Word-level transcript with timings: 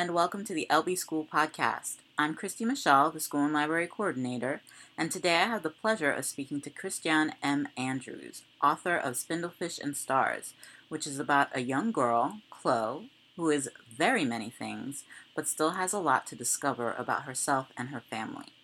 and 0.00 0.14
welcome 0.14 0.46
to 0.46 0.54
the 0.54 0.66
LB 0.70 0.96
School 0.96 1.28
Podcast. 1.30 1.96
I'm 2.16 2.34
Christy 2.34 2.64
Michelle, 2.64 3.10
the 3.10 3.20
School 3.20 3.44
and 3.44 3.52
Library 3.52 3.86
Coordinator, 3.86 4.62
and 4.96 5.12
today 5.12 5.34
I 5.36 5.44
have 5.44 5.62
the 5.62 5.68
pleasure 5.68 6.10
of 6.10 6.24
speaking 6.24 6.62
to 6.62 6.70
Christiane 6.70 7.34
M. 7.42 7.68
Andrews, 7.76 8.40
author 8.64 8.96
of 8.96 9.16
Spindlefish 9.16 9.78
and 9.78 9.94
Stars, 9.94 10.54
which 10.88 11.06
is 11.06 11.18
about 11.18 11.54
a 11.54 11.60
young 11.60 11.92
girl, 11.92 12.38
Chloe, 12.48 13.10
who 13.36 13.50
is 13.50 13.68
very 13.94 14.24
many 14.24 14.48
things, 14.48 15.04
but 15.36 15.46
still 15.46 15.72
has 15.72 15.92
a 15.92 15.98
lot 15.98 16.26
to 16.28 16.34
discover 16.34 16.94
about 16.96 17.24
herself 17.24 17.66
and 17.76 17.90
her 17.90 18.00
family. 18.00 18.54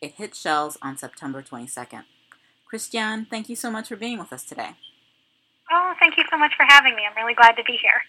It 0.00 0.12
hit 0.12 0.34
shelves 0.34 0.78
on 0.80 0.96
September 0.96 1.42
22nd. 1.42 2.04
Christiane, 2.64 3.26
thank 3.28 3.50
you 3.50 3.56
so 3.56 3.70
much 3.70 3.88
for 3.88 3.96
being 3.96 4.18
with 4.18 4.32
us 4.32 4.42
today. 4.42 4.70
Oh, 5.70 5.92
thank 6.00 6.16
you 6.16 6.24
so 6.30 6.38
much 6.38 6.54
for 6.56 6.64
having 6.66 6.96
me. 6.96 7.02
I'm 7.06 7.14
really 7.14 7.34
glad 7.34 7.58
to 7.58 7.64
be 7.64 7.76
here. 7.76 8.00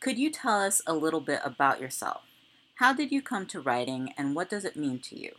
Could 0.00 0.18
you 0.18 0.30
tell 0.30 0.58
us 0.58 0.80
a 0.86 0.94
little 0.94 1.20
bit 1.20 1.40
about 1.44 1.78
yourself? 1.78 2.22
How 2.76 2.94
did 2.94 3.12
you 3.12 3.20
come 3.20 3.44
to 3.48 3.60
writing 3.60 4.14
and 4.16 4.34
what 4.34 4.48
does 4.48 4.64
it 4.64 4.74
mean 4.74 4.98
to 5.00 5.18
you? 5.18 5.32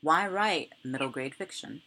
Why 0.00 0.26
write 0.26 0.70
middle 0.82 1.10
grade 1.10 1.34
fiction? 1.34 1.82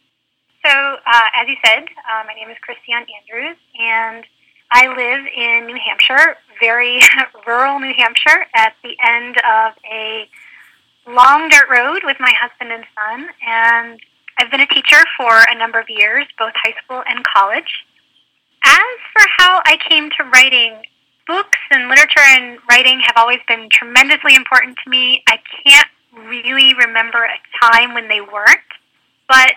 So, 0.64 0.70
uh, 0.70 1.28
as 1.34 1.48
you 1.48 1.56
said, 1.66 1.82
uh, 1.82 2.22
my 2.24 2.34
name 2.34 2.48
is 2.48 2.56
Christiane 2.62 3.06
Andrews 3.18 3.56
and 3.76 4.24
I 4.70 4.86
live 4.86 5.26
in 5.36 5.66
New 5.66 5.76
Hampshire, 5.84 6.36
very 6.60 7.00
rural 7.46 7.80
New 7.80 7.92
Hampshire, 7.92 8.46
at 8.54 8.74
the 8.84 8.94
end 9.04 9.38
of 9.38 9.72
a 9.92 10.28
long 11.08 11.48
dirt 11.48 11.68
road 11.68 12.02
with 12.04 12.18
my 12.20 12.32
husband 12.40 12.70
and 12.70 12.84
son. 12.94 13.26
And 13.44 14.00
I've 14.38 14.50
been 14.52 14.60
a 14.60 14.66
teacher 14.68 15.02
for 15.18 15.42
a 15.50 15.58
number 15.58 15.80
of 15.80 15.86
years, 15.88 16.26
both 16.38 16.52
high 16.54 16.74
school 16.84 17.02
and 17.08 17.24
college. 17.24 17.84
As 18.64 18.96
for 19.12 19.26
how 19.36 19.60
I 19.66 19.76
came 19.88 20.08
to 20.10 20.24
writing, 20.32 20.82
books 21.26 21.58
and 21.70 21.88
literature 21.88 22.20
and 22.20 22.58
writing 22.68 23.00
have 23.00 23.16
always 23.16 23.40
been 23.48 23.68
tremendously 23.70 24.34
important 24.34 24.76
to 24.84 24.90
me. 24.90 25.22
I 25.28 25.38
can't 25.64 25.88
really 26.28 26.74
remember 26.74 27.24
a 27.24 27.66
time 27.66 27.94
when 27.94 28.08
they 28.08 28.20
weren't, 28.20 28.70
but 29.28 29.54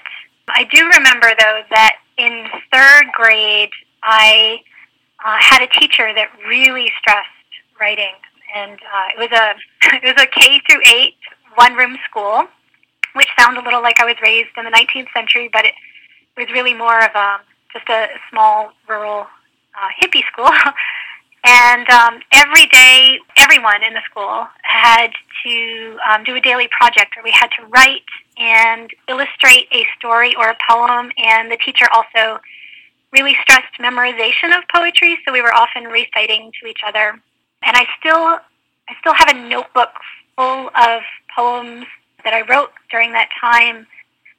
I 0.50 0.64
do 0.66 0.86
remember 0.86 1.30
though 1.38 1.62
that 1.72 1.98
in 2.18 2.48
third 2.72 3.12
grade 3.14 3.72
I 4.04 4.60
uh, 5.26 5.38
had 5.40 5.62
a 5.62 5.68
teacher 5.68 6.14
that 6.14 6.30
really 6.48 6.92
stressed 7.00 7.30
writing, 7.80 8.14
and 8.56 8.74
uh, 8.74 9.08
it 9.16 9.20
was 9.20 9.32
a 9.32 9.56
it 10.06 10.16
was 10.16 10.24
a 10.24 10.28
K 10.28 10.62
through 10.70 10.82
eight 10.86 11.16
one 11.56 11.74
room 11.74 11.98
school, 12.10 12.48
which 13.14 13.28
sounds 13.40 13.58
a 13.58 13.62
little 13.62 13.82
like 13.82 14.00
I 14.00 14.06
was 14.06 14.16
raised 14.22 14.50
in 14.58 14.66
the 14.66 14.72
19th 14.72 15.08
century, 15.14 15.50
but 15.52 15.66
it 15.66 15.74
was 16.38 16.48
really 16.52 16.74
more 16.74 17.00
of 17.00 17.12
a 17.16 17.38
just 17.74 17.90
a 17.90 18.08
small 18.30 18.72
rural 18.88 19.28
uh, 19.76 19.90
hippie 20.02 20.24
school. 20.32 20.50
And 21.48 21.88
um, 21.92 22.20
every 22.32 22.66
day, 22.68 23.20
everyone 23.38 23.84
in 23.84 23.94
the 23.94 24.02
school 24.10 24.48
had 24.64 25.12
to 25.46 25.98
um, 26.10 26.24
do 26.24 26.36
a 26.36 26.42
daily 26.42 26.68
project 26.76 27.16
where 27.16 27.24
we 27.24 27.32
had 27.32 27.50
to 27.60 27.66
write 27.68 28.02
and 28.38 28.90
illustrate 29.08 29.68
a 29.72 29.86
story 29.96 30.34
or 30.36 30.50
a 30.50 30.58
poem. 30.68 31.12
And 31.18 31.52
the 31.52 31.58
teacher 31.58 31.86
also 31.94 32.40
really 33.12 33.38
stressed 33.44 33.78
memorization 33.80 34.58
of 34.58 34.64
poetry, 34.74 35.20
so 35.24 35.32
we 35.32 35.44
were 35.44 35.54
often 35.54 35.84
reciting 35.84 36.52
to 36.60 36.68
each 36.68 36.82
other. 36.86 37.22
And 37.62 37.78
I 37.78 37.86
still, 38.00 38.40
I 38.90 38.96
still 39.00 39.14
have 39.14 39.30
a 39.30 39.48
notebook 39.48 39.92
full 40.36 40.72
of 40.76 41.02
poems 41.36 41.86
that 42.24 42.34
I 42.34 42.42
wrote 42.42 42.72
during 42.90 43.12
that 43.12 43.30
time. 43.40 43.86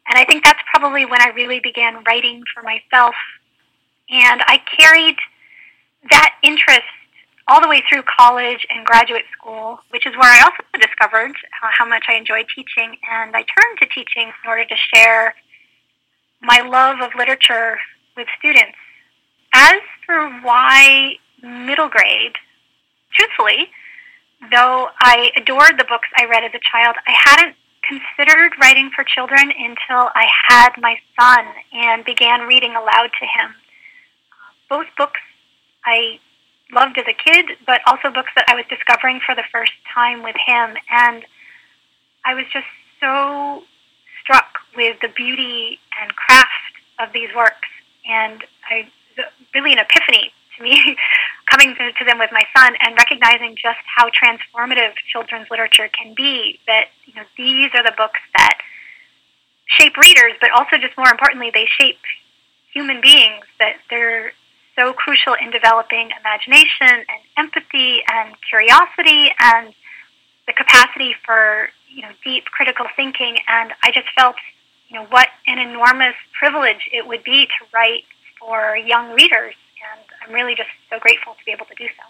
And 0.08 0.18
I 0.18 0.24
think 0.24 0.44
that's 0.44 0.60
probably 0.74 1.04
when 1.04 1.22
I 1.22 1.28
really 1.36 1.60
began 1.60 2.02
writing 2.02 2.42
for 2.52 2.64
myself. 2.64 3.14
And 4.10 4.42
I 4.46 4.60
carried 4.76 5.16
that 6.10 6.34
interest 6.42 6.84
all 7.48 7.60
the 7.60 7.68
way 7.68 7.82
through 7.88 8.02
college 8.18 8.66
and 8.70 8.84
graduate 8.84 9.24
school, 9.38 9.78
which 9.90 10.06
is 10.06 10.14
where 10.16 10.32
I 10.32 10.40
also 10.40 10.62
discovered 10.80 11.30
uh, 11.30 11.70
how 11.78 11.86
much 11.86 12.04
I 12.08 12.14
enjoyed 12.14 12.46
teaching. 12.54 12.96
And 13.10 13.36
I 13.36 13.42
turned 13.42 13.78
to 13.80 13.86
teaching 13.86 14.32
in 14.42 14.48
order 14.48 14.64
to 14.64 14.74
share 14.92 15.34
my 16.42 16.60
love 16.60 17.00
of 17.00 17.14
literature 17.16 17.78
with 18.16 18.26
students. 18.38 18.76
As 19.54 19.80
for 20.04 20.28
why 20.40 21.14
middle 21.42 21.88
grade, 21.88 22.34
truthfully, 23.14 23.68
though 24.50 24.88
I 25.00 25.30
adored 25.36 25.78
the 25.78 25.86
books 25.88 26.08
I 26.16 26.26
read 26.26 26.44
as 26.44 26.52
a 26.52 26.60
child, 26.72 26.96
I 27.06 27.14
hadn't 27.24 27.56
considered 27.88 28.52
writing 28.60 28.90
for 28.94 29.04
children 29.04 29.50
until 29.50 30.10
I 30.14 30.26
had 30.48 30.70
my 30.78 30.96
son 31.18 31.46
and 31.72 32.04
began 32.04 32.48
reading 32.48 32.72
aloud 32.72 33.10
to 33.20 33.26
him. 33.26 33.54
Both 34.68 34.86
books 34.98 35.20
I 35.84 36.18
loved 36.72 36.98
as 36.98 37.04
a 37.08 37.14
kid, 37.14 37.58
but 37.66 37.80
also 37.86 38.10
books 38.10 38.30
that 38.34 38.46
I 38.48 38.54
was 38.54 38.64
discovering 38.68 39.20
for 39.24 39.34
the 39.34 39.44
first 39.52 39.72
time 39.92 40.22
with 40.22 40.36
him. 40.46 40.76
And 40.90 41.24
I 42.24 42.34
was 42.34 42.44
just 42.52 42.66
so 43.00 43.62
struck 44.22 44.58
with 44.76 44.98
the 45.00 45.08
beauty 45.08 45.78
and 46.00 46.14
craft 46.16 46.50
of 46.98 47.12
these 47.12 47.28
works. 47.34 47.68
And 48.08 48.42
I 48.68 48.88
really 49.54 49.72
an 49.72 49.78
epiphany 49.78 50.32
to 50.56 50.62
me 50.62 50.96
coming 51.50 51.74
to, 51.76 51.92
to 51.92 52.04
them 52.04 52.18
with 52.18 52.30
my 52.32 52.42
son 52.56 52.74
and 52.80 52.96
recognizing 52.96 53.56
just 53.56 53.78
how 53.96 54.10
transformative 54.10 54.94
children's 55.10 55.48
literature 55.50 55.88
can 55.88 56.14
be. 56.14 56.58
That 56.66 56.86
you 57.06 57.14
know 57.14 57.22
these 57.36 57.70
are 57.74 57.82
the 57.82 57.94
books 57.96 58.20
that 58.36 58.58
shape 59.66 59.96
readers, 59.96 60.32
but 60.40 60.50
also 60.50 60.78
just 60.78 60.96
more 60.96 61.08
importantly, 61.08 61.50
they 61.52 61.66
shape 61.66 61.98
human 62.72 63.00
beings. 63.00 63.44
That 63.58 63.76
they're 63.90 64.32
so 64.76 64.92
crucial 64.92 65.34
in 65.40 65.50
developing 65.50 66.10
imagination 66.20 67.04
and 67.08 67.20
empathy 67.36 68.02
and 68.12 68.34
curiosity 68.48 69.32
and 69.40 69.74
the 70.46 70.52
capacity 70.52 71.14
for 71.24 71.70
you 71.92 72.02
know 72.02 72.10
deep 72.24 72.44
critical 72.46 72.86
thinking 72.94 73.38
and 73.48 73.72
I 73.82 73.90
just 73.90 74.06
felt 74.16 74.36
you 74.88 74.96
know 74.96 75.06
what 75.06 75.28
an 75.46 75.58
enormous 75.58 76.14
privilege 76.38 76.88
it 76.92 77.06
would 77.06 77.24
be 77.24 77.46
to 77.46 77.66
write 77.74 78.04
for 78.38 78.76
young 78.76 79.12
readers 79.12 79.54
and 79.92 80.00
I'm 80.22 80.34
really 80.34 80.54
just 80.54 80.70
so 80.90 80.98
grateful 80.98 81.34
to 81.34 81.44
be 81.44 81.52
able 81.52 81.66
to 81.66 81.74
do 81.74 81.84
so. 81.84 82.04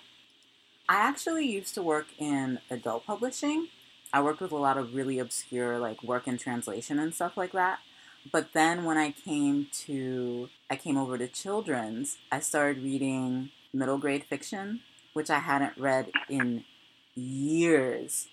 I 0.88 0.96
actually 0.96 1.46
used 1.46 1.74
to 1.74 1.82
work 1.82 2.06
in 2.18 2.60
adult 2.70 3.06
publishing. 3.06 3.68
I 4.12 4.22
worked 4.22 4.40
with 4.40 4.52
a 4.52 4.56
lot 4.56 4.78
of 4.78 4.94
really 4.94 5.18
obscure 5.18 5.78
like 5.78 6.02
work 6.02 6.28
in 6.28 6.38
translation 6.38 6.98
and 6.98 7.14
stuff 7.14 7.36
like 7.36 7.52
that. 7.52 7.78
But 8.32 8.52
then 8.52 8.84
when 8.84 8.96
I 8.96 9.10
came 9.10 9.68
to 9.84 10.48
I 10.70 10.76
came 10.76 10.96
over 10.96 11.16
to 11.18 11.28
children's, 11.28 12.18
I 12.30 12.40
started 12.40 12.82
reading 12.82 13.50
middle 13.72 13.98
grade 13.98 14.24
fiction, 14.24 14.80
which 15.12 15.30
I 15.30 15.38
hadn't 15.38 15.76
read 15.78 16.10
in 16.28 16.64
years. 17.14 18.28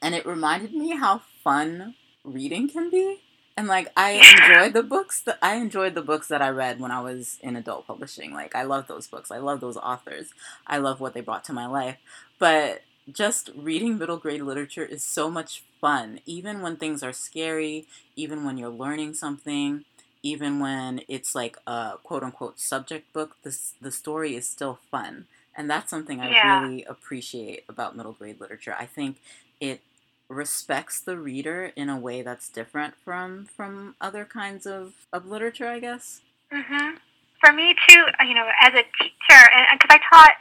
And 0.00 0.14
it 0.14 0.26
reminded 0.26 0.74
me 0.74 0.96
how 0.96 1.22
fun 1.42 1.94
reading 2.24 2.68
can 2.68 2.90
be. 2.90 3.20
And 3.56 3.66
like 3.66 3.92
I 3.96 4.12
enjoyed 4.48 4.74
the 4.74 4.82
books 4.82 5.20
that 5.22 5.38
I 5.42 5.56
enjoyed 5.56 5.94
the 5.94 6.02
books 6.02 6.28
that 6.28 6.42
I 6.42 6.48
read 6.48 6.80
when 6.80 6.90
I 6.90 7.00
was 7.00 7.38
in 7.42 7.56
adult 7.56 7.86
publishing. 7.86 8.32
Like 8.32 8.54
I 8.54 8.62
love 8.62 8.86
those 8.86 9.06
books. 9.06 9.30
I 9.30 9.38
love 9.38 9.60
those 9.60 9.76
authors. 9.76 10.32
I 10.66 10.78
love 10.78 11.00
what 11.00 11.14
they 11.14 11.20
brought 11.20 11.44
to 11.44 11.52
my 11.52 11.66
life. 11.66 11.96
But 12.38 12.82
just 13.10 13.50
reading 13.56 13.98
middle 13.98 14.16
grade 14.16 14.42
literature 14.42 14.84
is 14.84 15.02
so 15.02 15.30
much 15.30 15.62
fun, 15.80 16.20
even 16.26 16.60
when 16.62 16.76
things 16.76 17.02
are 17.02 17.12
scary, 17.12 17.86
even 18.16 18.44
when 18.44 18.58
you're 18.58 18.68
learning 18.68 19.14
something, 19.14 19.84
even 20.22 20.60
when 20.60 21.00
it's 21.08 21.34
like 21.34 21.56
a 21.66 21.94
quote 22.02 22.22
unquote 22.22 22.60
subject 22.60 23.12
book, 23.12 23.36
this 23.42 23.74
the 23.80 23.90
story 23.90 24.36
is 24.36 24.48
still 24.48 24.78
fun. 24.90 25.26
And 25.54 25.68
that's 25.68 25.90
something 25.90 26.20
I 26.20 26.30
yeah. 26.30 26.64
really 26.64 26.84
appreciate 26.84 27.64
about 27.68 27.96
middle 27.96 28.12
grade 28.12 28.40
literature. 28.40 28.74
I 28.78 28.86
think 28.86 29.16
it 29.60 29.80
respects 30.28 31.00
the 31.00 31.18
reader 31.18 31.72
in 31.76 31.88
a 31.90 31.98
way 31.98 32.22
that's 32.22 32.48
different 32.48 32.94
from 33.04 33.46
from 33.56 33.96
other 34.00 34.24
kinds 34.24 34.66
of, 34.66 34.94
of 35.12 35.26
literature, 35.26 35.66
I 35.68 35.80
guess. 35.80 36.20
Mhm. 36.52 36.98
For 37.40 37.52
me 37.52 37.74
too, 37.88 38.04
you 38.26 38.34
know, 38.34 38.48
as 38.60 38.72
a 38.74 38.84
teacher, 38.98 39.42
and 39.54 39.78
because 39.78 39.98
I 39.98 40.00
taught 40.12 40.36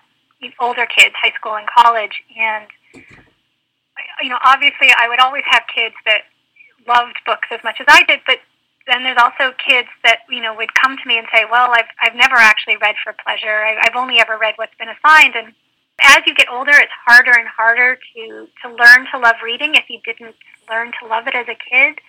older 0.59 0.85
kids, 0.85 1.13
high 1.21 1.33
school 1.37 1.55
and 1.55 1.67
college, 1.67 2.23
and 2.37 2.67
you 4.21 4.29
know, 4.29 4.39
obviously, 4.43 4.89
I 4.97 5.07
would 5.07 5.19
always 5.19 5.43
have 5.49 5.63
kids 5.73 5.95
that 6.05 6.21
loved 6.87 7.17
books 7.25 7.47
as 7.51 7.59
much 7.63 7.77
as 7.79 7.85
I 7.89 8.03
did, 8.03 8.19
but 8.25 8.39
then 8.87 9.03
there's 9.03 9.17
also 9.21 9.53
kids 9.57 9.87
that 10.03 10.19
you 10.29 10.41
know 10.41 10.55
would 10.55 10.73
come 10.73 10.97
to 10.97 11.07
me 11.07 11.17
and 11.17 11.27
say, 11.33 11.45
"Well, 11.49 11.71
I've 11.71 11.89
I've 12.01 12.15
never 12.15 12.35
actually 12.35 12.77
read 12.77 12.95
for 13.03 13.13
pleasure. 13.13 13.63
I've, 13.63 13.77
I've 13.83 13.95
only 13.95 14.19
ever 14.19 14.37
read 14.37 14.55
what's 14.57 14.75
been 14.79 14.89
assigned." 14.89 15.35
And 15.35 15.53
as 16.01 16.21
you 16.25 16.33
get 16.33 16.49
older, 16.51 16.71
it's 16.73 16.91
harder 17.05 17.31
and 17.31 17.47
harder 17.47 17.95
to 17.95 18.47
to 18.63 18.67
learn 18.69 19.07
to 19.11 19.19
love 19.19 19.35
reading 19.43 19.75
if 19.75 19.89
you 19.89 19.99
didn't 20.03 20.35
learn 20.69 20.91
to 21.01 21.07
love 21.07 21.27
it 21.27 21.35
as 21.35 21.47
a 21.47 21.55
kid. 21.55 21.99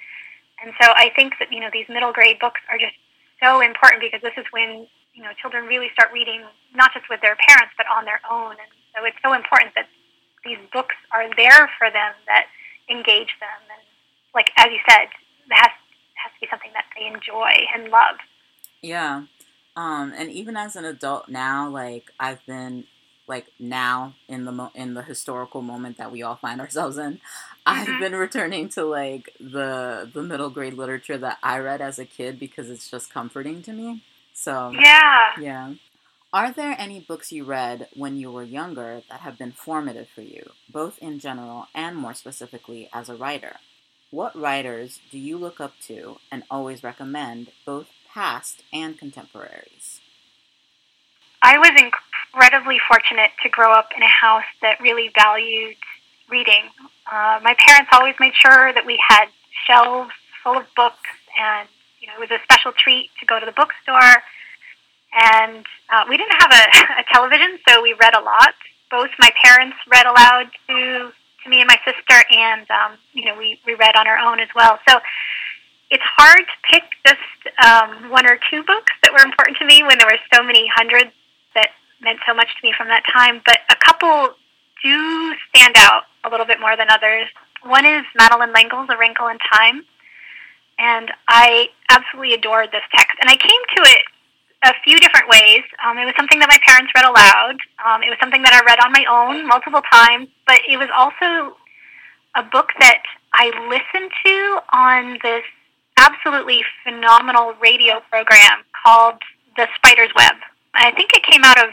And 0.63 0.73
so 0.81 0.93
I 0.97 1.11
think 1.15 1.35
that 1.39 1.53
you 1.53 1.61
know 1.61 1.71
these 1.73 1.89
middle 1.89 2.13
grade 2.13 2.39
books 2.39 2.61
are 2.71 2.79
just 2.79 2.95
so 3.43 3.61
important 3.61 4.01
because 4.01 4.23
this 4.23 4.37
is 4.37 4.47
when 4.51 4.87
you 5.15 5.23
know 5.23 5.31
children 5.41 5.67
really 5.67 5.89
start 5.93 6.11
reading 6.13 6.43
not 6.75 6.93
just 6.95 7.09
with 7.11 7.21
their 7.21 7.37
parents 7.49 7.75
but 7.77 7.87
on 7.87 8.05
their 8.05 8.21
own. 8.31 8.53
And 8.53 8.71
so 8.97 9.05
it's 9.05 9.17
so 9.23 9.33
important 9.33 9.75
that 9.75 9.89
these 10.45 10.59
books 10.73 10.95
are 11.13 11.29
there 11.37 11.71
for 11.79 11.91
them 11.91 12.13
that 12.27 12.47
engage 12.91 13.33
them. 13.41 13.61
And 13.71 13.83
like 14.35 14.51
as 14.57 14.67
you 14.73 14.81
said, 14.89 15.09
it 15.47 15.53
has 15.53 15.71
has 16.17 16.33
to 16.35 16.41
be 16.41 16.47
something 16.51 16.71
that 16.75 16.85
they 16.97 17.07
enjoy 17.07 17.67
and 17.75 17.91
love. 17.91 18.17
Yeah. 18.83 19.25
Um, 19.77 20.13
and 20.17 20.31
even 20.31 20.57
as 20.57 20.77
an 20.77 20.85
adult 20.85 21.29
now, 21.29 21.69
like 21.69 22.11
I've 22.21 22.45
been 22.47 22.85
like 23.29 23.47
now 23.59 24.15
in 24.29 24.45
the 24.45 24.53
mo- 24.53 24.73
in 24.75 24.95
the 24.95 25.03
historical 25.03 25.63
moment 25.63 25.97
that 25.99 26.11
we 26.13 26.23
all 26.23 26.37
find 26.37 26.61
ourselves 26.65 26.99
in. 26.99 27.21
I've 27.65 27.87
Mhm. 27.89 28.01
been 28.01 28.17
returning 28.17 28.69
to 28.71 28.85
like 28.85 29.35
the 29.41 30.11
the 30.13 30.23
middle 30.23 30.51
grade 30.51 30.75
literature 30.75 31.17
that 31.19 31.39
I 31.43 31.59
read 31.59 31.81
as 31.81 31.99
a 31.99 32.05
kid 32.05 32.39
because 32.39 32.69
it's 32.71 32.91
just 32.91 33.13
comforting 33.13 33.63
to 33.63 33.73
me. 33.73 34.03
So 34.43 34.73
Yeah. 34.73 35.33
yeah. 35.39 35.75
Are 36.33 36.51
there 36.51 36.75
any 36.77 36.99
books 36.99 37.31
you 37.31 37.45
read 37.45 37.89
when 37.95 38.17
you 38.17 38.33
were 38.33 38.43
younger 38.43 39.03
that 39.09 39.21
have 39.21 39.39
been 39.39 39.53
formative 39.53 40.09
for 40.09 40.23
you, 40.23 40.51
both 40.69 40.99
in 40.99 41.21
general 41.21 41.69
and 41.75 41.97
more 41.97 42.15
specifically 42.15 42.89
as 42.93 43.09
a 43.09 43.15
writer? 43.15 43.57
What 44.11 44.35
writers 44.35 44.99
do 45.13 45.19
you 45.19 45.39
look 45.39 45.61
up 45.61 45.75
to 45.87 46.17
and 46.33 46.43
always 46.51 46.83
recommend, 46.83 47.53
both 47.65 47.87
past 48.13 48.65
and 48.73 48.99
contemporaries? 48.99 50.01
I 51.43 51.59
was 51.59 51.71
incredibly 51.81 52.79
fortunate 52.89 53.31
to 53.45 53.49
grow 53.49 53.73
up 53.73 53.91
in 53.97 54.03
a 54.03 54.09
house 54.09 54.51
that 54.61 54.81
really 54.81 55.11
valued 55.15 55.77
reading. 56.29 56.65
Uh, 57.11 57.39
my 57.45 57.55
parents 57.55 57.91
always 57.93 58.15
made 58.19 58.35
sure 58.35 58.73
that 58.73 58.87
we 58.87 58.99
had 59.09 59.27
shelves 59.67 60.11
full 60.43 60.57
of 60.59 60.67
books, 60.75 61.11
and 61.39 61.69
you 62.03 62.09
know 62.11 62.19
it 62.19 62.21
was 62.21 62.35
a 62.35 62.43
special 62.43 62.73
treat 62.73 63.11
to 63.21 63.27
go 63.27 63.39
to 63.39 63.47
the 63.47 63.53
bookstore. 63.53 64.23
And 65.13 65.65
uh, 65.93 66.05
we 66.09 66.17
didn't 66.17 66.41
have 66.41 66.51
a, 66.51 66.65
a 67.01 67.05
television, 67.13 67.59
so 67.69 67.83
we 67.83 67.95
read 67.95 68.15
a 68.15 68.21
lot. 68.21 68.55
Both 68.91 69.11
my 69.19 69.31
parents 69.45 69.77
read 69.91 70.07
aloud 70.07 70.51
to 70.69 71.13
to 71.45 71.51
me 71.51 71.61
and 71.61 71.67
my 71.67 71.79
sister, 71.85 72.19
and 72.31 72.67
um, 72.71 72.99
you 73.13 73.25
know 73.25 73.39
we 73.39 73.59
we 73.67 73.75
read 73.75 73.97
on 73.97 74.07
our 74.07 74.19
own 74.19 74.41
as 74.41 74.49
well. 74.55 74.79
So 74.89 75.01
it's 75.91 76.05
hard 76.17 76.41
to 76.41 76.57
pick 76.71 76.85
just 77.07 77.21
um, 77.65 78.11
one 78.11 78.27
or 78.27 78.39
two 78.51 78.63
books 78.65 78.93
that 79.03 79.13
were 79.13 79.25
important 79.25 79.59
to 79.59 79.67
me 79.67 79.83
when 79.83 79.99
there 79.99 80.09
were 80.09 80.19
so 80.33 80.43
many 80.43 80.67
hundreds 80.75 81.13
that 81.55 81.71
meant 82.01 82.19
so 82.27 82.35
much 82.35 82.49
to 82.49 82.67
me 82.67 82.73
from 82.77 82.89
that 82.89 83.05
time. 83.13 83.43
But 83.45 83.59
a 83.71 83.77
couple 83.77 84.35
do 84.83 85.35
stand 85.55 85.77
out 85.77 86.05
a 86.25 86.31
little 86.31 86.47
bit 86.47 86.61
more 86.61 86.77
than 86.77 86.89
others. 86.91 87.29
One 87.63 87.85
is 87.85 88.05
Madeleine 88.17 88.53
L'Engle's 88.53 88.89
A 88.91 88.97
Wrinkle 88.97 89.29
in 89.29 89.39
Time, 89.53 89.85
and 90.79 91.11
I 91.29 91.69
absolutely 91.91 92.35
adored 92.35 92.71
this 92.73 92.83
text. 92.95 93.17
And 93.21 93.31
I 93.31 93.37
came 93.37 93.63
to 93.77 93.83
it 93.91 94.03
a 94.65 94.73
few 94.85 94.99
different 94.99 95.29
ways. 95.29 95.63
Um, 95.85 95.99
it 95.99 96.05
was 96.05 96.15
something 96.17 96.39
that 96.39 96.49
my 96.49 96.59
parents 96.67 96.93
read 96.95 97.05
aloud. 97.05 97.59
Um, 97.85 98.03
it 98.03 98.09
was 98.09 98.19
something 98.21 98.43
that 98.43 98.55
I 98.55 98.63
read 98.65 98.79
on 98.85 98.93
my 98.93 99.05
own 99.11 99.47
multiple 99.47 99.83
times, 99.91 100.29
but 100.47 100.61
it 100.69 100.79
was 100.79 100.89
also 100.95 101.57
a 102.37 102.43
book 102.43 102.71
that 102.81 103.03
I 103.35 103.51
listened 103.69 104.11
to 104.25 104.37
on 104.73 105.19
this 105.23 105.45
absolutely 105.99 106.63
phenomenal 106.85 107.55
radio 107.61 108.01
program 108.11 108.65
called 108.85 109.21
The 109.57 109.67
Spider's 109.77 110.11
Web. 110.17 110.35
I 110.75 110.93
think 110.93 111.11
it 111.13 111.23
came 111.25 111.43
out 111.45 111.59
of 111.59 111.71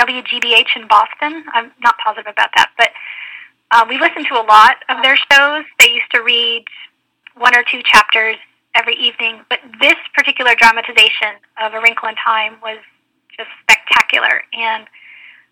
WGBH 0.00 0.76
in 0.76 0.88
Boston. 0.88 1.44
I'm 1.52 1.70
not 1.80 1.94
positive 2.04 2.32
about 2.32 2.50
that, 2.56 2.70
but 2.76 2.90
uh, 3.70 3.84
we 3.88 3.98
listened 3.98 4.26
to 4.28 4.34
a 4.34 4.44
lot 4.44 4.76
of 4.88 5.02
their 5.02 5.16
shows. 5.30 5.64
They 5.78 5.90
used 5.90 6.10
to 6.12 6.22
read 6.22 6.64
one 7.36 7.56
or 7.56 7.64
two 7.70 7.82
chapters 7.84 8.36
every 8.74 8.94
evening, 8.96 9.40
but 9.48 9.58
this 9.80 9.96
particular 10.14 10.54
dramatization 10.54 11.36
of 11.62 11.74
A 11.74 11.80
Wrinkle 11.80 12.08
in 12.08 12.14
Time 12.16 12.56
was 12.62 12.78
just 13.36 13.48
spectacular. 13.62 14.42
And 14.52 14.86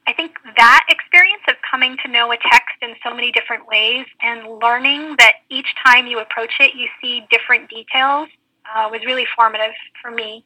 I 0.07 0.13
think 0.13 0.39
that 0.57 0.87
experience 0.89 1.43
of 1.49 1.57
coming 1.71 1.97
to 2.05 2.11
know 2.11 2.33
a 2.33 2.37
text 2.37 2.77
in 2.83 2.95
so 3.05 3.15
many 3.15 3.31
different 3.33 3.67
ways 3.67 4.07
and 4.23 4.59
learning 4.61 5.17
that 5.19 5.35
each 5.51 5.75
time 5.85 6.07
you 6.07 6.19
approach 6.19 6.53
it, 6.59 6.75
you 6.75 6.89
see 7.01 7.27
different 7.31 7.69
details 7.69 8.29
uh, 8.75 8.89
was 8.91 9.01
really 9.05 9.27
formative 9.37 9.75
for 10.01 10.11
me. 10.11 10.45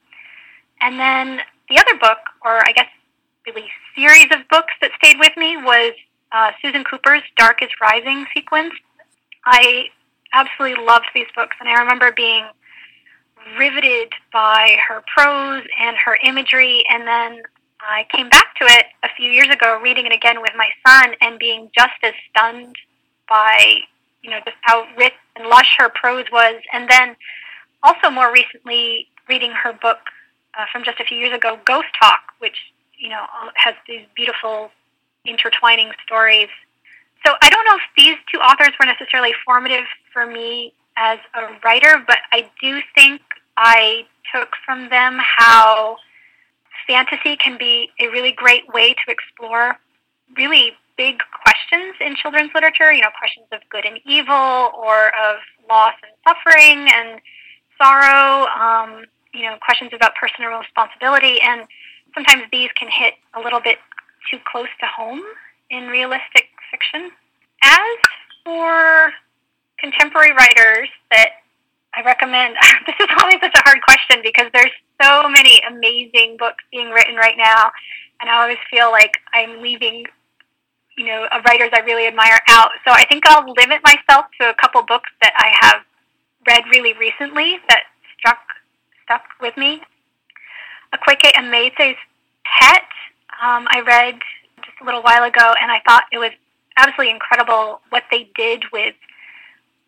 And 0.81 0.99
then 0.99 1.41
the 1.69 1.79
other 1.79 1.97
book, 1.99 2.19
or 2.45 2.59
I 2.67 2.73
guess 2.73 2.89
really 3.47 3.69
series 3.97 4.27
of 4.33 4.49
books 4.51 4.73
that 4.81 4.91
stayed 5.03 5.19
with 5.19 5.37
me, 5.37 5.57
was 5.57 5.93
uh, 6.33 6.51
Susan 6.61 6.83
Cooper's 6.85 7.23
Dark 7.37 7.63
is 7.63 7.71
Rising 7.81 8.27
sequence. 8.35 8.75
I 9.47 9.91
absolutely 10.35 10.85
loved 10.85 11.07
these 11.15 11.27
books, 11.35 11.57
and 11.61 11.69
I 11.69 11.81
remember 11.81 12.13
being 12.13 12.45
riveted 13.59 14.13
by 14.33 14.77
her 14.89 15.03
prose 15.15 15.65
and 15.79 15.97
her 15.97 16.19
imagery, 16.25 16.85
and 16.91 17.07
then 17.07 17.43
I 17.81 18.07
came 18.11 18.29
back 18.29 18.55
to 18.57 18.65
it 18.65 18.87
a 19.03 19.09
few 19.17 19.31
years 19.31 19.49
ago, 19.49 19.79
reading 19.83 20.07
it 20.07 20.13
again 20.13 20.41
with 20.41 20.53
my 20.57 20.69
son, 20.87 21.15
and 21.21 21.39
being 21.39 21.71
just 21.75 21.93
as 22.03 22.15
stunned 22.31 22.77
by 23.29 23.81
you 24.23 24.31
know 24.31 24.39
just 24.45 24.57
how 24.63 24.87
rich 24.99 25.13
and 25.37 25.49
lush 25.49 25.77
her 25.79 25.89
prose 25.89 26.27
was, 26.33 26.61
and 26.73 26.89
then 26.91 27.17
also 27.83 28.11
more 28.11 28.33
recently 28.33 29.09
reading 29.29 29.53
her 29.53 29.73
book 29.73 29.99
uh, 30.59 30.65
from 30.73 30.85
just 30.85 31.01
a 31.01 31.05
few 31.05 31.17
years 31.19 31.35
ago, 31.35 31.59
Ghost 31.65 31.89
Hawk, 32.01 32.23
which 32.39 32.57
you 32.99 33.09
know 33.09 33.25
has 33.57 33.75
these 33.87 34.07
beautiful 34.17 34.71
intertwining 35.25 35.93
stories. 36.05 36.49
So 37.27 37.35
I 37.41 37.51
don't 37.51 37.65
know 37.65 37.77
if 37.77 37.83
these 37.97 38.17
two 38.33 38.39
authors 38.39 38.71
were 38.79 38.87
necessarily 38.87 39.33
formative 39.45 39.87
for 40.13 40.27
me 40.27 40.75
as 40.97 41.19
a 41.35 41.47
writer, 41.65 42.03
but 42.07 42.19
I 42.33 42.51
do 42.61 42.81
think 42.95 43.23
I 43.57 44.07
took 44.35 44.51
from 44.65 44.89
them 44.91 45.19
how 45.21 45.97
fantasy 46.87 47.37
can 47.37 47.57
be 47.57 47.91
a 48.01 48.09
really 48.09 48.33
great 48.33 48.69
way 48.73 48.95
to 48.95 49.11
explore 49.11 49.77
really 50.37 50.73
big 50.97 51.19
questions 51.43 51.95
in 52.01 52.15
children's 52.15 52.51
literature, 52.55 52.93
you 52.93 53.01
know, 53.01 53.09
questions 53.19 53.47
of 53.53 53.61
good 53.71 53.85
and 53.85 53.99
evil 54.05 54.71
or 54.77 55.09
of 55.09 55.37
loss 55.69 55.95
and 56.03 56.13
suffering 56.27 56.89
and 56.93 57.21
sorrow, 57.81 58.47
um, 58.47 59.05
you 59.33 59.43
know, 59.43 59.57
questions 59.65 59.91
about 59.93 60.15
personal 60.15 60.51
responsibility. 60.59 61.41
And 61.41 61.67
sometimes 62.15 62.45
these 62.53 62.71
can 62.79 62.89
hit 62.89 63.15
a 63.35 63.41
little 63.41 63.61
bit 63.61 63.79
too 64.31 64.39
close 64.51 64.69
to 64.81 64.87
home 64.87 65.23
in 65.71 65.89
realistic 65.89 66.49
fiction. 66.75 67.11
As 67.63 67.97
for 68.45 69.13
contemporary 69.79 70.33
writers 70.33 70.89
that 71.11 71.45
I 71.95 72.03
recommend, 72.03 72.57
this 72.87 72.97
is 72.99 73.09
always 73.21 73.39
such 73.41 73.55
a 73.55 73.63
hard 73.65 73.79
question 73.83 74.21
because 74.23 74.51
there's 74.53 74.75
so 75.01 75.29
many 75.29 75.61
amazing 75.71 76.37
books 76.39 76.63
being 76.73 76.91
written 76.91 77.15
right 77.15 77.37
now, 77.39 77.71
and 78.21 78.29
I 78.29 78.43
always 78.43 78.59
feel 78.71 78.91
like 78.91 79.13
I'm 79.33 79.63
leaving, 79.63 80.05
you 80.99 81.07
know, 81.07 81.27
writers 81.47 81.71
I 81.73 81.81
really 81.81 82.07
admire 82.07 82.41
out. 82.49 82.71
So 82.87 82.93
I 82.93 83.05
think 83.07 83.25
I'll 83.27 83.47
limit 83.47 83.81
myself 83.85 84.27
to 84.41 84.51
a 84.51 84.55
couple 84.55 84.83
books 84.83 85.11
that 85.23 85.33
I 85.37 85.67
have 85.67 85.83
read 86.47 86.65
really 86.71 86.93
recently 86.95 87.59
that 87.69 87.85
struck 88.19 88.39
stuck 89.05 89.23
with 89.41 89.57
me. 89.57 89.81
A 90.93 90.99
Akwaeke 90.99 91.33
Emezi's 91.35 91.97
Pet, 92.45 92.87
um, 93.43 93.67
I 93.71 93.83
read 93.87 94.19
just 94.65 94.81
a 94.81 94.85
little 94.85 95.03
while 95.03 95.25
ago, 95.25 95.55
and 95.61 95.71
I 95.71 95.81
thought 95.87 96.05
it 96.13 96.19
was 96.19 96.31
absolutely 96.77 97.11
incredible 97.11 97.81
what 97.91 98.05
they 98.11 98.31
did 98.35 98.65
with 98.73 98.95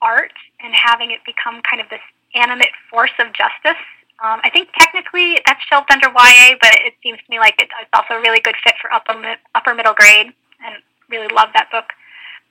art 0.02 0.32
and 0.60 0.72
having 0.74 1.10
it 1.10 1.20
become 1.24 1.62
kind 1.68 1.80
of 1.80 1.88
this 1.88 2.00
animate 2.34 2.74
force 2.90 3.14
of 3.18 3.32
justice. 3.32 3.80
Um, 4.22 4.40
I 4.42 4.50
think 4.50 4.70
technically 4.78 5.38
that's 5.46 5.62
shelved 5.64 5.90
under 5.90 6.08
YA, 6.08 6.56
but 6.60 6.74
it 6.84 6.94
seems 7.02 7.18
to 7.18 7.24
me 7.28 7.38
like 7.38 7.54
it's 7.58 7.72
also 7.92 8.14
a 8.14 8.20
really 8.20 8.40
good 8.40 8.54
fit 8.64 8.74
for 8.80 8.92
upper 8.92 9.36
upper 9.54 9.74
middle 9.74 9.94
grade, 9.94 10.32
and 10.64 10.76
really 11.10 11.28
love 11.28 11.48
that 11.54 11.70
book. 11.70 11.92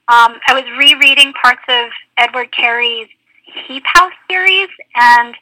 Um, 0.08 0.38
I 0.48 0.54
was 0.54 0.64
rereading 0.78 1.34
parts 1.34 1.64
of 1.68 1.90
Edward 2.18 2.52
Carey's 2.52 3.08
Heap 3.68 3.84
House 3.86 4.14
series, 4.30 4.70
and 4.94 5.36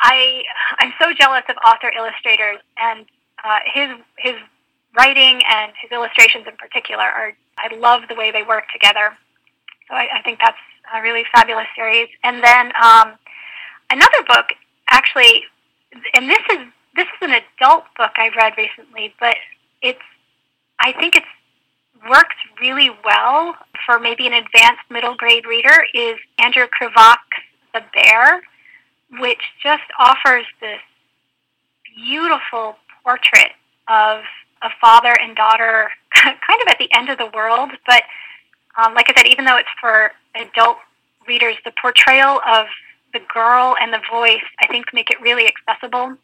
I 0.00 0.42
I'm 0.80 0.92
so 1.00 1.12
jealous 1.12 1.44
of 1.48 1.56
author 1.64 1.92
illustrators 1.96 2.58
and 2.76 3.06
uh, 3.44 3.60
his 3.72 3.90
his 4.18 4.34
writing 4.96 5.40
and 5.48 5.72
his 5.80 5.90
illustrations 5.90 6.46
in 6.46 6.56
particular 6.56 7.02
are 7.02 7.32
I 7.58 7.74
love 7.76 8.02
the 8.08 8.14
way 8.14 8.30
they 8.30 8.42
work 8.42 8.64
together. 8.72 9.16
So 9.88 9.94
I, 9.94 10.08
I 10.18 10.22
think 10.22 10.38
that's 10.40 10.56
a 10.94 11.02
really 11.02 11.24
fabulous 11.34 11.66
series. 11.76 12.08
And 12.24 12.42
then 12.42 12.72
um, 12.82 13.12
another 13.90 14.22
book, 14.26 14.46
actually, 14.88 15.44
and 16.14 16.28
this 16.28 16.42
is 16.50 16.58
this 16.94 17.06
is 17.06 17.28
an 17.28 17.30
adult 17.30 17.84
book 17.96 18.12
I 18.16 18.30
read 18.36 18.54
recently, 18.56 19.14
but 19.20 19.36
it's 19.80 20.00
I 20.80 20.92
think 20.92 21.16
it's 21.16 21.26
works 22.08 22.34
really 22.60 22.90
well 23.04 23.54
for 23.86 23.98
maybe 23.98 24.26
an 24.26 24.32
advanced 24.32 24.82
middle 24.90 25.14
grade 25.14 25.46
reader 25.46 25.84
is 25.94 26.16
Andrew 26.38 26.66
Krivak's 26.66 27.18
The 27.72 27.82
Bear, 27.94 28.42
which 29.20 29.40
just 29.62 29.84
offers 29.98 30.44
this 30.60 30.80
beautiful 31.96 32.76
portrait 33.04 33.52
of 33.88 34.22
a 34.62 34.70
father 34.80 35.16
and 35.20 35.36
daughter 35.36 35.90
kind 36.14 36.60
of 36.62 36.68
at 36.68 36.78
the 36.78 36.88
end 36.94 37.08
of 37.08 37.18
the 37.18 37.30
world. 37.34 37.70
But 37.86 38.02
um, 38.76 38.94
like 38.94 39.10
I 39.10 39.14
said, 39.16 39.26
even 39.26 39.44
though 39.44 39.58
it's 39.58 39.68
for 39.80 40.12
adult 40.34 40.78
readers, 41.26 41.56
the 41.64 41.72
portrayal 41.80 42.40
of 42.46 42.66
the 43.12 43.20
girl 43.32 43.76
and 43.80 43.92
the 43.92 44.00
voice, 44.10 44.44
I 44.60 44.66
think, 44.66 44.86
make 44.92 45.10
it 45.10 45.20
really 45.20 45.46
accessible 45.46 46.16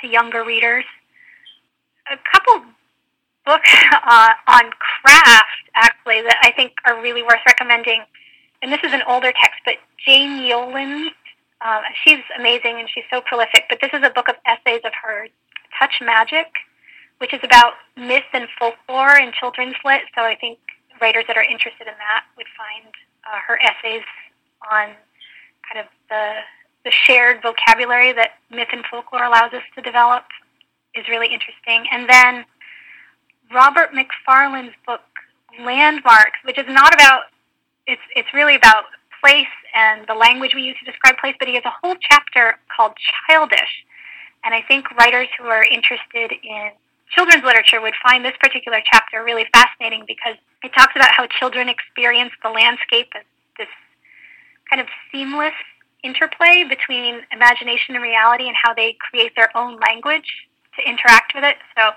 to 0.00 0.08
younger 0.08 0.44
readers. 0.44 0.84
A 2.10 2.18
couple 2.32 2.66
books 3.44 3.70
uh, 3.92 4.30
on 4.48 4.70
craft, 5.02 5.64
actually, 5.74 6.22
that 6.22 6.38
I 6.42 6.52
think 6.52 6.72
are 6.84 7.00
really 7.00 7.22
worth 7.22 7.40
recommending. 7.46 8.04
And 8.62 8.72
this 8.72 8.80
is 8.84 8.92
an 8.92 9.02
older 9.06 9.32
text, 9.32 9.60
but 9.64 9.74
Jane 10.04 10.42
Yolen, 10.42 11.08
uh, 11.64 11.80
she's 12.04 12.20
amazing 12.38 12.78
and 12.78 12.88
she's 12.92 13.04
so 13.10 13.20
prolific. 13.20 13.64
But 13.68 13.78
this 13.80 13.90
is 13.92 14.02
a 14.02 14.10
book 14.10 14.28
of 14.28 14.36
essays 14.46 14.82
of 14.84 14.92
hers, 15.02 15.30
Touch 15.78 16.00
Magic, 16.02 16.46
which 17.18 17.32
is 17.32 17.40
about 17.42 17.74
myth 17.96 18.28
and 18.32 18.48
folklore 18.58 19.16
in 19.18 19.32
children's 19.32 19.76
lit, 19.84 20.02
so 20.14 20.22
I 20.22 20.36
think 20.36 20.58
writers 21.00 21.24
that 21.28 21.36
are 21.36 21.44
interested 21.44 21.86
in 21.86 21.94
that 21.98 22.24
would 22.36 22.46
find 22.56 22.92
uh, 23.24 23.38
her 23.46 23.58
essays 23.62 24.04
on 24.70 24.88
kind 25.68 25.80
of 25.80 25.86
the 26.08 26.40
the 26.84 26.92
shared 26.92 27.42
vocabulary 27.42 28.12
that 28.12 28.38
myth 28.48 28.68
and 28.70 28.84
folklore 28.88 29.24
allows 29.24 29.52
us 29.52 29.62
to 29.74 29.82
develop 29.82 30.22
is 30.94 31.04
really 31.08 31.26
interesting. 31.26 31.84
And 31.90 32.08
then 32.08 32.44
Robert 33.52 33.90
Macfarlane's 33.92 34.74
book 34.86 35.00
Landmarks, 35.60 36.38
which 36.44 36.58
is 36.58 36.66
not 36.68 36.94
about 36.94 37.22
it's 37.86 38.02
it's 38.14 38.28
really 38.32 38.54
about 38.54 38.84
place 39.20 39.46
and 39.74 40.06
the 40.06 40.14
language 40.14 40.54
we 40.54 40.62
use 40.62 40.76
to 40.78 40.90
describe 40.90 41.16
place, 41.18 41.34
but 41.38 41.48
he 41.48 41.54
has 41.54 41.64
a 41.64 41.74
whole 41.82 41.96
chapter 42.00 42.58
called 42.74 42.92
Childish. 43.28 43.84
And 44.44 44.54
I 44.54 44.62
think 44.62 44.90
writers 44.92 45.28
who 45.38 45.46
are 45.46 45.64
interested 45.64 46.32
in 46.42 46.70
children's 47.10 47.44
literature 47.44 47.80
would 47.80 47.94
find 48.02 48.24
this 48.24 48.34
particular 48.40 48.80
chapter 48.92 49.22
really 49.24 49.46
fascinating 49.52 50.04
because 50.06 50.36
it 50.62 50.72
talks 50.76 50.94
about 50.96 51.10
how 51.12 51.26
children 51.26 51.68
experience 51.68 52.32
the 52.42 52.50
landscape 52.50 53.08
as 53.14 53.22
this 53.58 53.68
kind 54.68 54.80
of 54.80 54.88
seamless 55.12 55.54
interplay 56.02 56.64
between 56.68 57.22
imagination 57.32 57.94
and 57.94 58.02
reality 58.02 58.46
and 58.46 58.56
how 58.60 58.74
they 58.74 58.96
create 59.10 59.32
their 59.36 59.56
own 59.56 59.78
language 59.80 60.48
to 60.76 60.88
interact 60.88 61.32
with 61.34 61.44
it. 61.44 61.56
So, 61.76 61.90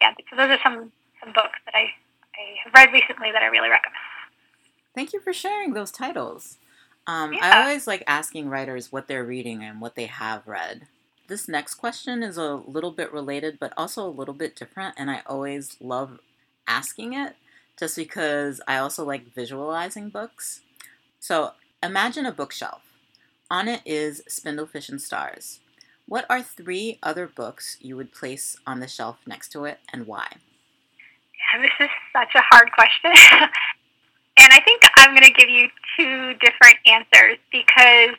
yeah, 0.00 0.12
so 0.30 0.36
those 0.36 0.50
are 0.50 0.58
some, 0.62 0.92
some 1.20 1.32
books 1.32 1.58
that 1.66 1.74
I, 1.74 1.90
I 2.34 2.56
have 2.64 2.72
read 2.74 2.92
recently 2.92 3.32
that 3.32 3.42
I 3.42 3.46
really 3.46 3.68
recommend. 3.68 3.96
Thank 4.94 5.12
you 5.12 5.20
for 5.20 5.32
sharing 5.32 5.72
those 5.72 5.90
titles. 5.90 6.58
Um, 7.06 7.32
Yeah. 7.32 7.40
I 7.42 7.62
always 7.62 7.86
like 7.86 8.04
asking 8.06 8.48
writers 8.48 8.92
what 8.92 9.08
they're 9.08 9.24
reading 9.24 9.62
and 9.62 9.80
what 9.80 9.96
they 9.96 10.06
have 10.06 10.46
read. 10.46 10.86
This 11.28 11.48
next 11.48 11.74
question 11.74 12.22
is 12.22 12.36
a 12.36 12.54
little 12.54 12.90
bit 12.90 13.12
related, 13.12 13.58
but 13.58 13.72
also 13.76 14.06
a 14.06 14.10
little 14.10 14.34
bit 14.34 14.56
different, 14.56 14.94
and 14.98 15.10
I 15.10 15.22
always 15.26 15.76
love 15.80 16.18
asking 16.66 17.14
it 17.14 17.36
just 17.78 17.96
because 17.96 18.60
I 18.66 18.76
also 18.76 19.04
like 19.04 19.32
visualizing 19.34 20.08
books. 20.08 20.60
So 21.20 21.52
imagine 21.82 22.26
a 22.26 22.32
bookshelf. 22.32 22.82
On 23.50 23.68
it 23.68 23.82
is 23.84 24.22
Spindlefish 24.28 24.88
and 24.88 25.00
Stars. 25.00 25.60
What 26.06 26.26
are 26.28 26.42
three 26.42 26.98
other 27.02 27.26
books 27.26 27.76
you 27.80 27.96
would 27.96 28.12
place 28.12 28.56
on 28.66 28.80
the 28.80 28.88
shelf 28.88 29.18
next 29.26 29.50
to 29.52 29.64
it, 29.64 29.78
and 29.92 30.06
why? 30.06 30.36
Yeah, 31.52 31.62
this 31.62 31.70
is 31.80 31.90
such 32.12 32.34
a 32.34 32.42
hard 32.50 32.70
question. 32.72 33.12
and 34.38 34.52
I 34.52 34.60
think 34.60 34.82
I'm 34.96 35.10
going 35.10 35.22
to 35.22 35.32
give 35.32 35.48
you 35.48 35.68
two 35.96 36.34
different 36.34 36.76
answers 36.86 37.38
because 37.50 38.16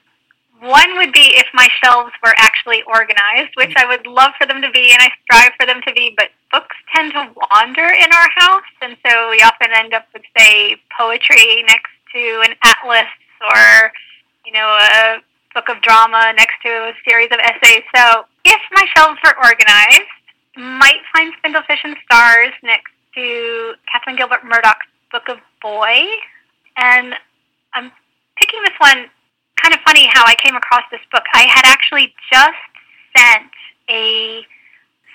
one 0.64 0.98
would 0.98 1.12
be 1.12 1.36
if 1.36 1.48
my 1.54 1.68
shelves 1.84 2.14
were 2.24 2.34
actually 2.38 2.84
organized, 2.88 3.52
which 3.56 3.74
I 3.76 3.86
would 3.86 4.08
love 4.08 4.32
for 4.40 4.48
them 4.48 4.62
to 4.62 4.72
be 4.72 4.92
and 4.92 5.02
I 5.02 5.12
strive 5.24 5.52
for 5.60 5.66
them 5.66 5.82
to 5.86 5.94
be, 5.94 6.14
but 6.16 6.30
books 6.52 6.76
tend 6.96 7.12
to 7.14 7.28
wander 7.52 7.84
in 7.84 8.10
our 8.14 8.30
house, 8.38 8.72
and 8.82 8.96
so 9.06 9.30
we 9.30 9.42
often 9.42 9.70
end 9.76 9.94
up 9.94 10.08
with, 10.14 10.24
say, 10.38 10.78
poetry 10.98 11.64
next 11.68 11.92
to 12.16 12.44
an 12.46 12.56
atlas 12.64 13.12
or, 13.42 13.92
you 14.46 14.54
know, 14.54 14.78
a 14.80 15.18
book 15.54 15.68
of 15.68 15.82
drama 15.82 16.32
next 16.38 16.56
to 16.64 16.70
a 16.70 16.94
series 17.08 17.30
of 17.32 17.40
essays. 17.40 17.84
So 17.96 18.26
if 18.46 18.62
my 18.72 18.86
shelves 18.96 19.20
were 19.24 19.36
organized, 19.44 20.10
might 20.56 21.02
find 21.14 21.34
Spindlefish 21.44 21.84
and 21.84 21.98
Stars 22.06 22.54
next 22.64 22.92
to 23.16 23.74
Catherine 23.92 24.16
Gilbert 24.16 24.46
Murdock's 24.46 24.86
Book 25.12 25.28
of 25.28 25.38
Boy. 25.62 26.06
And 26.78 27.16
I'm 27.74 27.92
picking 28.38 28.62
this 28.64 28.78
one 28.80 29.10
kind 29.64 29.74
of 29.74 29.80
funny 29.88 30.08
how 30.12 30.24
I 30.26 30.36
came 30.36 30.56
across 30.56 30.84
this 30.92 31.02
book. 31.12 31.24
I 31.34 31.48
had 31.48 31.64
actually 31.66 32.14
just 32.32 32.60
sent 33.16 33.50
a 33.90 34.44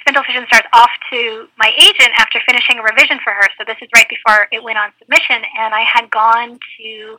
Spindlefish 0.01 0.37
and 0.37 0.47
Stars 0.47 0.65
off 0.73 0.91
to 1.13 1.49
my 1.59 1.71
agent 1.77 2.17
after 2.17 2.41
finishing 2.49 2.79
a 2.79 2.83
revision 2.83 3.19
for 3.23 3.33
her. 3.33 3.47
So 3.59 3.65
this 3.67 3.77
is 3.83 3.89
right 3.95 4.09
before 4.09 4.49
it 4.51 4.63
went 4.63 4.79
on 4.79 4.91
submission. 4.99 5.45
And 5.59 5.75
I 5.75 5.85
had 5.85 6.11
gone 6.11 6.59
to 6.81 7.19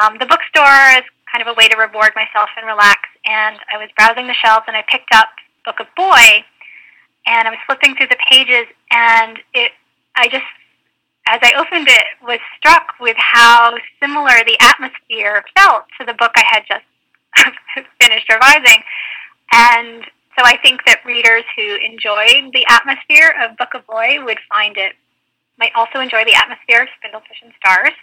um, 0.00 0.16
the 0.18 0.24
bookstore 0.24 0.96
as 0.96 1.04
kind 1.30 1.46
of 1.46 1.48
a 1.48 1.54
way 1.54 1.68
to 1.68 1.76
reward 1.76 2.12
myself 2.16 2.48
and 2.56 2.66
relax. 2.66 3.00
And 3.26 3.58
I 3.68 3.76
was 3.76 3.90
browsing 3.96 4.26
the 4.26 4.34
shelves 4.34 4.64
and 4.66 4.76
I 4.76 4.84
picked 4.88 5.12
up 5.12 5.28
Book 5.64 5.80
of 5.80 5.86
Boy 5.96 6.44
and 7.26 7.48
I 7.48 7.50
was 7.50 7.60
flipping 7.66 7.94
through 7.96 8.08
the 8.08 8.20
pages 8.30 8.66
and 8.90 9.38
it 9.52 9.72
I 10.16 10.28
just 10.28 10.44
as 11.26 11.40
I 11.42 11.52
opened 11.56 11.88
it 11.88 12.04
was 12.22 12.38
struck 12.58 12.88
with 13.00 13.16
how 13.18 13.74
similar 14.00 14.44
the 14.44 14.56
atmosphere 14.60 15.44
felt 15.56 15.84
to 15.98 16.06
the 16.06 16.14
book 16.14 16.32
I 16.36 16.44
had 16.46 16.64
just 16.68 16.84
finished 18.00 18.28
revising. 18.28 18.82
And 19.52 20.04
so 20.36 20.44
I 20.44 20.58
think 20.58 20.84
that 20.86 21.04
readers 21.04 21.44
who 21.56 21.76
enjoyed 21.76 22.52
the 22.52 22.66
atmosphere 22.68 23.34
of 23.42 23.56
Book 23.56 23.74
of 23.74 23.86
Boy 23.86 24.18
would 24.24 24.38
find 24.52 24.76
it 24.76 24.94
might 25.58 25.72
also 25.74 26.00
enjoy 26.00 26.24
the 26.24 26.34
atmosphere 26.34 26.82
of 26.82 26.88
Spindlefish 26.98 27.42
and 27.42 27.52
Stars. 27.58 27.94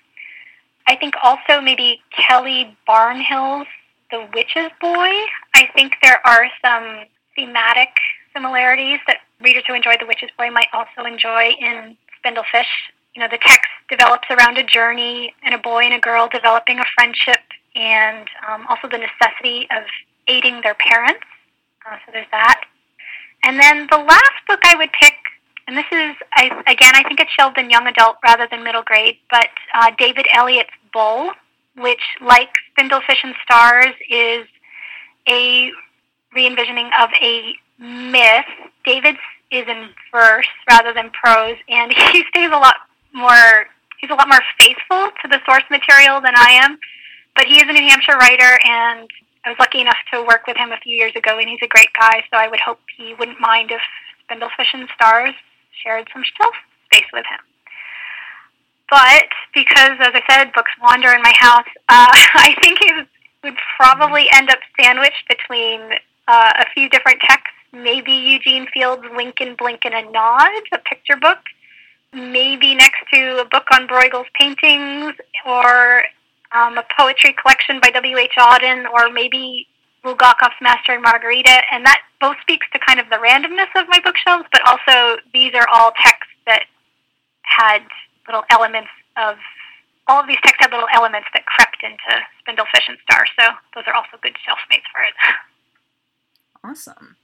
I 0.87 0.95
think 0.95 1.15
also 1.21 1.61
maybe 1.61 2.01
Kelly 2.15 2.75
Barnhill's 2.87 3.67
The 4.09 4.27
Witch's 4.33 4.71
Boy. 4.79 5.11
I 5.53 5.69
think 5.75 5.95
there 6.01 6.25
are 6.25 6.45
some 6.63 7.05
thematic 7.35 7.89
similarities 8.33 8.99
that 9.07 9.17
readers 9.41 9.63
who 9.67 9.73
enjoy 9.73 9.95
The 9.99 10.05
Witch's 10.05 10.31
Boy 10.37 10.49
might 10.49 10.69
also 10.73 11.05
enjoy 11.05 11.51
in 11.59 11.97
Spindlefish. 12.23 12.71
You 13.15 13.21
know, 13.21 13.27
the 13.29 13.37
text 13.37 13.69
develops 13.89 14.27
around 14.29 14.57
a 14.57 14.63
journey 14.63 15.33
and 15.43 15.53
a 15.53 15.57
boy 15.57 15.83
and 15.83 15.93
a 15.93 15.99
girl 15.99 16.29
developing 16.31 16.79
a 16.79 16.85
friendship, 16.95 17.41
and 17.75 18.27
um, 18.47 18.65
also 18.67 18.87
the 18.87 18.97
necessity 18.97 19.67
of 19.75 19.83
aiding 20.27 20.61
their 20.61 20.75
parents. 20.75 21.25
Uh, 21.85 21.97
so 22.05 22.11
there's 22.13 22.27
that. 22.31 22.61
And 23.43 23.59
then 23.59 23.87
the 23.91 23.97
last 23.97 24.39
book 24.47 24.59
I 24.63 24.75
would 24.77 24.91
pick, 24.93 25.15
and 25.67 25.75
this 25.75 25.85
is, 25.91 26.15
I, 26.35 26.45
again, 26.67 26.93
I 26.95 27.03
think 27.03 27.19
it's 27.19 27.31
shelved 27.31 27.57
in 27.57 27.69
young 27.69 27.87
adult 27.87 28.17
rather 28.23 28.47
than 28.49 28.63
middle 28.63 28.83
grade, 28.83 29.17
but 29.29 29.49
uh, 29.73 29.91
David 29.97 30.27
Elliott's 30.33 30.69
Bull, 30.93 31.31
which, 31.77 32.01
like 32.21 32.49
Spindlefish 32.77 33.23
and 33.23 33.33
Stars, 33.43 33.95
is 34.09 34.45
a 35.27 35.71
re 36.33 36.47
envisioning 36.47 36.89
of 36.99 37.09
a 37.21 37.55
myth. 37.79 38.45
David's 38.85 39.19
is 39.51 39.67
in 39.67 39.89
verse 40.11 40.47
rather 40.69 40.93
than 40.93 41.09
prose, 41.11 41.57
and 41.67 41.91
he 42.13 42.23
stays 42.29 42.51
a 42.51 42.57
lot 42.57 42.75
more. 43.13 43.67
He's 43.99 44.09
a 44.09 44.15
lot 44.15 44.27
more 44.27 44.41
faithful 44.59 45.09
to 45.21 45.27
the 45.29 45.39
source 45.45 45.63
material 45.69 46.21
than 46.21 46.33
I 46.35 46.59
am. 46.63 46.79
But 47.35 47.45
he 47.45 47.55
is 47.55 47.63
a 47.63 47.73
New 47.73 47.87
Hampshire 47.87 48.17
writer, 48.17 48.59
and 48.65 49.09
I 49.45 49.49
was 49.49 49.59
lucky 49.59 49.79
enough 49.79 49.97
to 50.13 50.23
work 50.23 50.47
with 50.47 50.57
him 50.57 50.71
a 50.71 50.77
few 50.77 50.95
years 50.95 51.15
ago, 51.15 51.37
and 51.37 51.47
he's 51.47 51.61
a 51.63 51.67
great 51.67 51.89
guy. 51.97 52.23
So 52.31 52.37
I 52.37 52.47
would 52.47 52.59
hope 52.59 52.79
he 52.97 53.13
wouldn't 53.13 53.39
mind 53.39 53.71
if 53.71 53.81
Spindlefish 54.27 54.73
and 54.73 54.89
Stars 54.95 55.33
shared 55.83 56.09
some 56.11 56.23
shelf 56.23 56.55
space 56.85 57.07
with 57.13 57.25
him. 57.29 57.39
But 58.89 59.29
because, 59.53 59.95
as 60.01 60.11
I 60.13 60.21
said, 60.29 60.51
books 60.53 60.71
wander 60.81 61.09
in 61.11 61.21
my 61.21 61.33
house, 61.37 61.69
uh, 61.89 62.11
I 62.35 62.55
think 62.61 62.79
he 62.83 62.91
would 63.43 63.57
probably 63.77 64.27
end 64.33 64.49
up 64.49 64.59
sandwiched 64.79 65.27
between 65.29 65.81
uh, 66.27 66.53
a 66.57 66.65
few 66.73 66.89
different 66.89 67.21
texts 67.21 67.55
maybe 67.73 68.11
Eugene 68.11 68.67
Field's 68.73 69.05
Lincoln, 69.15 69.55
Blink, 69.57 69.85
and 69.85 69.93
a 69.93 70.11
Nod, 70.11 70.51
a 70.73 70.77
picture 70.79 71.15
book, 71.15 71.39
maybe 72.13 72.75
next 72.75 73.03
to 73.13 73.41
a 73.41 73.45
book 73.45 73.65
on 73.71 73.87
Bruegel's 73.87 74.27
paintings, 74.39 75.15
or 75.45 76.03
um, 76.51 76.77
a 76.77 76.85
poetry 76.97 77.33
collection 77.41 77.79
by 77.79 77.89
W.H. 77.91 78.33
Auden, 78.37 78.89
or 78.91 79.09
maybe 79.09 79.67
Bulgakov's 80.03 80.59
Master 80.61 80.93
and 80.93 81.01
Margarita, 81.01 81.61
and 81.71 81.85
that 81.85 82.01
both 82.19 82.35
speaks 82.41 82.67
to 82.73 82.79
kind 82.79 82.99
of 82.99 83.09
the 83.09 83.15
randomness 83.17 83.69
of 83.75 83.87
my 83.87 83.99
bookshelves, 84.03 84.45
but 84.51 84.61
also 84.67 85.17
these 85.33 85.53
are 85.53 85.67
all 85.71 85.91
texts 86.01 86.33
that 86.45 86.63
had 87.43 87.83
little 88.27 88.43
elements 88.49 88.89
of 89.17 89.37
all 90.07 90.21
of 90.21 90.27
these 90.27 90.41
texts 90.43 90.57
had 90.59 90.71
little 90.71 90.89
elements 90.93 91.27
that 91.33 91.45
crept 91.45 91.83
into 91.83 92.11
Spindlefish 92.43 92.89
and 92.89 92.97
Star, 93.03 93.23
so 93.39 93.53
those 93.75 93.83
are 93.87 93.93
also 93.93 94.17
good 94.21 94.35
shelf 94.45 94.59
mates 94.69 94.85
for 94.91 95.01
it. 95.01 95.13
Awesome. 96.63 97.15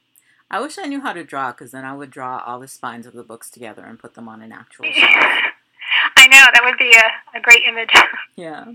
I 0.50 0.62
wish 0.62 0.78
I 0.78 0.86
knew 0.86 1.02
how 1.02 1.14
to 1.14 1.24
draw 1.24 1.52
because 1.52 1.72
then 1.72 1.84
I 1.84 1.94
would 1.94 2.10
draw 2.10 2.42
all 2.46 2.60
the 2.60 2.68
spines 2.68 3.06
of 3.06 3.14
the 3.14 3.24
books 3.24 3.50
together 3.50 3.84
and 3.84 4.00
put 4.00 4.14
them 4.14 4.30
on 4.30 4.42
an 4.42 4.52
actual. 4.52 4.86
I 6.18 6.28
know 6.28 6.46
that 6.54 6.62
would 6.64 6.78
be 6.78 6.94
a, 6.96 7.38
a 7.38 7.42
great 7.42 7.64
image. 7.68 7.92
Yeah. 8.36 8.74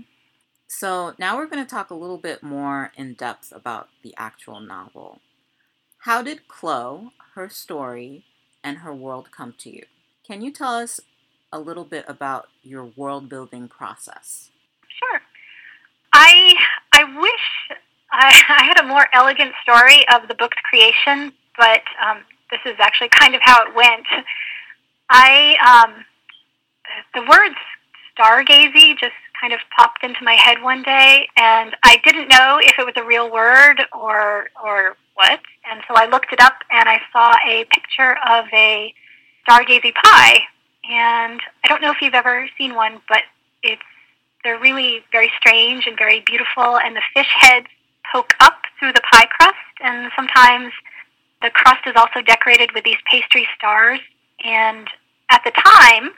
So 0.67 1.13
now 1.17 1.37
we're 1.37 1.47
going 1.47 1.63
to 1.63 1.69
talk 1.69 1.89
a 1.89 1.95
little 1.95 2.17
bit 2.17 2.43
more 2.43 2.91
in 2.97 3.13
depth 3.13 3.53
about 3.55 3.87
the 4.01 4.13
actual 4.17 4.59
novel. 4.59 5.21
How 5.99 6.21
did 6.21 6.49
Chloe, 6.49 7.11
her 7.35 7.47
story, 7.47 8.25
and 8.61 8.79
her 8.79 8.93
world 8.93 9.31
come 9.31 9.53
to 9.59 9.69
you? 9.69 9.85
Can 10.27 10.41
you 10.41 10.51
tell 10.51 10.73
us 10.73 10.99
a 11.53 11.59
little 11.59 11.85
bit 11.85 12.03
about 12.09 12.49
your 12.61 12.83
world 12.83 13.29
building 13.29 13.69
process? 13.69 14.49
Sure. 14.89 15.21
I 16.11 16.55
I 16.91 17.03
wish 17.05 17.77
I, 18.11 18.43
I 18.59 18.63
had 18.65 18.79
a 18.79 18.87
more 18.87 19.07
elegant 19.13 19.53
story 19.61 20.03
of 20.13 20.27
the 20.27 20.35
book's 20.35 20.57
creation, 20.69 21.31
but 21.57 21.81
um, 22.05 22.19
this 22.51 22.59
is 22.65 22.77
actually 22.79 23.09
kind 23.19 23.35
of 23.35 23.41
how 23.43 23.65
it 23.65 23.75
went. 23.75 24.05
I 25.09 25.55
um, 25.61 26.05
the 27.13 27.21
words 27.21 27.55
stargazy 28.17 28.97
just 28.97 29.13
kind 29.39 29.53
of 29.53 29.59
popped 29.75 30.03
into 30.03 30.23
my 30.23 30.33
head 30.33 30.61
one 30.61 30.83
day, 30.83 31.27
and 31.35 31.75
I 31.83 31.97
didn't 32.03 32.29
know 32.29 32.59
if 32.61 32.79
it 32.79 32.85
was 32.85 32.93
a 32.97 33.03
real 33.03 33.31
word 33.31 33.81
or 33.91 34.47
or 34.63 34.95
what. 35.15 35.39
And 35.69 35.81
so 35.87 35.95
I 35.95 36.07
looked 36.07 36.33
it 36.33 36.41
up, 36.41 36.55
and 36.71 36.89
I 36.89 36.99
saw 37.11 37.33
a 37.47 37.65
picture 37.65 38.17
of 38.27 38.45
a 38.53 38.93
stargazy 39.47 39.93
pie. 39.93 40.39
And 40.89 41.39
I 41.63 41.67
don't 41.67 41.81
know 41.81 41.91
if 41.91 42.01
you've 42.01 42.13
ever 42.13 42.47
seen 42.57 42.75
one, 42.75 43.01
but 43.07 43.23
it's 43.61 43.81
they're 44.43 44.59
really 44.59 45.03
very 45.11 45.31
strange 45.37 45.87
and 45.87 45.97
very 45.97 46.21
beautiful. 46.21 46.77
And 46.77 46.95
the 46.95 47.01
fish 47.13 47.31
heads 47.39 47.67
poke 48.11 48.33
up 48.39 48.61
through 48.79 48.93
the 48.93 49.01
pie 49.11 49.25
crust, 49.25 49.75
and 49.81 50.11
sometimes 50.15 50.73
the 51.43 51.51
crust 51.51 51.85
is 51.85 51.93
also 51.95 52.21
decorated 52.21 52.71
with 52.73 52.83
these 52.83 52.97
pastry 53.11 53.45
stars. 53.55 53.99
And 54.43 54.87
at 55.29 55.43
the 55.43 55.51
time, 55.51 56.11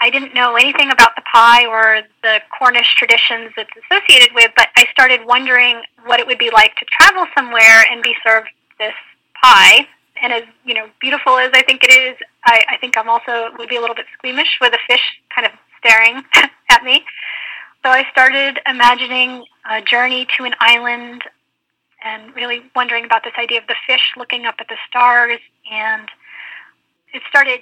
I 0.00 0.10
didn't 0.10 0.34
know 0.34 0.54
anything 0.54 0.90
about 0.90 1.16
the 1.16 1.22
pie 1.22 1.66
or 1.66 2.02
the 2.22 2.40
Cornish 2.56 2.94
traditions 2.96 3.52
it's 3.56 3.70
associated 3.84 4.34
with, 4.34 4.50
but 4.56 4.68
I 4.76 4.86
started 4.92 5.20
wondering 5.24 5.82
what 6.06 6.20
it 6.20 6.26
would 6.26 6.38
be 6.38 6.50
like 6.50 6.76
to 6.76 6.84
travel 6.86 7.26
somewhere 7.36 7.84
and 7.90 8.02
be 8.02 8.14
served 8.26 8.48
this 8.78 8.94
pie. 9.42 9.86
And 10.22 10.32
as 10.32 10.42
you 10.64 10.74
know, 10.74 10.86
beautiful 11.00 11.36
as 11.38 11.50
I 11.52 11.62
think 11.62 11.82
it 11.84 11.90
is, 11.90 12.16
I, 12.44 12.64
I 12.70 12.76
think 12.78 12.96
I'm 12.96 13.08
also 13.08 13.50
would 13.58 13.68
be 13.68 13.76
a 13.76 13.80
little 13.80 13.96
bit 13.96 14.06
squeamish 14.16 14.58
with 14.60 14.72
a 14.72 14.78
fish 14.86 15.02
kind 15.34 15.46
of 15.46 15.52
staring 15.78 16.22
at 16.70 16.84
me. 16.84 17.04
So 17.84 17.90
I 17.90 18.06
started 18.10 18.60
imagining 18.66 19.44
a 19.68 19.82
journey 19.82 20.26
to 20.38 20.44
an 20.44 20.54
island 20.60 21.22
and 22.04 22.34
really 22.36 22.62
wondering 22.76 23.04
about 23.04 23.24
this 23.24 23.32
idea 23.38 23.60
of 23.60 23.66
the 23.66 23.76
fish 23.86 24.12
looking 24.16 24.44
up 24.44 24.56
at 24.58 24.68
the 24.68 24.76
stars. 24.88 25.40
And 25.70 26.08
it 27.12 27.22
started 27.28 27.60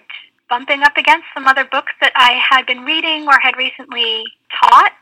bumping 0.48 0.82
up 0.82 0.96
against 0.96 1.26
some 1.32 1.46
other 1.46 1.64
books 1.64 1.92
that 2.00 2.12
I 2.14 2.32
had 2.32 2.66
been 2.66 2.84
reading 2.84 3.26
or 3.26 3.38
had 3.40 3.56
recently 3.56 4.24
taught. 4.50 4.92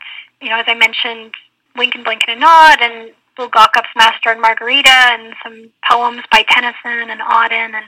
You 0.41 0.49
know, 0.49 0.59
as 0.59 0.65
I 0.67 0.75
mentioned, 0.75 1.33
Wink 1.75 1.95
and 1.95 2.03
Blink 2.03 2.23
and 2.27 2.37
a 2.37 2.39
Nod 2.39 2.81
and 2.81 3.11
Bulgakov's 3.35 3.89
Master 3.95 4.29
and 4.29 4.41
Margarita 4.41 4.89
and 4.89 5.33
some 5.43 5.69
poems 5.89 6.21
by 6.31 6.43
Tennyson 6.49 7.09
and 7.09 7.21
Auden. 7.21 7.73
And 7.75 7.85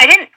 I 0.00 0.06
didn't 0.06 0.30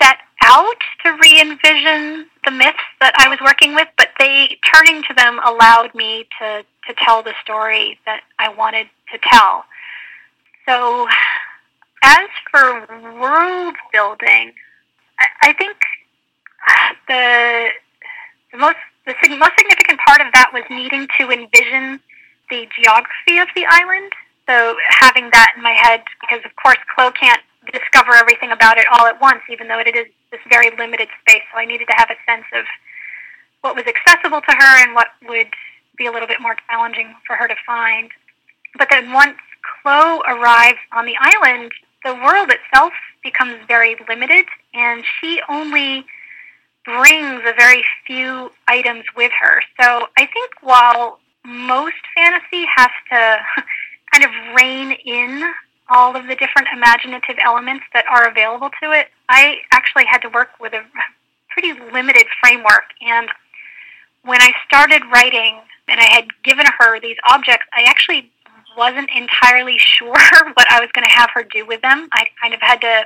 set 0.00 0.18
out 0.44 0.76
to 1.04 1.12
re-envision 1.22 2.26
the 2.44 2.50
myths 2.50 2.78
that 3.00 3.14
I 3.18 3.28
was 3.28 3.38
working 3.40 3.74
with, 3.74 3.88
but 3.96 4.10
they 4.18 4.58
turning 4.74 5.02
to 5.04 5.14
them 5.14 5.40
allowed 5.44 5.94
me 5.94 6.26
to, 6.38 6.64
to 6.86 6.94
tell 6.98 7.22
the 7.22 7.32
story 7.42 7.98
that 8.06 8.22
I 8.38 8.48
wanted 8.48 8.86
to 9.14 9.28
tell. 9.28 9.64
So 10.66 11.06
as 12.02 12.28
for 12.50 12.86
world 13.18 13.76
building, 13.92 14.52
I, 15.42 15.52
think 15.52 15.76
uh, 16.68 16.94
the 17.08 17.68
the 18.52 18.58
most 18.58 18.76
the 19.04 19.36
most 19.36 19.52
significant 19.58 20.00
part 20.06 20.20
of 20.20 20.32
that 20.32 20.50
was 20.52 20.64
needing 20.70 21.06
to 21.18 21.30
envision 21.30 22.00
the 22.50 22.66
geography 22.76 23.38
of 23.38 23.48
the 23.54 23.64
island. 23.68 24.12
So 24.48 24.76
having 24.88 25.30
that 25.32 25.54
in 25.56 25.62
my 25.62 25.72
head, 25.72 26.02
because 26.20 26.44
of 26.44 26.52
course 26.56 26.78
Chloe 26.94 27.12
can't 27.12 27.40
discover 27.72 28.12
everything 28.14 28.50
about 28.50 28.78
it 28.78 28.86
all 28.92 29.06
at 29.06 29.20
once, 29.20 29.40
even 29.50 29.68
though 29.68 29.78
it 29.78 29.94
is 29.94 30.06
this 30.30 30.40
very 30.48 30.70
limited 30.76 31.08
space. 31.20 31.42
So 31.52 31.58
I 31.58 31.64
needed 31.64 31.86
to 31.88 31.94
have 31.96 32.10
a 32.10 32.18
sense 32.28 32.44
of 32.52 32.64
what 33.62 33.74
was 33.74 33.84
accessible 33.86 34.40
to 34.40 34.52
her 34.52 34.72
and 34.84 34.94
what 34.94 35.08
would 35.26 35.48
be 35.96 36.06
a 36.06 36.12
little 36.12 36.28
bit 36.28 36.40
more 36.40 36.56
challenging 36.68 37.14
for 37.26 37.36
her 37.36 37.48
to 37.48 37.56
find. 37.66 38.10
But 38.76 38.88
then 38.90 39.12
once 39.12 39.38
Chloe 39.82 40.20
arrives 40.26 40.78
on 40.92 41.06
the 41.06 41.16
island, 41.18 41.72
the 42.04 42.14
world 42.14 42.50
itself 42.50 42.92
becomes 43.22 43.56
very 43.66 43.96
limited, 44.08 44.46
and 44.74 45.04
she 45.20 45.40
only 45.48 46.04
brings 46.84 47.40
a 47.46 47.54
very 47.56 47.82
few 48.06 48.50
items 48.68 49.04
with 49.16 49.32
her. 49.40 49.62
So 49.80 50.08
I 50.18 50.26
think 50.26 50.52
while 50.60 51.18
most 51.44 51.94
fantasy 52.14 52.66
has 52.76 52.90
to 53.10 53.38
kind 54.12 54.24
of 54.24 54.54
rein 54.54 54.92
in 55.04 55.42
all 55.88 56.16
of 56.16 56.26
the 56.26 56.36
different 56.36 56.68
imaginative 56.72 57.36
elements 57.44 57.84
that 57.92 58.04
are 58.06 58.28
available 58.28 58.70
to 58.82 58.92
it, 58.92 59.08
I 59.28 59.58
actually 59.72 60.04
had 60.06 60.22
to 60.22 60.28
work 60.28 60.50
with 60.60 60.72
a 60.72 60.82
pretty 61.50 61.72
limited 61.92 62.26
framework. 62.42 62.84
And 63.00 63.28
when 64.22 64.40
I 64.40 64.52
started 64.66 65.02
writing 65.12 65.60
and 65.88 66.00
I 66.00 66.04
had 66.04 66.28
given 66.42 66.66
her 66.78 67.00
these 67.00 67.16
objects, 67.28 67.66
I 67.72 67.84
actually 67.84 68.30
wasn't 68.76 69.10
entirely 69.14 69.78
sure 69.78 70.12
what 70.54 70.70
I 70.70 70.80
was 70.80 70.90
going 70.92 71.04
to 71.04 71.14
have 71.14 71.30
her 71.34 71.44
do 71.44 71.66
with 71.66 71.82
them. 71.82 72.08
I 72.12 72.26
kind 72.40 72.54
of 72.54 72.60
had 72.60 72.80
to 72.80 73.04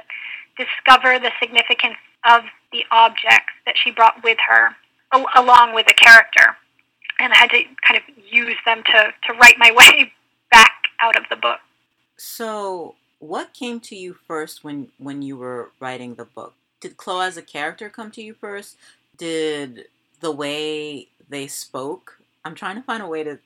discover 0.56 1.18
the 1.18 1.30
significance 1.40 1.96
of 2.28 2.42
the 2.72 2.84
objects 2.90 3.52
that 3.64 3.76
she 3.82 3.90
brought 3.90 4.22
with 4.22 4.38
her, 4.46 4.70
al- 5.12 5.28
along 5.36 5.74
with 5.74 5.86
the 5.86 5.94
character. 5.94 6.56
And 7.20 7.32
I 7.32 7.36
had 7.36 7.50
to 7.50 7.62
kind 7.86 8.00
of 8.00 8.24
use 8.30 8.56
them 8.64 8.82
to, 8.86 9.14
to 9.26 9.38
write 9.38 9.56
my 9.58 9.70
way 9.76 10.12
back 10.50 10.72
out 11.00 11.16
of 11.16 11.24
the 11.30 11.36
book. 11.36 11.60
So, 12.16 12.96
what 13.20 13.54
came 13.54 13.80
to 13.80 13.96
you 13.96 14.14
first 14.26 14.64
when, 14.64 14.88
when 14.98 15.22
you 15.22 15.36
were 15.36 15.70
writing 15.80 16.14
the 16.14 16.24
book? 16.24 16.54
Did 16.80 16.96
Chloe 16.96 17.26
as 17.26 17.36
a 17.36 17.42
character 17.42 17.88
come 17.88 18.10
to 18.12 18.22
you 18.22 18.34
first? 18.34 18.76
Did 19.16 19.86
the 20.20 20.30
way 20.30 21.08
they 21.28 21.46
spoke? 21.46 22.20
I'm 22.44 22.54
trying 22.54 22.76
to 22.76 22.82
find 22.82 23.02
a 23.02 23.06
way 23.06 23.24
to 23.24 23.38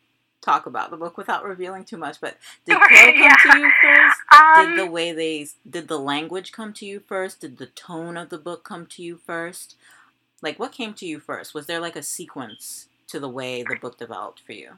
talk 0.42 0.66
about 0.66 0.90
the 0.90 0.96
book 0.96 1.16
without 1.16 1.44
revealing 1.44 1.84
too 1.84 1.96
much. 1.96 2.20
But 2.20 2.36
did 2.66 2.76
Chloe 2.76 3.12
come 3.12 3.22
yeah. 3.22 3.36
to 3.36 3.58
you 3.58 3.70
first? 3.82 4.18
Um, 4.32 4.70
did 4.76 4.78
the 4.78 4.90
way 4.90 5.12
they 5.12 5.46
did 5.68 5.88
the 5.88 5.98
language 5.98 6.52
come 6.52 6.72
to 6.74 6.86
you 6.86 7.00
first? 7.00 7.40
Did 7.40 7.56
the 7.56 7.66
tone 7.66 8.16
of 8.16 8.28
the 8.28 8.38
book 8.38 8.64
come 8.64 8.86
to 8.86 9.02
you 9.02 9.16
first? 9.16 9.76
Like 10.42 10.58
what 10.58 10.72
came 10.72 10.92
to 10.94 11.06
you 11.06 11.20
first? 11.20 11.54
Was 11.54 11.66
there 11.66 11.80
like 11.80 11.96
a 11.96 12.02
sequence 12.02 12.88
to 13.08 13.18
the 13.18 13.28
way 13.28 13.62
the 13.62 13.76
book 13.76 13.98
developed 13.98 14.40
for 14.40 14.52
you? 14.52 14.72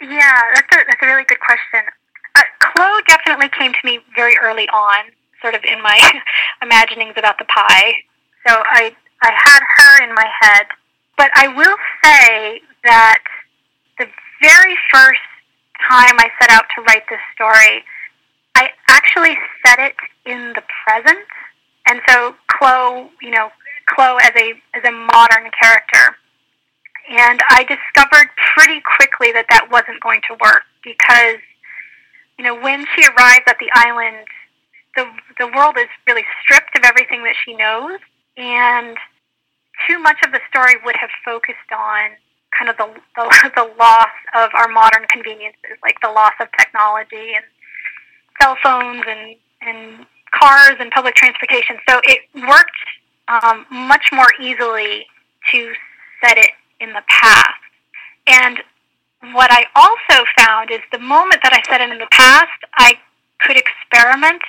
Yeah, 0.00 0.42
that's 0.54 0.76
a 0.76 0.84
that's 0.86 1.02
a 1.02 1.06
really 1.06 1.24
good 1.24 1.40
question. 1.40 1.88
Uh, 2.36 2.42
Chloe 2.60 3.02
definitely 3.08 3.48
came 3.48 3.72
to 3.72 3.78
me 3.82 4.00
very 4.14 4.36
early 4.42 4.68
on, 4.68 5.06
sort 5.40 5.54
of 5.54 5.64
in 5.64 5.82
my 5.82 5.98
imaginings 6.62 7.14
about 7.16 7.38
the 7.38 7.46
pie. 7.46 7.94
So 8.46 8.62
I 8.64 8.94
I 9.22 9.32
had 9.32 9.60
her 9.76 10.04
in 10.04 10.14
my 10.14 10.26
head, 10.42 10.66
but 11.16 11.30
I 11.34 11.48
will 11.48 11.76
say 12.04 12.60
that 12.84 13.22
very 14.40 14.76
first 14.92 15.20
time 15.88 16.16
I 16.18 16.30
set 16.40 16.50
out 16.50 16.64
to 16.76 16.82
write 16.82 17.04
this 17.08 17.20
story, 17.34 17.84
I 18.54 18.70
actually 18.88 19.36
set 19.64 19.78
it 19.78 19.96
in 20.24 20.52
the 20.54 20.62
present. 20.84 21.26
And 21.86 22.00
so 22.08 22.34
Chloe, 22.48 23.10
you 23.22 23.30
know, 23.30 23.50
Chloe 23.88 24.18
as 24.22 24.32
a 24.36 24.52
as 24.74 24.84
a 24.84 24.92
modern 24.92 25.50
character. 25.60 26.16
And 27.08 27.40
I 27.50 27.62
discovered 27.62 28.30
pretty 28.56 28.82
quickly 28.96 29.30
that 29.32 29.46
that 29.50 29.70
wasn't 29.70 30.00
going 30.02 30.22
to 30.26 30.34
work 30.42 30.64
because, 30.82 31.38
you 32.36 32.44
know, 32.44 32.58
when 32.58 32.84
she 32.96 33.06
arrives 33.06 33.46
at 33.46 33.58
the 33.60 33.70
island, 33.72 34.26
the 34.96 35.06
the 35.38 35.46
world 35.54 35.76
is 35.78 35.86
really 36.06 36.24
stripped 36.42 36.76
of 36.76 36.82
everything 36.84 37.22
that 37.22 37.36
she 37.44 37.54
knows, 37.54 38.00
and 38.36 38.96
too 39.86 39.98
much 40.00 40.16
of 40.24 40.32
the 40.32 40.40
story 40.48 40.74
would 40.84 40.96
have 40.96 41.10
focused 41.24 41.70
on 41.70 42.10
kind 42.58 42.70
of 42.70 42.76
the, 42.76 42.88
the, 43.16 43.50
the 43.56 43.70
loss 43.78 44.14
of 44.34 44.50
our 44.54 44.68
modern 44.68 45.06
conveniences, 45.08 45.76
like 45.82 46.00
the 46.02 46.10
loss 46.10 46.32
of 46.40 46.48
technology 46.58 47.34
and 47.34 47.44
cell 48.40 48.56
phones 48.62 49.02
and, 49.06 49.36
and 49.62 50.06
cars 50.32 50.76
and 50.78 50.90
public 50.90 51.14
transportation. 51.14 51.76
So 51.88 52.00
it 52.04 52.20
worked 52.34 52.70
um, 53.28 53.66
much 53.70 54.06
more 54.12 54.28
easily 54.40 55.06
to 55.52 55.72
set 56.22 56.38
it 56.38 56.50
in 56.80 56.92
the 56.92 57.02
past. 57.08 57.60
And 58.26 58.58
what 59.32 59.50
I 59.50 59.64
also 59.74 60.24
found 60.38 60.70
is 60.70 60.80
the 60.92 60.98
moment 60.98 61.42
that 61.42 61.52
I 61.52 61.62
set 61.70 61.80
it 61.80 61.90
in 61.90 61.98
the 61.98 62.08
past, 62.10 62.60
I 62.74 62.94
could 63.40 63.56
experiment, 63.56 64.42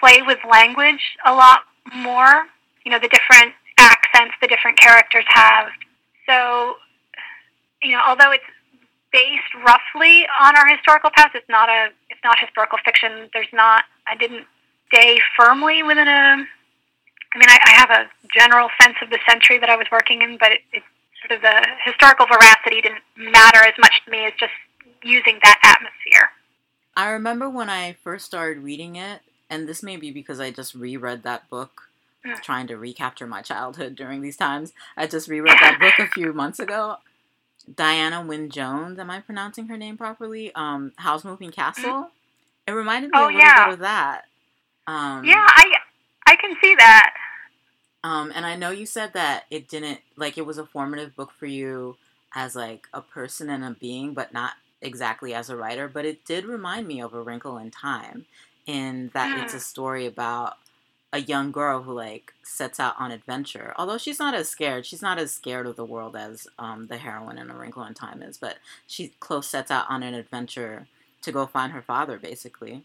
play 0.00 0.22
with 0.22 0.38
language 0.48 1.00
a 1.24 1.32
lot 1.32 1.60
more. 1.94 2.46
You 2.84 2.92
know, 2.92 2.98
the 2.98 3.08
different 3.08 3.54
accents 3.78 4.34
the 4.40 4.48
different 4.48 4.78
characters 4.78 5.24
have. 5.28 5.68
So 6.28 6.76
you 7.82 7.92
know, 7.92 8.02
although 8.06 8.32
it's 8.32 8.44
based 9.12 9.54
roughly 9.64 10.26
on 10.40 10.56
our 10.56 10.66
historical 10.68 11.10
past, 11.14 11.34
it's 11.34 11.48
not 11.48 11.68
a 11.68 11.88
it's 12.10 12.20
not 12.24 12.38
historical 12.38 12.78
fiction. 12.84 13.28
There's 13.32 13.52
not 13.52 13.84
I 14.06 14.16
didn't 14.16 14.46
stay 14.92 15.18
firmly 15.38 15.82
within 15.82 16.08
a. 16.08 16.44
I 17.34 17.36
mean, 17.38 17.48
I, 17.48 17.58
I 17.66 17.70
have 17.72 17.90
a 17.90 18.08
general 18.34 18.70
sense 18.80 18.96
of 19.02 19.10
the 19.10 19.18
century 19.28 19.58
that 19.58 19.68
I 19.68 19.76
was 19.76 19.86
working 19.92 20.22
in, 20.22 20.38
but 20.38 20.52
it, 20.52 20.60
it 20.72 20.82
sort 21.20 21.36
of 21.36 21.42
the 21.42 21.66
historical 21.84 22.26
veracity 22.26 22.80
didn't 22.80 23.02
matter 23.16 23.58
as 23.58 23.74
much 23.78 23.92
to 24.04 24.10
me 24.10 24.24
as 24.24 24.32
just 24.40 24.52
using 25.02 25.38
that 25.42 25.58
atmosphere. 25.62 26.30
I 26.96 27.10
remember 27.10 27.48
when 27.48 27.68
I 27.68 27.96
first 28.02 28.24
started 28.24 28.62
reading 28.62 28.96
it, 28.96 29.20
and 29.50 29.68
this 29.68 29.82
may 29.82 29.96
be 29.96 30.10
because 30.10 30.40
I 30.40 30.50
just 30.50 30.74
reread 30.74 31.22
that 31.22 31.48
book, 31.50 31.82
mm. 32.26 32.40
trying 32.40 32.66
to 32.68 32.76
recapture 32.76 33.26
my 33.26 33.42
childhood 33.42 33.94
during 33.94 34.22
these 34.22 34.36
times. 34.36 34.72
I 34.96 35.06
just 35.06 35.28
reread 35.28 35.58
that 35.60 35.78
book 35.80 35.98
a 35.98 36.10
few 36.10 36.32
months 36.32 36.58
ago. 36.58 36.96
Diana 37.74 38.24
Wynne 38.24 38.50
Jones. 38.50 38.98
Am 38.98 39.10
I 39.10 39.20
pronouncing 39.20 39.66
her 39.68 39.76
name 39.76 39.96
properly? 39.96 40.52
Um, 40.54 40.92
Howl's 40.96 41.24
Moving 41.24 41.50
Castle. 41.50 41.90
Mm-hmm. 41.90 42.08
It 42.66 42.72
reminded 42.72 43.10
me 43.10 43.18
oh, 43.18 43.24
a 43.24 43.26
little 43.26 43.40
yeah. 43.40 43.64
bit 43.64 43.74
of 43.74 43.80
that. 43.80 44.22
Um, 44.86 45.24
yeah, 45.24 45.46
I 45.46 45.72
I 46.26 46.36
can 46.36 46.54
see 46.62 46.74
that. 46.76 47.14
Um, 48.04 48.32
and 48.34 48.46
I 48.46 48.56
know 48.56 48.70
you 48.70 48.86
said 48.86 49.12
that 49.14 49.44
it 49.50 49.68
didn't 49.68 50.00
like 50.16 50.38
it 50.38 50.46
was 50.46 50.58
a 50.58 50.66
formative 50.66 51.16
book 51.16 51.32
for 51.32 51.46
you 51.46 51.96
as 52.34 52.54
like 52.54 52.86
a 52.92 53.00
person 53.00 53.50
and 53.50 53.64
a 53.64 53.76
being, 53.78 54.14
but 54.14 54.32
not 54.32 54.52
exactly 54.80 55.34
as 55.34 55.50
a 55.50 55.56
writer. 55.56 55.88
But 55.88 56.04
it 56.04 56.24
did 56.24 56.44
remind 56.44 56.86
me 56.86 57.00
of 57.00 57.14
A 57.14 57.22
Wrinkle 57.22 57.58
in 57.58 57.70
Time, 57.70 58.26
in 58.66 59.10
that 59.14 59.36
mm. 59.36 59.42
it's 59.42 59.54
a 59.54 59.60
story 59.60 60.06
about 60.06 60.56
a 61.12 61.20
young 61.20 61.50
girl 61.50 61.82
who 61.82 61.92
like 61.92 62.32
sets 62.42 62.78
out 62.78 62.94
on 62.98 63.10
adventure. 63.10 63.72
Although 63.76 63.98
she's 63.98 64.18
not 64.18 64.34
as 64.34 64.48
scared, 64.48 64.86
she's 64.86 65.02
not 65.02 65.18
as 65.18 65.32
scared 65.32 65.66
of 65.66 65.76
the 65.76 65.84
world 65.84 66.16
as 66.16 66.46
um, 66.58 66.86
the 66.88 66.98
heroine 66.98 67.38
in 67.38 67.50
A 67.50 67.54
Wrinkle 67.54 67.84
in 67.84 67.94
Time 67.94 68.22
is. 68.22 68.36
But 68.36 68.58
she 68.86 69.12
close 69.20 69.48
sets 69.48 69.70
out 69.70 69.86
on 69.88 70.02
an 70.02 70.14
adventure 70.14 70.86
to 71.22 71.32
go 71.32 71.46
find 71.46 71.72
her 71.72 71.82
father, 71.82 72.18
basically. 72.18 72.84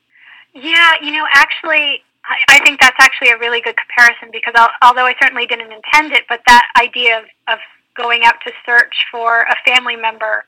Yeah, 0.54 0.94
you 1.02 1.12
know, 1.12 1.26
actually, 1.34 2.04
I, 2.26 2.38
I 2.50 2.60
think 2.64 2.80
that's 2.80 2.96
actually 3.00 3.30
a 3.30 3.38
really 3.38 3.62
good 3.62 3.76
comparison 3.76 4.30
because 4.32 4.54
I'll, 4.56 4.70
although 4.82 5.06
I 5.06 5.16
certainly 5.22 5.46
didn't 5.46 5.72
intend 5.72 6.14
it, 6.14 6.24
but 6.30 6.42
that 6.48 6.68
idea 6.80 7.20
of, 7.20 7.26
of 7.48 7.60
going 7.96 8.24
out 8.24 8.36
to 8.46 8.54
search 8.66 9.06
for 9.12 9.42
a 9.42 9.56
family 9.66 9.96
member 9.96 10.46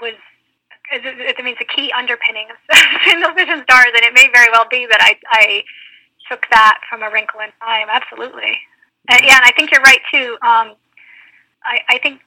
was 0.00 0.14
I 0.92 0.98
mean, 1.42 1.54
it's 1.54 1.60
a 1.60 1.76
key 1.76 1.92
underpinning 1.96 2.48
of 2.50 2.56
Spindlefish 2.76 3.48
and 3.48 3.62
Stars, 3.62 3.92
and 3.94 4.02
it 4.02 4.12
may 4.12 4.28
very 4.32 4.48
well 4.50 4.66
be 4.68 4.86
that 4.86 4.98
I, 5.00 5.14
I 5.30 5.62
took 6.30 6.46
that 6.50 6.80
from 6.88 7.02
A 7.02 7.10
Wrinkle 7.10 7.40
in 7.40 7.50
Time. 7.60 7.88
Absolutely. 7.90 8.58
And, 9.08 9.20
yeah, 9.24 9.36
and 9.36 9.44
I 9.44 9.52
think 9.56 9.70
you're 9.72 9.82
right, 9.82 10.00
too. 10.12 10.34
Um, 10.42 10.76
I, 11.64 11.80
I 11.88 11.98
think 12.02 12.20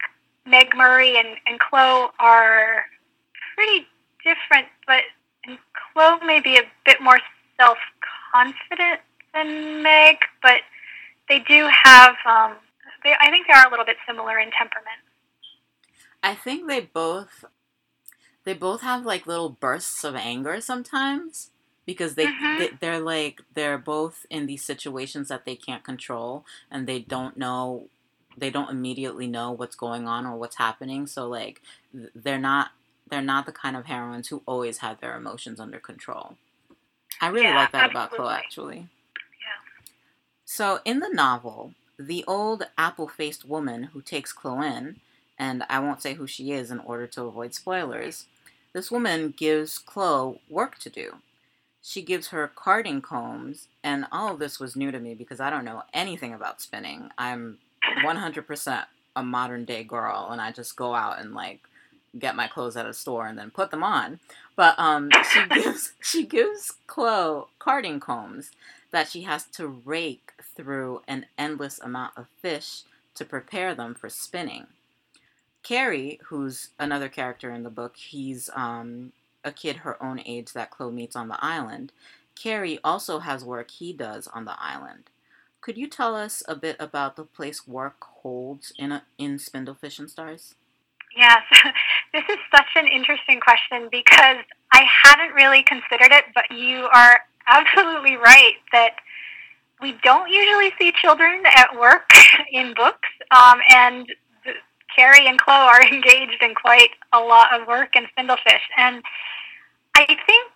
Meg 0.45 0.75
Murray 0.75 1.17
and, 1.17 1.37
and 1.47 1.59
Chloe 1.59 2.09
are 2.19 2.85
pretty 3.55 3.87
different, 4.23 4.67
but 4.85 5.03
Chloe 5.93 6.25
may 6.25 6.39
be 6.39 6.57
a 6.57 6.63
bit 6.85 7.01
more 7.01 7.19
self 7.59 7.77
confident 8.33 9.01
than 9.33 9.81
Meg, 9.81 10.17
but 10.41 10.61
they 11.29 11.39
do 11.39 11.69
have. 11.83 12.15
Um, 12.25 12.55
they, 13.03 13.13
I 13.19 13.29
think 13.29 13.47
they 13.47 13.53
are 13.53 13.67
a 13.67 13.69
little 13.69 13.85
bit 13.85 13.97
similar 14.07 14.39
in 14.39 14.49
temperament. 14.51 14.99
I 16.21 16.35
think 16.35 16.67
they 16.67 16.79
both 16.79 17.45
they 18.45 18.53
both 18.53 18.81
have 18.81 19.05
like 19.05 19.27
little 19.27 19.49
bursts 19.49 20.03
of 20.03 20.15
anger 20.15 20.59
sometimes 20.61 21.51
because 21.85 22.15
they, 22.15 22.25
mm-hmm. 22.25 22.59
they 22.59 22.69
they're 22.79 22.99
like 22.99 23.41
they're 23.53 23.77
both 23.77 24.25
in 24.29 24.45
these 24.45 24.63
situations 24.63 25.27
that 25.27 25.45
they 25.45 25.55
can't 25.55 25.83
control 25.83 26.45
and 26.71 26.87
they 26.87 26.99
don't 26.99 27.37
know 27.37 27.87
they 28.37 28.49
don't 28.49 28.69
immediately 28.69 29.27
know 29.27 29.51
what's 29.51 29.75
going 29.75 30.07
on 30.07 30.25
or 30.25 30.37
what's 30.37 30.57
happening 30.57 31.05
so 31.07 31.27
like 31.27 31.61
they're 32.15 32.39
not 32.39 32.71
they're 33.09 33.21
not 33.21 33.45
the 33.45 33.51
kind 33.51 33.75
of 33.75 33.85
heroines 33.85 34.27
who 34.27 34.41
always 34.45 34.79
have 34.79 34.99
their 34.99 35.15
emotions 35.15 35.59
under 35.59 35.79
control 35.79 36.35
i 37.21 37.27
really 37.27 37.47
yeah, 37.47 37.57
like 37.57 37.71
that 37.71 37.85
absolutely. 37.85 37.97
about 37.97 38.11
chloe 38.11 38.33
actually 38.33 38.77
yeah 38.77 39.83
so 40.45 40.79
in 40.85 40.99
the 40.99 41.09
novel 41.09 41.73
the 41.99 42.23
old 42.27 42.63
apple-faced 42.77 43.45
woman 43.45 43.83
who 43.83 44.01
takes 44.01 44.33
chloe 44.33 44.65
in 44.65 44.99
and 45.37 45.63
i 45.69 45.79
won't 45.79 46.01
say 46.01 46.15
who 46.15 46.25
she 46.25 46.51
is 46.51 46.71
in 46.71 46.79
order 46.79 47.05
to 47.05 47.23
avoid 47.23 47.53
spoilers 47.53 48.25
this 48.73 48.89
woman 48.89 49.33
gives 49.37 49.77
chloe 49.77 50.39
work 50.49 50.79
to 50.79 50.89
do 50.89 51.17
she 51.85 52.01
gives 52.01 52.29
her 52.29 52.47
carding 52.47 53.01
combs, 53.01 53.67
and 53.83 54.05
all 54.09 54.31
of 54.31 54.39
this 54.39 54.57
was 54.57 54.75
new 54.75 54.89
to 54.89 54.99
me 54.99 55.13
because 55.13 55.41
I 55.41 55.49
don't 55.49 55.65
know 55.65 55.83
anything 55.93 56.33
about 56.33 56.61
spinning. 56.61 57.09
I'm 57.17 57.57
100% 58.05 58.85
a 59.17 59.23
modern 59.23 59.65
day 59.65 59.83
girl, 59.83 60.29
and 60.31 60.39
I 60.39 60.53
just 60.53 60.77
go 60.77 60.95
out 60.95 61.19
and 61.19 61.33
like 61.33 61.59
get 62.17 62.37
my 62.37 62.47
clothes 62.47 62.77
at 62.77 62.85
a 62.85 62.93
store 62.93 63.27
and 63.27 63.37
then 63.37 63.51
put 63.51 63.69
them 63.69 63.83
on. 63.83 64.21
But 64.55 64.79
um, 64.79 65.09
she 65.31 65.45
gives 65.49 65.91
she 66.01 66.25
gives 66.25 66.71
Chloe 66.87 67.47
carding 67.59 67.99
combs 67.99 68.51
that 68.91 69.09
she 69.09 69.23
has 69.23 69.43
to 69.47 69.67
rake 69.67 70.31
through 70.55 71.01
an 71.05 71.25
endless 71.37 71.79
amount 71.79 72.13
of 72.15 72.27
fish 72.41 72.83
to 73.15 73.25
prepare 73.25 73.75
them 73.75 73.93
for 73.93 74.07
spinning. 74.07 74.67
Carrie, 75.63 76.19
who's 76.25 76.69
another 76.79 77.09
character 77.09 77.51
in 77.51 77.63
the 77.63 77.69
book, 77.69 77.97
he's 77.97 78.49
um, 78.55 79.11
a 79.43 79.51
kid 79.51 79.77
her 79.77 80.01
own 80.01 80.21
age 80.25 80.53
that 80.53 80.71
Chloe 80.71 80.91
meets 80.91 81.15
on 81.15 81.27
the 81.27 81.43
island, 81.43 81.91
Carrie 82.35 82.79
also 82.83 83.19
has 83.19 83.43
work 83.43 83.71
he 83.71 83.93
does 83.93 84.27
on 84.27 84.45
the 84.45 84.55
island. 84.59 85.09
Could 85.61 85.77
you 85.77 85.87
tell 85.87 86.15
us 86.15 86.43
a 86.47 86.55
bit 86.55 86.75
about 86.79 87.15
the 87.15 87.23
place 87.23 87.67
work 87.67 87.95
holds 88.01 88.73
in 88.77 88.91
a, 88.91 89.03
in 89.17 89.37
Spindlefish 89.37 89.99
and 89.99 90.09
Stars? 90.09 90.55
Yes, 91.15 91.43
this 92.13 92.23
is 92.29 92.37
such 92.53 92.67
an 92.75 92.87
interesting 92.87 93.39
question 93.39 93.87
because 93.91 94.37
I 94.71 94.85
hadn't 95.03 95.35
really 95.35 95.63
considered 95.63 96.11
it, 96.11 96.25
but 96.33 96.51
you 96.51 96.87
are 96.93 97.19
absolutely 97.47 98.15
right 98.15 98.55
that 98.71 98.95
we 99.81 99.97
don't 100.03 100.29
usually 100.29 100.71
see 100.79 100.91
children 100.93 101.43
at 101.45 101.79
work 101.79 102.09
in 102.51 102.73
books, 102.73 103.09
um, 103.31 103.59
and 103.69 104.07
Carrie 104.95 105.27
and 105.27 105.39
Chloe 105.39 105.55
are 105.55 105.81
engaged 105.93 106.41
in 106.41 106.55
quite 106.55 106.91
a 107.11 107.19
lot 107.19 107.59
of 107.59 107.67
work 107.67 107.95
in 107.95 108.05
Spindlefish. 108.17 108.63
And 108.77 109.03
I 110.09 110.17
think 110.25 110.51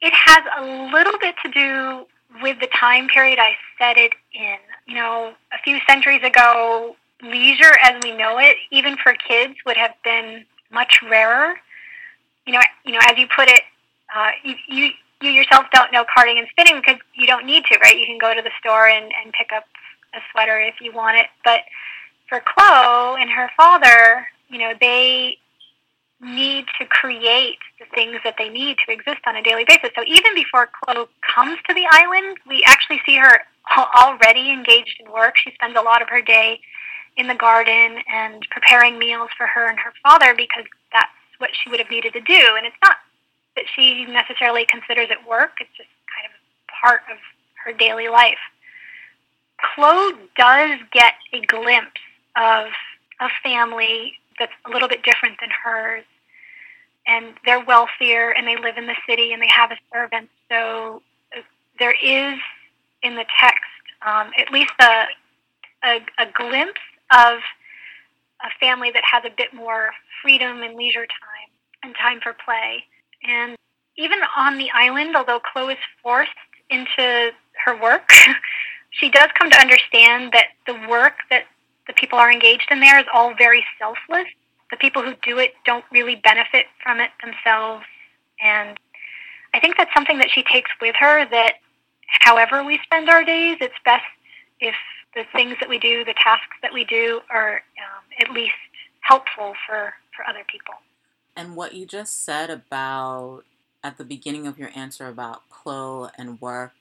it 0.00 0.12
has 0.12 0.44
a 0.58 0.92
little 0.92 1.18
bit 1.18 1.34
to 1.44 1.50
do 1.50 2.06
with 2.42 2.60
the 2.60 2.68
time 2.68 3.08
period 3.08 3.38
I 3.38 3.52
set 3.78 3.96
it 3.96 4.12
in. 4.32 4.58
You 4.86 4.94
know, 4.94 5.34
a 5.52 5.58
few 5.64 5.78
centuries 5.88 6.22
ago, 6.22 6.96
leisure 7.22 7.72
as 7.82 8.02
we 8.02 8.16
know 8.16 8.38
it, 8.38 8.56
even 8.70 8.96
for 8.96 9.14
kids, 9.14 9.54
would 9.66 9.76
have 9.76 9.94
been 10.04 10.44
much 10.70 11.00
rarer. 11.08 11.54
You 12.46 12.54
know, 12.54 12.60
you 12.84 12.92
know, 12.92 13.00
as 13.02 13.16
you 13.16 13.26
put 13.34 13.48
it, 13.48 13.62
uh, 14.14 14.30
you, 14.42 14.54
you 14.68 14.90
you 15.22 15.30
yourself 15.30 15.66
don't 15.72 15.92
know 15.92 16.04
carding 16.14 16.38
and 16.38 16.46
spinning 16.50 16.80
because 16.80 17.00
you 17.14 17.26
don't 17.26 17.46
need 17.46 17.64
to, 17.72 17.78
right? 17.78 17.98
You 17.98 18.06
can 18.06 18.18
go 18.18 18.34
to 18.34 18.42
the 18.42 18.50
store 18.60 18.88
and, 18.88 19.10
and 19.22 19.32
pick 19.32 19.50
up 19.54 19.64
a 20.14 20.18
sweater 20.30 20.60
if 20.60 20.74
you 20.80 20.92
want 20.92 21.16
it. 21.16 21.26
But 21.44 21.60
for 22.28 22.40
Chloe 22.40 23.20
and 23.20 23.30
her 23.30 23.50
father, 23.56 24.26
you 24.48 24.58
know, 24.58 24.74
they 24.78 25.38
need 26.24 26.64
to 26.80 26.86
create 26.86 27.58
the 27.78 27.86
things 27.94 28.16
that 28.24 28.36
they 28.38 28.48
need 28.48 28.78
to 28.86 28.92
exist 28.92 29.20
on 29.26 29.36
a 29.36 29.42
daily 29.42 29.64
basis. 29.64 29.90
So 29.94 30.02
even 30.06 30.34
before 30.34 30.68
Chloe 30.82 31.06
comes 31.34 31.58
to 31.68 31.74
the 31.74 31.84
island, 31.90 32.38
we 32.48 32.64
actually 32.66 33.00
see 33.04 33.16
her 33.16 33.40
already 33.76 34.50
engaged 34.50 35.00
in 35.00 35.10
work. 35.12 35.34
She 35.36 35.52
spends 35.54 35.76
a 35.78 35.82
lot 35.82 36.02
of 36.02 36.08
her 36.08 36.22
day 36.22 36.60
in 37.16 37.28
the 37.28 37.34
garden 37.34 37.98
and 38.12 38.46
preparing 38.50 38.98
meals 38.98 39.30
for 39.36 39.46
her 39.46 39.68
and 39.68 39.78
her 39.78 39.92
father 40.02 40.34
because 40.34 40.64
that's 40.92 41.12
what 41.38 41.50
she 41.52 41.70
would 41.70 41.80
have 41.80 41.90
needed 41.90 42.12
to 42.12 42.20
do. 42.20 42.54
And 42.56 42.66
it's 42.66 42.76
not 42.82 42.96
that 43.56 43.64
she 43.74 44.04
necessarily 44.06 44.66
considers 44.66 45.08
it 45.10 45.18
work, 45.28 45.52
it's 45.60 45.70
just 45.76 45.88
kind 46.10 46.26
of 46.26 46.34
part 46.82 47.02
of 47.10 47.18
her 47.64 47.72
daily 47.72 48.08
life. 48.08 48.38
Chloe 49.74 50.14
does 50.36 50.80
get 50.92 51.14
a 51.32 51.40
glimpse 51.46 52.00
of 52.36 52.66
a 53.20 53.28
family 53.42 54.14
that's 54.38 54.52
a 54.66 54.70
little 54.70 54.88
bit 54.88 55.02
different 55.04 55.38
than 55.40 55.50
hers. 55.50 56.04
And 57.06 57.34
they're 57.44 57.64
wealthier 57.64 58.30
and 58.30 58.46
they 58.46 58.56
live 58.56 58.78
in 58.78 58.86
the 58.86 58.96
city 59.08 59.32
and 59.32 59.42
they 59.42 59.50
have 59.54 59.70
a 59.70 59.76
servant. 59.92 60.30
So 60.50 61.02
uh, 61.36 61.40
there 61.78 61.94
is 62.02 62.38
in 63.02 63.14
the 63.16 63.24
text 63.40 63.62
um, 64.06 64.30
at 64.38 64.50
least 64.52 64.72
a, 64.80 65.04
a, 65.84 66.00
a 66.18 66.26
glimpse 66.32 66.80
of 67.12 67.38
a 68.42 68.50
family 68.60 68.90
that 68.92 69.02
has 69.10 69.24
a 69.24 69.30
bit 69.36 69.54
more 69.54 69.90
freedom 70.22 70.62
and 70.62 70.74
leisure 70.74 71.06
time 71.06 71.50
and 71.82 71.94
time 71.94 72.20
for 72.22 72.34
play. 72.44 72.84
And 73.26 73.56
even 73.96 74.18
on 74.36 74.58
the 74.58 74.70
island, 74.72 75.16
although 75.16 75.40
Chloe 75.40 75.74
is 75.74 75.78
forced 76.02 76.30
into 76.70 77.30
her 77.64 77.80
work, 77.80 78.10
she 78.90 79.10
does 79.10 79.28
come 79.38 79.50
to 79.50 79.60
understand 79.60 80.32
that 80.32 80.48
the 80.66 80.74
work 80.88 81.14
that 81.30 81.44
the 81.86 81.92
people 81.92 82.18
are 82.18 82.32
engaged 82.32 82.68
in 82.70 82.80
there 82.80 82.98
is 82.98 83.06
all 83.12 83.34
very 83.36 83.64
selfless. 83.78 84.26
The 84.70 84.76
people 84.76 85.02
who 85.02 85.14
do 85.22 85.38
it 85.38 85.52
don't 85.64 85.84
really 85.92 86.16
benefit 86.16 86.66
from 86.82 87.00
it 87.00 87.10
themselves. 87.22 87.84
And 88.42 88.78
I 89.52 89.60
think 89.60 89.76
that's 89.76 89.92
something 89.94 90.18
that 90.18 90.30
she 90.30 90.42
takes 90.42 90.70
with 90.80 90.96
her 90.98 91.28
that 91.30 91.54
however 92.06 92.64
we 92.64 92.80
spend 92.82 93.08
our 93.08 93.24
days, 93.24 93.58
it's 93.60 93.74
best 93.84 94.04
if 94.60 94.74
the 95.14 95.24
things 95.32 95.56
that 95.60 95.68
we 95.68 95.78
do, 95.78 96.04
the 96.04 96.14
tasks 96.14 96.56
that 96.62 96.72
we 96.72 96.84
do, 96.84 97.20
are 97.30 97.62
um, 97.78 98.04
at 98.20 98.30
least 98.30 98.54
helpful 99.00 99.54
for, 99.66 99.94
for 100.16 100.28
other 100.28 100.42
people. 100.50 100.74
And 101.36 101.56
what 101.56 101.74
you 101.74 101.86
just 101.86 102.24
said 102.24 102.50
about 102.50 103.42
at 103.82 103.98
the 103.98 104.04
beginning 104.04 104.46
of 104.46 104.58
your 104.58 104.70
answer 104.74 105.06
about 105.06 105.48
Chloe 105.50 106.08
and 106.16 106.40
work 106.40 106.72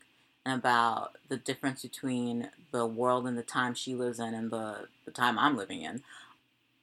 and 0.46 0.60
about 0.60 1.18
the 1.30 1.38
difference 1.38 1.82
between 1.82 2.50
the 2.72 2.86
world 2.86 3.28
and 3.28 3.38
the 3.38 3.44
time 3.44 3.74
she 3.74 3.94
lives 3.94 4.20
in 4.20 4.34
and 4.34 4.52
the, 4.52 4.88
the 5.06 5.12
time 5.12 5.38
I'm 5.38 5.58
living 5.58 5.82
in 5.82 6.02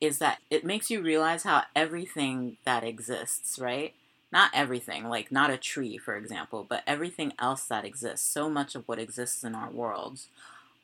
is 0.01 0.19
that 0.19 0.39
it 0.51 0.65
makes 0.65 0.91
you 0.91 1.03
realize 1.03 1.43
how 1.43 1.63
everything 1.75 2.57
that 2.65 2.85
exists, 2.85 3.59
right? 3.59 3.95
Not 4.33 4.51
everything, 4.55 5.05
like 5.09 5.33
not 5.33 5.51
a 5.51 5.57
tree, 5.57 5.99
for 5.99 6.17
example, 6.17 6.65
but 6.69 6.83
everything 6.87 7.33
else 7.39 7.65
that 7.65 7.85
exists, 7.85 8.27
so 8.27 8.49
much 8.49 8.75
of 8.75 8.87
what 8.87 8.99
exists 8.99 9.43
in 9.43 9.55
our 9.55 9.71
worlds 9.71 10.29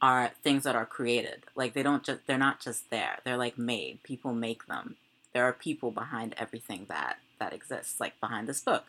are 0.02 0.32
things 0.42 0.64
that 0.64 0.76
are 0.76 0.86
created. 0.86 1.44
Like 1.54 1.72
they 1.72 1.82
don't 1.82 2.02
just 2.02 2.26
they're 2.26 2.38
not 2.38 2.60
just 2.60 2.90
there. 2.90 3.18
They're 3.24 3.36
like 3.36 3.56
made. 3.56 4.02
People 4.02 4.34
make 4.34 4.66
them. 4.66 4.96
There 5.32 5.44
are 5.44 5.52
people 5.52 5.90
behind 5.90 6.34
everything 6.38 6.86
that 6.88 7.18
that 7.38 7.52
exists. 7.52 8.00
Like 8.00 8.18
behind 8.20 8.48
this 8.48 8.60
book, 8.60 8.84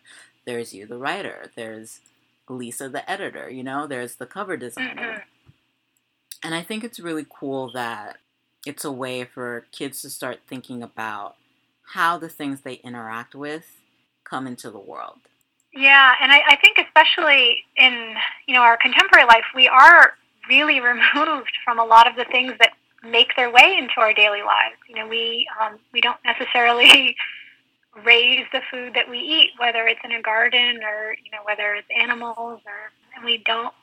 there's 0.46 0.74
you 0.74 0.86
the 0.86 0.98
writer. 0.98 1.52
There's 1.56 2.02
Lisa 2.50 2.90
the 2.90 3.10
editor, 3.10 3.50
you 3.50 3.64
know, 3.64 3.88
there's 3.88 4.16
the 4.16 4.26
cover 4.26 4.58
designer. 4.58 5.02
Mm-hmm. 5.02 5.50
And 6.44 6.56
I 6.56 6.62
think 6.62 6.84
it's 6.84 7.00
really 7.00 7.26
cool 7.28 7.72
that 7.72 8.18
it's 8.68 8.84
a 8.84 8.92
way 8.92 9.24
for 9.24 9.66
kids 9.72 10.02
to 10.02 10.10
start 10.10 10.40
thinking 10.46 10.84
about 10.84 11.36
how 11.94 12.18
the 12.18 12.28
things 12.28 12.62
they 12.62 12.76
interact 12.84 13.34
with 13.34 13.78
come 14.26 14.46
into 14.46 14.70
the 14.70 14.80
world. 14.80 15.20
Yeah, 15.74 16.14
and 16.22 16.32
I, 16.32 16.42
I 16.50 16.56
think 16.58 16.78
especially 16.78 17.64
in 17.78 18.16
you 18.46 18.54
know 18.54 18.62
our 18.62 18.78
contemporary 18.78 19.26
life, 19.26 19.46
we 19.56 19.68
are 19.68 20.14
really 20.50 20.80
removed 20.92 21.52
from 21.64 21.80
a 21.80 21.86
lot 21.86 22.08
of 22.08 22.16
the 22.16 22.26
things 22.26 22.54
that 22.60 22.72
make 23.04 23.36
their 23.38 23.50
way 23.50 23.76
into 23.78 23.94
our 24.00 24.14
daily 24.14 24.42
lives. 24.42 24.76
You 24.90 24.96
know, 24.96 25.08
we 25.08 25.48
um, 25.62 25.80
we 25.94 26.02
don't 26.02 26.20
necessarily 26.26 27.16
raise 28.06 28.46
the 28.52 28.62
food 28.70 28.94
that 28.96 29.10
we 29.10 29.20
eat, 29.20 29.52
whether 29.58 29.88
it's 29.88 30.02
in 30.04 30.12
a 30.12 30.22
garden 30.22 30.84
or 30.84 31.16
you 31.24 31.32
know 31.32 31.44
whether 31.44 31.74
it's 31.74 31.88
animals, 31.96 32.60
or 32.66 32.92
and 33.16 33.24
we 33.24 33.44
don't 33.46 33.74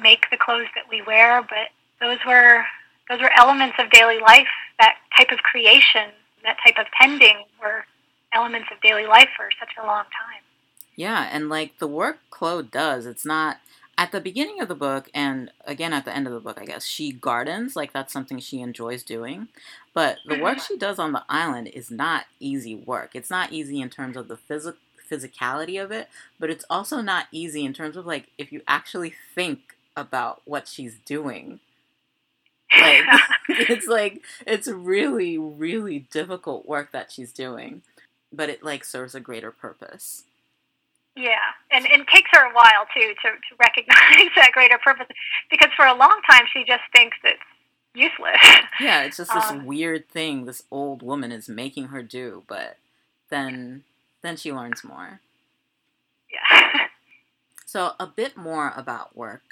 make 0.00 0.30
the 0.30 0.36
clothes 0.36 0.68
that 0.76 0.88
we 0.88 1.02
wear. 1.02 1.42
But 1.42 1.70
those 2.00 2.18
were 2.26 2.64
those 3.12 3.20
were 3.20 3.30
elements 3.38 3.76
of 3.78 3.90
daily 3.90 4.18
life. 4.20 4.48
That 4.78 4.96
type 5.16 5.30
of 5.30 5.38
creation, 5.38 6.10
that 6.44 6.56
type 6.64 6.76
of 6.78 6.86
tending, 7.00 7.44
were 7.60 7.84
elements 8.32 8.68
of 8.72 8.80
daily 8.80 9.06
life 9.06 9.28
for 9.36 9.48
such 9.60 9.70
a 9.82 9.86
long 9.86 10.04
time. 10.04 10.42
Yeah, 10.96 11.28
and 11.30 11.48
like 11.48 11.78
the 11.78 11.86
work 11.86 12.18
Chloe 12.30 12.62
does, 12.62 13.06
it's 13.06 13.24
not 13.24 13.58
at 13.98 14.10
the 14.10 14.20
beginning 14.20 14.60
of 14.60 14.68
the 14.68 14.74
book 14.74 15.10
and 15.14 15.50
again 15.66 15.92
at 15.92 16.06
the 16.06 16.16
end 16.16 16.26
of 16.26 16.32
the 16.32 16.40
book 16.40 16.58
i 16.58 16.64
guess 16.64 16.84
she 16.86 17.12
gardens 17.12 17.76
like 17.76 17.92
that's 17.92 18.10
something 18.10 18.38
she 18.38 18.60
enjoys 18.62 19.02
doing 19.02 19.48
but 19.92 20.16
the 20.26 20.40
work 20.40 20.56
mm-hmm. 20.56 20.74
she 20.74 20.78
does 20.78 20.98
on 20.98 21.12
the 21.12 21.22
island 21.28 21.68
is 21.68 21.90
not 21.90 22.24
easy 22.40 22.74
work 22.74 23.10
it's 23.14 23.28
not 23.28 23.52
easy 23.52 23.82
in 23.82 23.90
terms 23.90 24.16
of 24.16 24.28
the 24.28 24.36
physical 24.36 24.78
physicality 25.10 25.80
of 25.80 25.92
it 25.92 26.08
but 26.40 26.48
it's 26.48 26.64
also 26.70 27.02
not 27.02 27.26
easy 27.30 27.66
in 27.66 27.74
terms 27.74 27.94
of 27.94 28.06
like 28.06 28.28
if 28.38 28.50
you 28.50 28.62
actually 28.66 29.12
think 29.34 29.76
about 29.94 30.40
what 30.46 30.66
she's 30.66 30.96
doing 31.04 31.60
like 32.80 33.04
it's 33.48 33.86
like 33.86 34.22
it's 34.46 34.68
really 34.68 35.38
really 35.38 36.00
difficult 36.10 36.66
work 36.66 36.92
that 36.92 37.12
she's 37.12 37.32
doing 37.32 37.82
but 38.32 38.48
it 38.48 38.62
like 38.62 38.84
serves 38.84 39.14
a 39.14 39.20
greater 39.20 39.50
purpose 39.50 40.24
yeah, 41.14 41.52
and, 41.70 41.84
and 41.86 42.02
it 42.02 42.08
takes 42.08 42.30
her 42.32 42.50
a 42.50 42.54
while 42.54 42.86
too 42.94 43.12
to, 43.22 43.28
to 43.32 43.56
recognize 43.60 44.30
that 44.36 44.52
greater 44.52 44.78
purpose 44.78 45.06
because 45.50 45.70
for 45.76 45.84
a 45.84 45.94
long 45.94 46.20
time 46.28 46.44
she 46.52 46.64
just 46.64 46.82
thinks 46.94 47.16
it's 47.24 47.40
useless. 47.94 48.40
Yeah, 48.80 49.02
it's 49.02 49.18
just 49.18 49.32
this 49.32 49.50
um, 49.50 49.66
weird 49.66 50.08
thing 50.08 50.44
this 50.44 50.64
old 50.70 51.02
woman 51.02 51.30
is 51.30 51.48
making 51.48 51.88
her 51.88 52.02
do, 52.02 52.42
but 52.48 52.78
then 53.28 53.84
then 54.22 54.36
she 54.36 54.52
learns 54.52 54.82
more. 54.82 55.20
Yeah. 56.32 56.86
so 57.66 57.92
a 58.00 58.06
bit 58.06 58.36
more 58.36 58.72
about 58.74 59.14
work, 59.16 59.42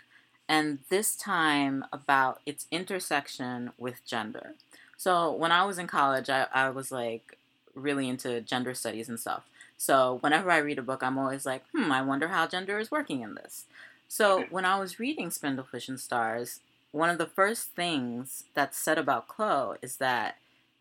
and 0.51 0.81
this 0.89 1.15
time 1.15 1.85
about 1.93 2.41
its 2.45 2.67
intersection 2.73 3.71
with 3.79 4.05
gender. 4.05 4.55
So 4.97 5.33
when 5.33 5.53
I 5.53 5.65
was 5.65 5.79
in 5.79 5.87
college, 5.87 6.29
I, 6.29 6.47
I 6.53 6.71
was 6.71 6.91
like 6.91 7.39
really 7.73 8.09
into 8.09 8.41
gender 8.41 8.75
studies 8.75 9.09
and 9.09 9.21
stuff. 9.21 9.45
So 9.79 10.19
whenever 10.23 10.51
I 10.51 10.59
read 10.59 10.81
a 10.81 10.83
book, 10.83 11.05
I'm 11.05 11.19
always 11.19 11.47
like, 11.47 11.63
hmm, 11.73 11.93
I 11.93 12.03
wonder 12.03 12.29
how 12.29 12.49
gender 12.49 12.81
is 12.81 12.91
working 12.91 13.23
in 13.23 13.37
this. 13.37 13.67
So 14.09 14.45
when 14.51 14.65
I 14.65 14.77
was 14.81 14.99
reading 14.99 15.29
Spindlefish 15.29 15.89
and 15.89 16.01
Stars, 16.01 16.59
one 16.91 17.11
of 17.11 17.19
the 17.19 17.27
first 17.27 17.71
things 17.71 18.43
that's 18.53 18.77
said 18.77 18.99
about 18.99 19.29
Chloe 19.29 19.79
is 19.83 19.99
that 19.99 20.37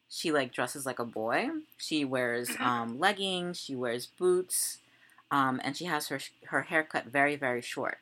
she 0.10 0.32
like 0.32 0.52
dresses 0.52 0.88
like 0.88 0.98
a 0.98 1.06
boy. 1.06 1.50
She 1.78 2.04
wears 2.04 2.50
mm-hmm. 2.50 2.64
um, 2.64 3.00
leggings, 3.00 3.60
she 3.60 3.76
wears 3.76 4.08
boots, 4.08 4.80
um, 5.30 5.62
and 5.64 5.78
she 5.78 5.86
has 5.86 6.08
her 6.08 6.20
her 6.48 6.64
hair 6.64 6.82
cut 6.82 7.06
very 7.06 7.36
very 7.36 7.62
short. 7.62 8.00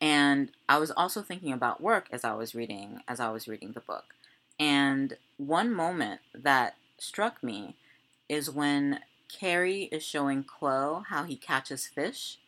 And 0.00 0.50
I 0.68 0.78
was 0.78 0.90
also 0.90 1.22
thinking 1.22 1.52
about 1.52 1.82
work 1.82 2.08
as 2.10 2.24
I 2.24 2.32
was 2.34 2.54
reading 2.54 3.00
as 3.06 3.20
I 3.20 3.30
was 3.30 3.46
reading 3.46 3.72
the 3.72 3.80
book. 3.80 4.14
And 4.58 5.16
one 5.36 5.72
moment 5.72 6.20
that 6.34 6.76
struck 6.98 7.42
me 7.42 7.76
is 8.28 8.50
when 8.50 9.00
Carrie 9.28 9.84
is 9.84 10.02
showing 10.02 10.44
Chloe 10.44 11.02
how 11.08 11.24
he 11.24 11.36
catches 11.36 11.86
fish. 11.86 12.38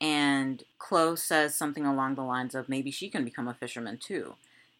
And 0.00 0.62
Chloe 0.78 1.16
says 1.16 1.54
something 1.54 1.86
along 1.86 2.14
the 2.14 2.22
lines 2.22 2.54
of 2.54 2.68
maybe 2.68 2.90
she 2.90 3.08
can 3.08 3.24
become 3.24 3.48
a 3.48 3.54
fisherman 3.54 3.98
too. 3.98 4.34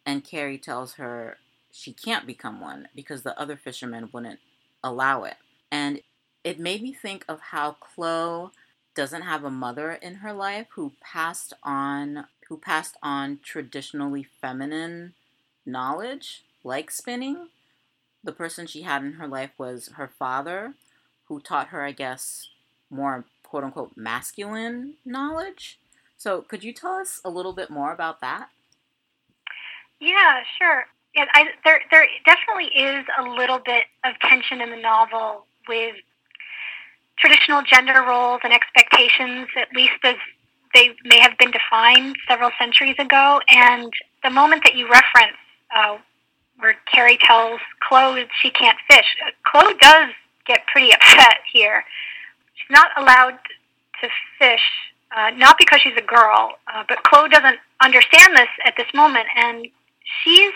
And 0.04 0.24
Carrie 0.24 0.58
tells 0.58 0.94
her 0.94 1.38
she 1.72 1.92
can't 1.92 2.26
become 2.26 2.60
one 2.60 2.88
because 2.94 3.22
the 3.22 3.38
other 3.38 3.56
fishermen 3.56 4.10
wouldn't 4.12 4.40
allow 4.84 5.24
it. 5.24 5.36
And 5.70 6.00
it 6.44 6.60
made 6.60 6.82
me 6.82 6.92
think 6.92 7.24
of 7.28 7.40
how 7.40 7.72
Chloe 7.72 8.50
doesn't 8.96 9.22
have 9.22 9.44
a 9.44 9.50
mother 9.50 9.92
in 9.92 10.16
her 10.16 10.32
life 10.32 10.66
who 10.70 10.92
passed 11.00 11.52
on 11.62 12.26
who 12.48 12.56
passed 12.56 12.96
on 13.02 13.38
traditionally 13.42 14.26
feminine 14.40 15.12
knowledge 15.64 16.44
like 16.64 16.90
spinning. 16.90 17.48
The 18.24 18.32
person 18.32 18.66
she 18.66 18.82
had 18.82 19.04
in 19.04 19.14
her 19.14 19.28
life 19.28 19.50
was 19.58 19.90
her 19.96 20.10
father, 20.18 20.74
who 21.24 21.40
taught 21.40 21.68
her, 21.68 21.82
I 21.82 21.92
guess, 21.92 22.48
more 22.90 23.24
quote 23.42 23.64
unquote 23.64 23.92
masculine 23.96 24.94
knowledge. 25.04 25.78
So, 26.16 26.42
could 26.42 26.64
you 26.64 26.72
tell 26.72 26.94
us 26.94 27.20
a 27.24 27.30
little 27.30 27.52
bit 27.52 27.68
more 27.68 27.92
about 27.92 28.20
that? 28.20 28.48
Yeah, 30.00 30.42
sure. 30.58 30.86
Yeah, 31.14 31.26
I, 31.32 31.44
there, 31.64 31.80
there 31.90 32.06
definitely 32.24 32.70
is 32.74 33.04
a 33.18 33.22
little 33.22 33.58
bit 33.58 33.84
of 34.04 34.14
tension 34.20 34.60
in 34.60 34.70
the 34.70 34.76
novel 34.76 35.46
with 35.68 35.96
traditional 37.18 37.62
gender 37.62 38.04
roles 38.06 38.40
and 38.44 38.52
expectations, 38.52 39.48
at 39.56 39.68
least 39.74 39.98
as 40.04 40.16
they 40.74 40.94
may 41.04 41.18
have 41.20 41.36
been 41.38 41.50
defined 41.50 42.16
several 42.28 42.50
centuries 42.58 42.96
ago. 42.98 43.40
And 43.48 43.92
the 44.22 44.30
moment 44.30 44.62
that 44.64 44.74
you 44.74 44.88
reference, 44.90 45.36
uh, 45.74 45.98
where 46.58 46.76
Carrie 46.92 47.18
tells 47.22 47.60
Chloe 47.86 48.26
she 48.40 48.50
can't 48.50 48.78
fish, 48.90 49.16
Chloe 49.44 49.74
does 49.80 50.10
get 50.46 50.66
pretty 50.66 50.92
upset 50.94 51.38
here. 51.52 51.84
She's 52.54 52.70
not 52.70 52.90
allowed 52.96 53.38
to 54.02 54.08
fish, 54.38 54.62
uh, 55.16 55.30
not 55.36 55.56
because 55.58 55.80
she's 55.80 55.96
a 55.96 56.02
girl, 56.02 56.52
uh, 56.72 56.84
but 56.88 57.02
Chloe 57.02 57.28
doesn't 57.28 57.58
understand 57.82 58.36
this 58.36 58.48
at 58.64 58.74
this 58.76 58.86
moment, 58.94 59.26
and 59.36 59.66
she's 60.22 60.52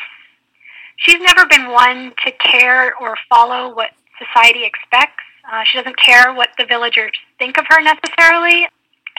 she's 0.96 1.20
never 1.20 1.46
been 1.46 1.70
one 1.70 2.12
to 2.25 2.33
care 2.33 2.94
or 2.96 3.16
follow 3.29 3.75
what 3.75 3.90
society 4.18 4.64
expects. 4.64 5.23
Uh, 5.50 5.64
she 5.64 5.79
doesn't 5.79 5.96
care 5.96 6.33
what 6.35 6.50
the 6.59 6.66
villagers 6.66 7.12
think 7.38 7.59
of 7.59 7.66
her 7.68 7.81
necessarily. 7.81 8.66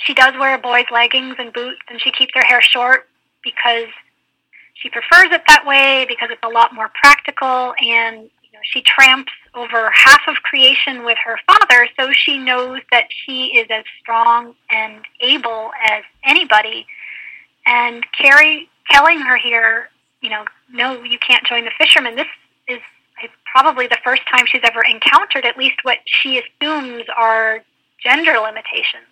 She 0.03 0.13
does 0.13 0.34
wear 0.39 0.57
boys' 0.57 0.86
leggings 0.91 1.36
and 1.38 1.53
boots, 1.53 1.81
and 1.89 2.01
she 2.01 2.12
keeps 2.12 2.31
her 2.36 2.43
hair 2.43 2.62
short 2.62 3.07
because 3.43 3.88
she 4.73 4.89
prefers 4.89 5.31
it 5.31 5.43
that 5.47 5.65
way 5.65 6.05
because 6.07 6.29
it's 6.31 6.41
a 6.43 6.49
lot 6.49 6.73
more 6.73 6.91
practical 6.95 7.73
and 7.79 8.29
you 8.43 8.51
know, 8.53 8.60
she 8.63 8.81
tramps 8.81 9.31
over 9.53 9.91
half 9.93 10.21
of 10.27 10.36
creation 10.43 11.03
with 11.03 11.17
her 11.23 11.38
father, 11.45 11.88
so 11.99 12.12
she 12.12 12.38
knows 12.38 12.81
that 12.91 13.05
she 13.10 13.57
is 13.57 13.67
as 13.69 13.84
strong 13.99 14.55
and 14.69 15.01
able 15.19 15.71
as 15.84 16.03
anybody. 16.25 16.86
And 17.65 18.05
Carrie 18.13 18.69
telling 18.89 19.19
her 19.19 19.38
here, 19.38 19.89
you 20.21 20.29
know, 20.29 20.45
no, 20.71 21.03
you 21.03 21.19
can't 21.19 21.45
join 21.45 21.65
the 21.65 21.71
fishermen. 21.77 22.15
This 22.15 22.27
is 22.67 22.79
probably 23.52 23.88
the 23.88 23.98
first 24.04 24.22
time 24.30 24.46
she's 24.46 24.62
ever 24.64 24.82
encountered 24.84 25.46
at 25.46 25.58
least 25.58 25.76
what 25.84 25.98
she 26.06 26.40
assumes 26.40 27.04
are 27.16 27.60
gender 28.04 28.34
limitations. 28.40 29.08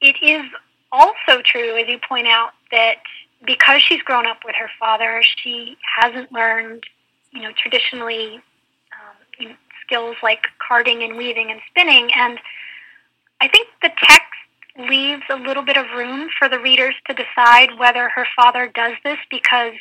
It 0.00 0.16
is 0.22 0.44
also 0.92 1.42
true, 1.44 1.76
as 1.76 1.88
you 1.88 1.98
point 2.06 2.26
out, 2.26 2.50
that 2.70 2.96
because 3.44 3.82
she's 3.82 4.02
grown 4.02 4.26
up 4.26 4.38
with 4.44 4.54
her 4.56 4.70
father, 4.78 5.22
she 5.22 5.76
hasn't 6.00 6.32
learned 6.32 6.84
you 7.32 7.42
know, 7.42 7.50
traditionally 7.56 8.36
um, 8.36 9.16
you 9.38 9.48
know, 9.48 9.54
skills 9.84 10.16
like 10.22 10.46
carding 10.66 11.02
and 11.02 11.16
weaving 11.16 11.50
and 11.50 11.60
spinning. 11.70 12.10
And 12.16 12.38
I 13.40 13.48
think 13.48 13.68
the 13.82 13.90
text 13.96 14.24
leaves 14.78 15.22
a 15.30 15.36
little 15.36 15.62
bit 15.62 15.76
of 15.76 15.86
room 15.96 16.28
for 16.38 16.48
the 16.48 16.58
readers 16.58 16.94
to 17.08 17.14
decide 17.14 17.78
whether 17.78 18.08
her 18.08 18.26
father 18.36 18.70
does 18.74 18.94
this 19.04 19.18
because 19.30 19.74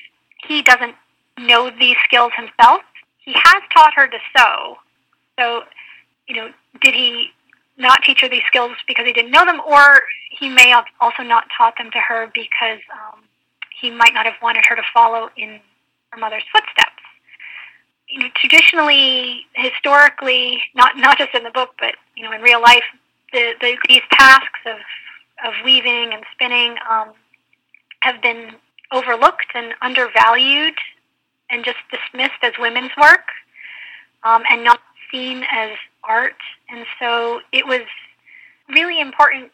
he 0.48 0.62
doesn't 0.62 0.96
know 1.38 1.70
these 1.70 1.98
skills 2.06 2.32
himself. 2.36 2.82
He 3.28 3.34
has 3.34 3.62
taught 3.76 3.94
her 3.96 4.08
to 4.08 4.18
sew. 4.36 4.78
So, 5.38 5.64
you 6.28 6.36
know, 6.36 6.50
did 6.80 6.94
he 6.94 7.28
not 7.78 8.04
teach 8.04 8.22
her 8.22 8.30
these 8.30 8.48
skills 8.48 8.72
because 8.88 9.06
he 9.06 9.12
didn't 9.12 9.32
know 9.32 9.46
them, 9.46 9.60
or 9.68 10.02
he 10.32 10.48
may 10.48 10.70
have 10.70 10.86
also 11.02 11.24
not 11.24 11.44
taught 11.56 11.78
them 11.78 11.92
to 11.92 12.00
her 12.00 12.32
because 12.34 12.80
um, 12.94 13.20
he 13.82 13.92
might 13.92 14.14
not 14.14 14.26
have 14.26 14.36
wanted 14.42 14.64
her 14.70 14.78
to 14.78 14.82
follow 14.94 15.30
in 15.36 15.60
her 16.12 16.20
mother's 16.20 16.44
footsteps 16.52 17.04
you 18.08 18.20
know, 18.20 18.30
traditionally, 18.36 19.46
historically, 19.54 20.62
not 20.76 20.98
not 20.98 21.18
just 21.18 21.34
in 21.34 21.44
the 21.44 21.52
book, 21.52 21.72
but 21.80 21.96
you 22.16 22.24
know, 22.24 22.32
in 22.32 22.42
real 22.42 22.62
life, 22.62 22.84
the, 23.34 23.54
the 23.60 23.78
these 23.88 24.02
tasks 24.12 24.60
of 24.66 24.78
of 25.46 25.54
weaving 25.64 26.14
and 26.14 26.24
spinning 26.34 26.76
um, 26.90 27.12
have 28.02 28.22
been 28.22 28.56
overlooked 28.92 29.48
and 29.54 29.74
undervalued, 29.82 30.76
and 31.50 31.64
just 31.64 31.78
dismissed 31.92 32.42
as 32.44 32.54
women's 32.60 32.92
work, 33.00 33.28
um, 34.24 34.44
and 34.50 34.64
not 34.64 34.80
seen 35.12 35.46
as 35.52 35.72
art. 36.04 36.36
And 36.70 36.86
so, 37.00 37.42
it 37.52 37.66
was 37.66 37.82
really 38.70 39.00
important 39.00 39.52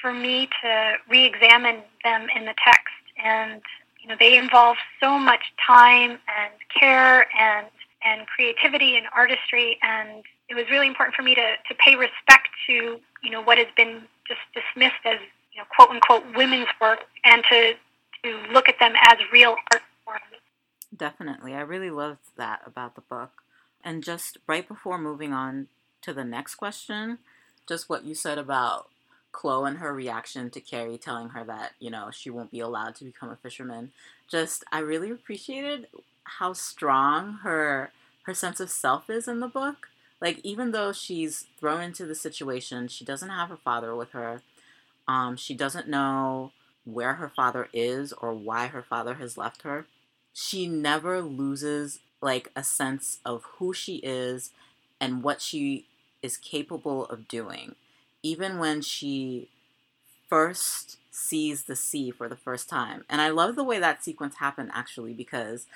for 0.00 0.12
me 0.12 0.48
to 0.62 0.92
re-examine 1.08 1.82
them 2.04 2.26
in 2.34 2.46
the 2.46 2.54
text 2.64 2.94
and 3.22 3.60
you 4.00 4.08
know 4.08 4.16
they 4.18 4.38
involve 4.38 4.78
so 4.98 5.18
much 5.18 5.52
time 5.64 6.12
and 6.12 6.52
care 6.74 7.26
and 7.38 7.66
and 8.02 8.26
creativity 8.26 8.96
and 8.96 9.06
artistry 9.14 9.78
and 9.82 10.24
it 10.50 10.54
was 10.54 10.64
really 10.70 10.88
important 10.88 11.14
for 11.14 11.22
me 11.22 11.34
to, 11.34 11.54
to 11.68 11.74
pay 11.76 11.94
respect 11.94 12.48
to 12.66 12.98
you 13.22 13.30
know 13.30 13.40
what 13.42 13.56
has 13.56 13.68
been 13.76 14.02
just 14.26 14.40
dismissed 14.54 15.02
as 15.04 15.18
you 15.52 15.58
know 15.58 15.64
quote 15.74 15.90
unquote 15.90 16.24
women's 16.36 16.68
work, 16.80 17.00
and 17.24 17.42
to 17.50 17.74
to 18.22 18.52
look 18.52 18.68
at 18.68 18.78
them 18.78 18.92
as 18.96 19.16
real 19.32 19.56
art 19.72 19.82
forms. 20.04 20.39
Definitely, 21.00 21.54
I 21.54 21.60
really 21.60 21.88
loved 21.88 22.18
that 22.36 22.60
about 22.66 22.94
the 22.94 23.00
book. 23.00 23.42
And 23.82 24.04
just 24.04 24.36
right 24.46 24.68
before 24.68 24.98
moving 24.98 25.32
on 25.32 25.68
to 26.02 26.12
the 26.12 26.24
next 26.24 26.56
question, 26.56 27.20
just 27.66 27.88
what 27.88 28.04
you 28.04 28.14
said 28.14 28.36
about 28.36 28.90
Chloe 29.32 29.66
and 29.66 29.78
her 29.78 29.94
reaction 29.94 30.50
to 30.50 30.60
Carrie 30.60 30.98
telling 30.98 31.30
her 31.30 31.42
that, 31.44 31.72
you 31.78 31.88
know, 31.88 32.10
she 32.12 32.28
won't 32.28 32.50
be 32.50 32.60
allowed 32.60 32.96
to 32.96 33.04
become 33.04 33.30
a 33.30 33.36
fisherman. 33.36 33.92
Just 34.28 34.62
I 34.70 34.80
really 34.80 35.10
appreciated 35.10 35.86
how 36.24 36.52
strong 36.52 37.38
her 37.44 37.92
her 38.24 38.34
sense 38.34 38.60
of 38.60 38.68
self 38.68 39.08
is 39.08 39.26
in 39.26 39.40
the 39.40 39.48
book. 39.48 39.88
Like 40.20 40.40
even 40.44 40.72
though 40.72 40.92
she's 40.92 41.46
thrown 41.58 41.80
into 41.80 42.04
the 42.04 42.14
situation, 42.14 42.88
she 42.88 43.06
doesn't 43.06 43.30
have 43.30 43.48
her 43.48 43.56
father 43.56 43.96
with 43.96 44.10
her. 44.10 44.42
Um, 45.08 45.38
she 45.38 45.54
doesn't 45.54 45.88
know 45.88 46.52
where 46.84 47.14
her 47.14 47.30
father 47.30 47.70
is 47.72 48.12
or 48.12 48.34
why 48.34 48.66
her 48.66 48.82
father 48.82 49.14
has 49.14 49.38
left 49.38 49.62
her. 49.62 49.86
She 50.32 50.66
never 50.66 51.20
loses 51.20 52.00
like 52.20 52.50
a 52.54 52.62
sense 52.62 53.18
of 53.24 53.44
who 53.58 53.72
she 53.72 53.96
is 53.96 54.50
and 55.00 55.22
what 55.22 55.40
she 55.40 55.86
is 56.22 56.36
capable 56.36 57.06
of 57.06 57.28
doing. 57.28 57.74
Even 58.22 58.58
when 58.58 58.82
she 58.82 59.48
first 60.28 60.98
sees 61.10 61.64
the 61.64 61.76
sea 61.76 62.10
for 62.10 62.28
the 62.28 62.36
first 62.36 62.68
time. 62.68 63.04
And 63.08 63.20
I 63.20 63.28
love 63.30 63.56
the 63.56 63.64
way 63.64 63.78
that 63.78 64.04
sequence 64.04 64.36
happened 64.36 64.70
actually 64.72 65.12
because 65.12 65.66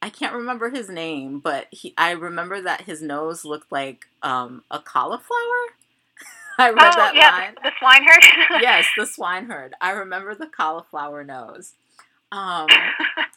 I 0.00 0.10
can't 0.10 0.34
remember 0.34 0.70
his 0.70 0.88
name, 0.88 1.40
but 1.40 1.66
he 1.70 1.94
I 1.98 2.12
remember 2.12 2.60
that 2.60 2.82
his 2.82 3.02
nose 3.02 3.44
looked 3.44 3.72
like 3.72 4.06
um, 4.22 4.62
a 4.70 4.78
cauliflower. 4.78 5.62
I 6.58 6.70
read 6.70 6.78
oh, 6.78 6.96
that 6.96 7.14
yeah, 7.14 7.30
line. 7.30 7.54
The, 7.56 7.70
the 7.70 7.72
swineherd. 7.78 8.62
yes, 8.62 8.86
the 8.96 9.06
swineherd. 9.06 9.74
I 9.80 9.90
remember 9.90 10.34
the 10.34 10.46
cauliflower 10.46 11.24
nose. 11.24 11.72
Um, 12.30 12.68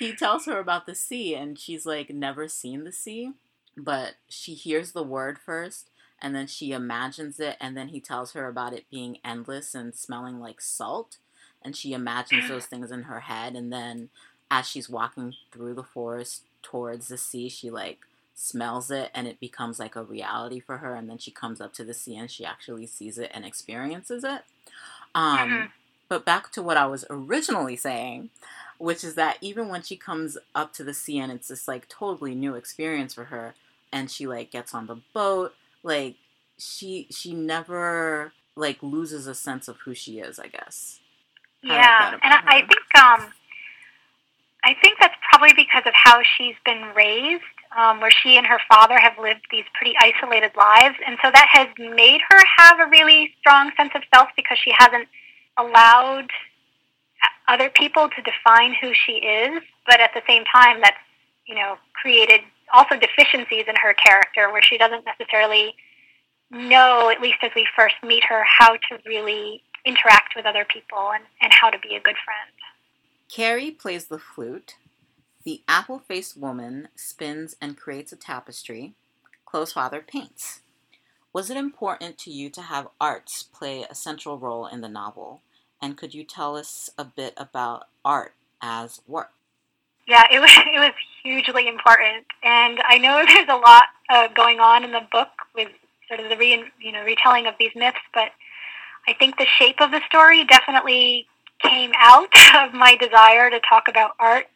he 0.00 0.12
tells 0.14 0.46
her 0.46 0.58
about 0.58 0.86
the 0.86 0.96
sea, 0.96 1.36
and 1.36 1.56
she's 1.58 1.86
like 1.86 2.10
never 2.10 2.48
seen 2.48 2.82
the 2.84 2.92
sea, 2.92 3.34
but 3.76 4.14
she 4.28 4.54
hears 4.54 4.92
the 4.92 5.04
word 5.04 5.38
first, 5.38 5.90
and 6.20 6.34
then 6.34 6.48
she 6.48 6.72
imagines 6.72 7.38
it, 7.38 7.56
and 7.60 7.76
then 7.76 7.88
he 7.88 8.00
tells 8.00 8.32
her 8.32 8.48
about 8.48 8.72
it 8.72 8.90
being 8.90 9.18
endless 9.24 9.74
and 9.74 9.94
smelling 9.94 10.40
like 10.40 10.60
salt, 10.60 11.18
and 11.62 11.76
she 11.76 11.92
imagines 11.92 12.48
those 12.48 12.66
things 12.66 12.90
in 12.90 13.04
her 13.04 13.20
head, 13.20 13.54
and 13.54 13.72
then 13.72 14.08
as 14.50 14.66
she's 14.66 14.90
walking 14.90 15.34
through 15.52 15.74
the 15.74 15.84
forest 15.84 16.42
towards 16.62 17.08
the 17.08 17.16
sea, 17.18 17.48
she 17.48 17.70
like 17.70 18.00
smells 18.34 18.90
it 18.90 19.10
and 19.14 19.28
it 19.28 19.38
becomes 19.38 19.78
like 19.78 19.94
a 19.94 20.02
reality 20.02 20.58
for 20.58 20.78
her 20.78 20.94
and 20.94 21.10
then 21.10 21.18
she 21.18 21.30
comes 21.30 21.60
up 21.60 21.74
to 21.74 21.84
the 21.84 21.92
sea 21.94 22.16
and 22.16 22.30
she 22.30 22.42
actually 22.44 22.86
sees 22.86 23.18
it 23.18 23.30
and 23.34 23.44
experiences 23.44 24.24
it. 24.24 24.42
Um, 25.14 25.50
Mhm. 25.50 25.72
But 26.08 26.24
back 26.24 26.50
to 26.52 26.62
what 26.62 26.76
I 26.76 26.86
was 26.86 27.04
originally 27.08 27.76
saying, 27.76 28.30
which 28.80 29.04
is 29.04 29.14
that 29.14 29.36
even 29.42 29.68
when 29.68 29.82
she 29.82 29.94
comes 29.94 30.38
up 30.54 30.72
to 30.72 30.82
the 30.82 30.94
sea 30.94 31.18
and 31.18 31.30
it's 31.30 31.48
this 31.48 31.68
like 31.68 31.86
totally 31.88 32.34
new 32.34 32.54
experience 32.54 33.12
for 33.12 33.24
her 33.24 33.54
and 33.92 34.10
she 34.10 34.26
like 34.26 34.50
gets 34.50 34.74
on 34.74 34.86
the 34.86 34.96
boat, 35.12 35.54
like 35.82 36.16
she 36.58 37.06
she 37.10 37.34
never 37.34 38.32
like 38.56 38.82
loses 38.82 39.26
a 39.26 39.34
sense 39.34 39.68
of 39.68 39.76
who 39.84 39.94
she 39.94 40.18
is, 40.18 40.38
I 40.38 40.46
guess. 40.46 40.98
I 41.62 41.68
like 41.68 41.76
yeah, 41.76 42.10
and 42.22 42.34
I 42.46 42.60
think 42.60 43.04
um, 43.04 43.32
I 44.64 44.74
think 44.82 44.96
that's 44.98 45.14
probably 45.30 45.52
because 45.54 45.82
of 45.84 45.92
how 45.94 46.22
she's 46.38 46.56
been 46.64 46.82
raised, 46.96 47.42
um, 47.76 48.00
where 48.00 48.10
she 48.10 48.38
and 48.38 48.46
her 48.46 48.60
father 48.66 48.98
have 48.98 49.18
lived 49.20 49.44
these 49.50 49.64
pretty 49.74 49.94
isolated 50.00 50.52
lives, 50.56 50.96
and 51.06 51.18
so 51.22 51.30
that 51.30 51.48
has 51.52 51.68
made 51.78 52.22
her 52.30 52.38
have 52.56 52.80
a 52.80 52.88
really 52.88 53.34
strong 53.40 53.72
sense 53.76 53.90
of 53.94 54.02
self 54.14 54.28
because 54.36 54.56
she 54.56 54.72
hasn't 54.78 55.06
allowed 55.58 56.28
other 57.48 57.70
people 57.70 58.08
to 58.08 58.22
define 58.22 58.74
who 58.80 58.92
she 58.94 59.12
is, 59.12 59.62
but 59.86 60.00
at 60.00 60.10
the 60.14 60.22
same 60.26 60.44
time, 60.44 60.80
that's 60.80 60.96
you 61.46 61.54
know 61.54 61.76
created 62.00 62.40
also 62.72 62.96
deficiencies 62.96 63.64
in 63.68 63.74
her 63.82 63.94
character 63.94 64.50
where 64.52 64.62
she 64.62 64.78
doesn't 64.78 65.04
necessarily 65.04 65.74
know, 66.50 67.10
at 67.10 67.20
least 67.20 67.38
as 67.42 67.50
we 67.54 67.66
first 67.76 67.94
meet 68.02 68.24
her, 68.24 68.44
how 68.44 68.72
to 68.72 68.98
really 69.06 69.62
interact 69.84 70.34
with 70.36 70.46
other 70.46 70.64
people 70.64 71.10
and, 71.14 71.24
and 71.40 71.52
how 71.52 71.70
to 71.70 71.78
be 71.78 71.94
a 71.94 72.00
good 72.00 72.16
friend. 72.24 72.50
Carrie 73.28 73.70
plays 73.70 74.06
the 74.06 74.18
flute. 74.18 74.74
The 75.44 75.62
apple 75.68 76.00
faced 76.00 76.36
woman 76.36 76.88
spins 76.96 77.56
and 77.60 77.76
creates 77.76 78.12
a 78.12 78.16
tapestry. 78.16 78.94
Chloe's 79.46 79.72
father 79.72 80.04
paints. 80.06 80.60
Was 81.32 81.48
it 81.48 81.56
important 81.56 82.18
to 82.18 82.30
you 82.30 82.50
to 82.50 82.62
have 82.62 82.88
arts 83.00 83.44
play 83.44 83.86
a 83.88 83.94
central 83.94 84.38
role 84.38 84.66
in 84.66 84.80
the 84.80 84.88
novel? 84.88 85.42
And 85.82 85.96
could 85.96 86.14
you 86.14 86.24
tell 86.24 86.56
us 86.56 86.90
a 86.98 87.04
bit 87.04 87.34
about 87.36 87.88
art 88.04 88.34
as 88.60 89.00
work? 89.06 89.32
Yeah, 90.06 90.24
it 90.30 90.40
was 90.40 90.50
it 90.56 90.78
was 90.78 90.92
hugely 91.22 91.68
important, 91.68 92.26
and 92.42 92.80
I 92.86 92.98
know 92.98 93.24
there's 93.28 93.48
a 93.48 93.56
lot 93.56 93.84
uh, 94.08 94.28
going 94.28 94.60
on 94.60 94.84
in 94.84 94.92
the 94.92 95.06
book 95.12 95.28
with 95.54 95.68
sort 96.08 96.20
of 96.20 96.28
the 96.28 96.36
re, 96.36 96.64
you 96.80 96.92
know 96.92 97.04
retelling 97.04 97.46
of 97.46 97.54
these 97.58 97.72
myths, 97.74 97.98
but 98.12 98.32
I 99.06 99.14
think 99.14 99.38
the 99.38 99.46
shape 99.46 99.80
of 99.80 99.90
the 99.90 100.00
story 100.06 100.44
definitely 100.44 101.26
came 101.62 101.92
out 101.98 102.32
of 102.56 102.74
my 102.74 102.96
desire 102.96 103.50
to 103.50 103.60
talk 103.60 103.88
about 103.88 104.12
art. 104.18 104.46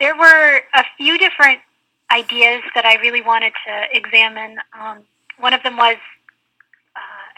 There 0.00 0.16
were 0.16 0.60
a 0.74 0.84
few 0.96 1.18
different 1.18 1.60
ideas 2.10 2.62
that 2.74 2.84
I 2.84 2.96
really 2.96 3.20
wanted 3.20 3.52
to 3.66 3.96
examine. 3.96 4.58
Um, 4.78 5.00
one 5.38 5.52
of 5.52 5.62
them 5.62 5.76
was 5.76 5.96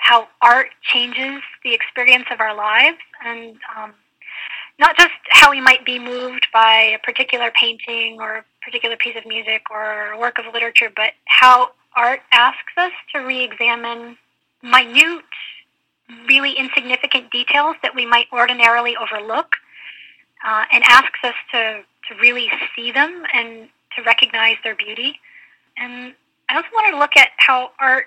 how 0.01 0.29
art 0.43 0.69
changes 0.83 1.43
the 1.63 1.75
experience 1.75 2.27
of 2.31 2.41
our 2.41 2.55
lives, 2.55 2.99
and 3.25 3.57
um, 3.77 3.93
not 4.79 4.97
just 4.97 5.13
how 5.29 5.51
we 5.51 5.61
might 5.61 5.85
be 5.85 5.99
moved 5.99 6.47
by 6.53 6.95
a 6.95 6.99
particular 6.99 7.51
painting 7.59 8.19
or 8.21 8.39
a 8.39 8.45
particular 8.65 8.97
piece 8.97 9.17
of 9.17 9.27
music 9.27 9.63
or 9.71 10.13
a 10.13 10.19
work 10.19 10.39
of 10.39 10.53
literature, 10.53 10.91
but 10.95 11.13
how 11.27 11.71
art 11.97 12.21
asks 12.33 12.73
us 12.77 12.93
to 13.13 13.21
re 13.21 13.43
examine 13.43 14.17
minute, 14.63 15.25
really 16.29 16.53
insignificant 16.53 17.31
details 17.31 17.77
that 17.83 17.95
we 17.95 18.07
might 18.07 18.27
ordinarily 18.33 18.97
overlook 18.97 19.55
uh, 20.47 20.65
and 20.73 20.83
asks 20.89 21.19
us 21.25 21.35
to, 21.53 21.83
to 22.09 22.21
really 22.21 22.51
see 22.75 22.91
them 22.91 23.25
and 23.35 23.69
to 23.97 24.03
recognize 24.03 24.57
their 24.65 24.75
beauty. 24.75 25.19
And 25.77 26.15
I 26.49 26.57
also 26.57 26.69
wanted 26.75 26.93
to 26.93 26.99
look 26.99 27.17
at 27.17 27.29
how 27.39 27.71
art, 27.79 28.07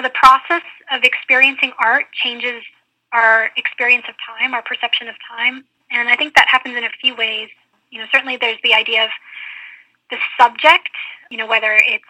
the 0.00 0.10
process 0.10 0.62
of 0.90 1.02
experiencing 1.04 1.72
art 1.78 2.06
changes 2.12 2.62
our 3.12 3.50
experience 3.56 4.06
of 4.08 4.14
time, 4.24 4.54
our 4.54 4.62
perception 4.62 5.08
of 5.08 5.14
time. 5.28 5.64
And 5.90 6.08
I 6.08 6.16
think 6.16 6.34
that 6.34 6.48
happens 6.48 6.76
in 6.76 6.84
a 6.84 6.90
few 7.00 7.14
ways. 7.14 7.50
You 7.90 7.98
know, 7.98 8.06
certainly 8.10 8.38
there's 8.38 8.58
the 8.62 8.72
idea 8.72 9.04
of 9.04 9.10
the 10.10 10.16
subject, 10.40 10.88
you 11.30 11.36
know, 11.36 11.46
whether 11.46 11.78
it's 11.86 12.04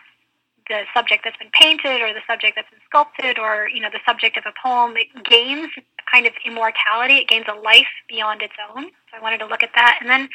the 0.69 0.83
subject 0.95 1.25
that's 1.25 1.37
been 1.37 1.51
painted 1.59 2.01
or 2.01 2.15
the 2.15 2.23
subject 2.27 2.55
that's 2.55 2.71
been 2.71 2.81
sculpted 2.87 3.39
or, 3.39 3.69
you 3.69 3.81
know, 3.81 3.91
the 3.93 4.01
subject 4.07 4.37
of 4.37 4.45
a 4.47 4.53
poem. 4.63 4.95
It 4.97 5.09
gains 5.25 5.71
kind 6.11 6.27
of 6.27 6.33
immortality. 6.47 7.15
It 7.15 7.29
gains 7.29 7.47
a 7.49 7.59
life 7.59 7.91
beyond 8.09 8.43
its 8.43 8.55
own. 8.71 8.85
So 8.85 9.19
I 9.19 9.21
wanted 9.21 9.39
to 9.39 9.47
look 9.47 9.65
at 9.65 9.71
that. 9.75 9.99
And 10.01 10.09
then 10.09 10.29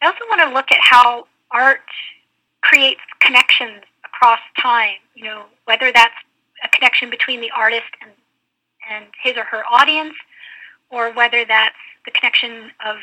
I 0.00 0.06
also 0.06 0.24
want 0.28 0.40
to 0.40 0.52
look 0.52 0.72
at 0.72 0.78
how 0.80 1.26
art 1.52 1.80
creates 2.60 3.00
connections 3.20 3.82
across 4.04 4.40
time, 4.60 4.98
you 5.14 5.24
know, 5.24 5.44
whether 5.66 5.92
that's 5.92 6.14
a 6.64 6.68
connection 6.68 7.10
between 7.10 7.40
the 7.40 7.50
artist 7.56 7.90
and, 8.00 8.10
and 8.90 9.06
his 9.22 9.36
or 9.36 9.44
her 9.44 9.62
audience, 9.70 10.14
or 10.90 11.12
whether 11.12 11.44
that's 11.44 11.76
the 12.04 12.10
connection 12.10 12.70
of 12.84 12.96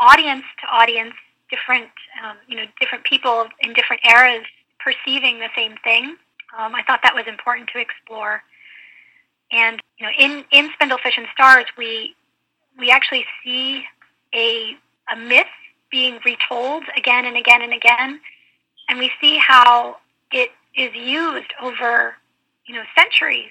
audience 0.00 0.44
to 0.60 0.66
audience, 0.66 1.14
different, 1.50 1.90
um, 2.24 2.36
you 2.48 2.56
know, 2.56 2.64
different 2.80 3.04
people 3.04 3.46
in 3.60 3.72
different 3.72 4.02
eras 4.08 4.44
perceiving 4.78 5.38
the 5.38 5.48
same 5.56 5.74
thing. 5.84 6.16
Um, 6.58 6.74
I 6.74 6.82
thought 6.82 7.00
that 7.02 7.14
was 7.14 7.26
important 7.26 7.70
to 7.74 7.78
explore. 7.80 8.42
And 9.52 9.80
you 9.98 10.06
know, 10.06 10.12
in 10.18 10.44
in 10.50 10.70
Spindlefish 10.70 11.16
and 11.16 11.26
Stars, 11.34 11.66
we 11.76 12.14
we 12.78 12.90
actually 12.90 13.24
see 13.44 13.84
a 14.34 14.76
a 15.12 15.16
myth 15.16 15.46
being 15.90 16.18
retold 16.24 16.84
again 16.96 17.26
and 17.26 17.36
again 17.36 17.62
and 17.62 17.72
again, 17.72 18.20
and 18.88 18.98
we 18.98 19.10
see 19.20 19.36
how 19.36 19.98
it 20.32 20.50
is 20.74 20.94
used 20.94 21.52
over 21.60 22.14
you 22.66 22.74
know 22.74 22.82
centuries 22.96 23.50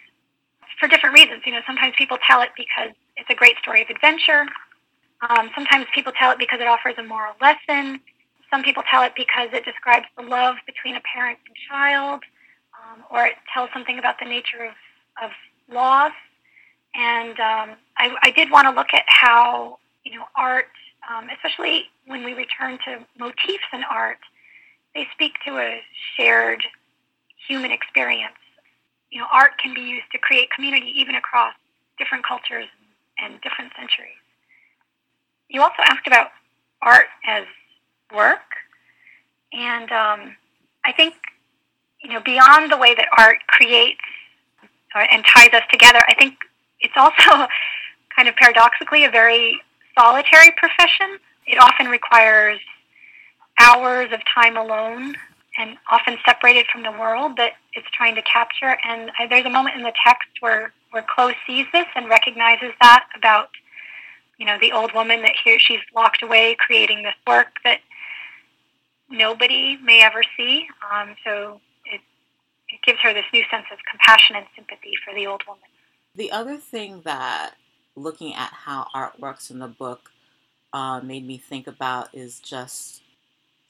for 0.79 0.87
different 0.87 1.13
reasons. 1.13 1.43
You 1.45 1.53
know, 1.53 1.61
sometimes 1.65 1.93
people 1.97 2.17
tell 2.27 2.41
it 2.41 2.49
because 2.57 2.91
it's 3.15 3.29
a 3.29 3.35
great 3.35 3.55
story 3.61 3.83
of 3.83 3.89
adventure. 3.89 4.45
Um, 5.29 5.51
sometimes 5.53 5.85
people 5.93 6.11
tell 6.17 6.31
it 6.31 6.39
because 6.39 6.59
it 6.59 6.67
offers 6.67 6.95
a 6.97 7.03
moral 7.03 7.33
lesson. 7.39 7.99
Some 8.49 8.63
people 8.63 8.83
tell 8.89 9.03
it 9.03 9.13
because 9.15 9.49
it 9.53 9.63
describes 9.63 10.07
the 10.17 10.23
love 10.23 10.55
between 10.65 10.95
a 10.95 11.01
parent 11.01 11.37
and 11.45 11.55
child, 11.69 12.21
um, 12.75 13.03
or 13.11 13.27
it 13.27 13.35
tells 13.53 13.69
something 13.73 13.99
about 13.99 14.15
the 14.19 14.25
nature 14.25 14.65
of, 14.65 14.73
of 15.23 15.31
loss. 15.71 16.11
And 16.95 17.39
um, 17.39 17.77
I, 17.97 18.15
I 18.23 18.31
did 18.31 18.51
want 18.51 18.65
to 18.67 18.71
look 18.71 18.93
at 18.93 19.03
how, 19.07 19.77
you 20.03 20.17
know, 20.17 20.25
art, 20.35 20.65
um, 21.09 21.27
especially 21.29 21.85
when 22.07 22.25
we 22.25 22.33
return 22.33 22.77
to 22.85 23.05
motifs 23.17 23.63
in 23.71 23.83
art, 23.89 24.19
they 24.95 25.07
speak 25.13 25.33
to 25.45 25.57
a 25.57 25.81
shared 26.17 26.63
human 27.47 27.71
experience. 27.71 28.40
You 29.11 29.19
know, 29.19 29.27
art 29.31 29.57
can 29.61 29.73
be 29.73 29.81
used 29.81 30.09
to 30.13 30.17
create 30.17 30.49
community 30.51 30.91
even 30.95 31.15
across 31.15 31.53
different 31.97 32.25
cultures 32.25 32.67
and 33.19 33.39
different 33.41 33.71
centuries. 33.77 34.17
You 35.49 35.61
also 35.61 35.83
asked 35.85 36.07
about 36.07 36.29
art 36.81 37.07
as 37.27 37.43
work, 38.15 38.39
and 39.53 39.91
um, 39.91 40.35
I 40.85 40.93
think 40.95 41.15
you 42.01 42.11
know 42.11 42.21
beyond 42.21 42.71
the 42.71 42.77
way 42.77 42.95
that 42.95 43.07
art 43.17 43.37
creates 43.47 43.99
or, 44.95 45.01
and 45.01 45.25
ties 45.25 45.53
us 45.53 45.63
together, 45.71 45.99
I 46.07 46.15
think 46.15 46.35
it's 46.79 46.93
also 46.95 47.47
kind 48.15 48.27
of 48.27 48.35
paradoxically 48.35 49.05
a 49.05 49.09
very 49.11 49.59
solitary 49.97 50.51
profession. 50.57 51.17
It 51.47 51.57
often 51.59 51.87
requires 51.87 52.59
hours 53.59 54.11
of 54.13 54.21
time 54.33 54.57
alone 54.57 55.15
and 55.61 55.77
often 55.91 56.17
separated 56.25 56.65
from 56.71 56.81
the 56.81 56.91
world 56.91 57.37
that 57.37 57.53
it's 57.73 57.87
trying 57.93 58.15
to 58.15 58.21
capture. 58.23 58.77
And 58.83 59.11
I, 59.19 59.27
there's 59.27 59.45
a 59.45 59.49
moment 59.49 59.75
in 59.75 59.83
the 59.83 59.93
text 60.03 60.29
where, 60.39 60.73
where 60.89 61.05
Chloe 61.07 61.35
sees 61.45 61.67
this 61.71 61.85
and 61.95 62.09
recognizes 62.09 62.71
that 62.81 63.05
about, 63.15 63.49
you 64.39 64.45
know, 64.45 64.57
the 64.59 64.71
old 64.71 64.91
woman 64.95 65.21
that 65.21 65.33
here 65.43 65.59
she's 65.59 65.79
locked 65.95 66.23
away 66.23 66.55
creating 66.59 67.03
this 67.03 67.13
work 67.27 67.57
that 67.63 67.79
nobody 69.09 69.77
may 69.83 70.01
ever 70.01 70.23
see. 70.35 70.65
Um, 70.91 71.15
so 71.23 71.61
it, 71.85 72.01
it 72.69 72.79
gives 72.83 72.99
her 73.03 73.13
this 73.13 73.25
new 73.31 73.43
sense 73.51 73.65
of 73.71 73.77
compassion 73.89 74.35
and 74.35 74.47
sympathy 74.55 74.93
for 75.05 75.13
the 75.13 75.27
old 75.27 75.43
woman. 75.47 75.61
The 76.15 76.31
other 76.31 76.57
thing 76.57 77.01
that 77.05 77.53
looking 77.95 78.33
at 78.33 78.51
how 78.51 78.87
art 78.95 79.19
works 79.19 79.51
in 79.51 79.59
the 79.59 79.67
book 79.67 80.11
uh, 80.73 81.01
made 81.01 81.27
me 81.27 81.37
think 81.37 81.67
about 81.67 82.09
is 82.15 82.39
just 82.39 83.00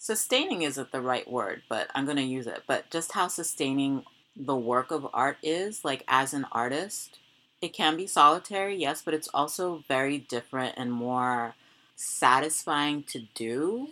sustaining 0.01 0.63
isn't 0.63 0.91
the 0.91 0.99
right 0.99 1.29
word, 1.29 1.61
but 1.69 1.87
I'm 1.93 2.05
going 2.05 2.17
to 2.17 2.23
use 2.23 2.47
it. 2.47 2.63
But 2.65 2.89
just 2.89 3.11
how 3.11 3.27
sustaining 3.27 4.03
the 4.35 4.55
work 4.55 4.89
of 4.89 5.07
art 5.13 5.37
is, 5.43 5.85
like 5.85 6.03
as 6.07 6.33
an 6.33 6.47
artist, 6.51 7.19
it 7.61 7.71
can 7.71 7.95
be 7.95 8.07
solitary, 8.07 8.75
yes, 8.75 9.03
but 9.03 9.13
it's 9.13 9.29
also 9.31 9.83
very 9.87 10.17
different 10.17 10.73
and 10.75 10.91
more 10.91 11.53
satisfying 11.95 13.03
to 13.03 13.19
do. 13.35 13.89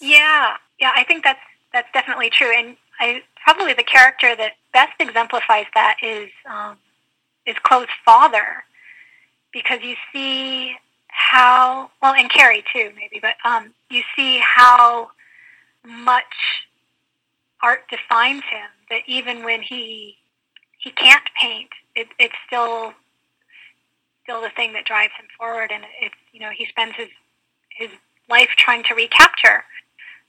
Yeah, 0.00 0.58
yeah, 0.78 0.92
I 0.94 1.02
think 1.02 1.24
that's 1.24 1.40
that's 1.72 1.88
definitely 1.92 2.30
true, 2.30 2.56
and 2.56 2.76
I 3.00 3.22
probably 3.42 3.74
the 3.74 3.82
character 3.82 4.36
that 4.36 4.52
best 4.72 4.92
exemplifies 5.00 5.66
that 5.74 5.96
is 6.00 6.30
um, 6.48 6.76
is 7.46 7.56
Chloe's 7.64 7.88
father, 8.04 8.62
because 9.52 9.80
you 9.82 9.96
see 10.12 10.76
how 11.08 11.90
well, 12.00 12.14
and 12.14 12.30
Carrie 12.30 12.62
too, 12.72 12.92
maybe, 12.94 13.18
but 13.20 13.34
um, 13.44 13.74
you 13.90 14.02
see 14.14 14.38
how 14.38 15.10
much 15.84 16.24
art 17.62 17.88
defines 17.90 18.42
him 18.50 18.68
that 18.90 19.02
even 19.06 19.44
when 19.44 19.62
he 19.62 20.16
he 20.78 20.90
can't 20.90 21.28
paint, 21.40 21.70
it, 21.96 22.06
it's 22.18 22.34
still 22.46 22.92
still 24.22 24.40
the 24.40 24.50
thing 24.50 24.72
that 24.74 24.84
drives 24.84 25.12
him 25.18 25.26
forward, 25.36 25.70
and 25.72 25.84
it's 26.00 26.14
you 26.32 26.40
know 26.40 26.50
he 26.50 26.66
spends 26.66 26.94
his 26.96 27.08
his 27.70 27.90
life 28.28 28.48
trying 28.56 28.82
to 28.84 28.94
recapture 28.94 29.64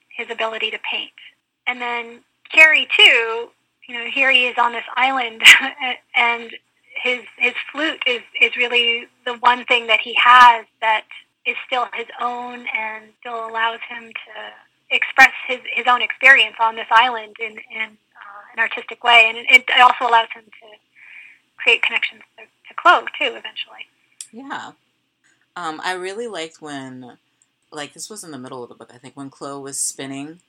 his 0.10 0.30
ability 0.30 0.72
to 0.72 0.80
paint, 0.91 1.12
and 1.68 1.82
then 1.82 2.22
Carrie 2.52 2.88
too. 2.97 3.50
You 3.88 3.95
know, 3.95 4.06
here 4.06 4.32
he 4.32 4.45
is 4.45 4.56
on 4.58 4.74
this 4.74 4.84
island, 4.95 5.41
and 6.16 6.52
his 7.02 7.22
his 7.38 7.54
flute 7.72 8.02
is 8.06 8.22
is 8.41 8.56
really 8.56 9.08
the 9.26 9.36
one 9.36 9.66
thing 9.66 9.88
that 9.88 10.00
he 10.02 10.16
has 10.22 10.66
that 10.82 11.06
is 11.45 11.56
still 11.66 11.88
his 11.93 12.08
own 12.22 12.66
and 12.78 13.06
still 13.20 13.47
allows 13.47 13.80
him 13.89 14.12
to 14.12 14.68
express 14.92 15.32
his, 15.48 15.60
his 15.74 15.86
own 15.88 16.02
experience 16.02 16.56
on 16.60 16.76
this 16.76 16.88
island 16.90 17.36
in, 17.40 17.52
in 17.52 17.82
uh, 17.82 18.54
an 18.54 18.60
artistic 18.60 19.04
way. 19.04 19.26
And 19.28 19.38
it, 19.38 19.66
it, 19.70 19.82
also 19.82 20.08
allows 20.08 20.28
him 20.34 20.44
to 20.44 20.78
create 21.58 21.82
connections 21.82 22.22
to, 22.38 22.44
to 22.44 22.74
Chloe, 22.76 23.06
too, 23.20 23.36
eventually. 23.36 23.88
Yeah. 24.32 24.72
Um, 25.56 25.82
I 25.84 25.94
really 25.94 26.28
liked 26.28 26.62
when, 26.62 27.18
like, 27.72 27.94
this 27.94 28.10
was 28.10 28.24
in 28.24 28.32
the 28.32 28.38
middle 28.38 28.64
of 28.64 28.70
the 28.70 28.76
book, 28.76 28.92
I 28.94 28.98
think, 28.98 29.16
when 29.16 29.30
Chloe 29.30 29.62
was 29.62 29.80
spinning. 29.80 30.40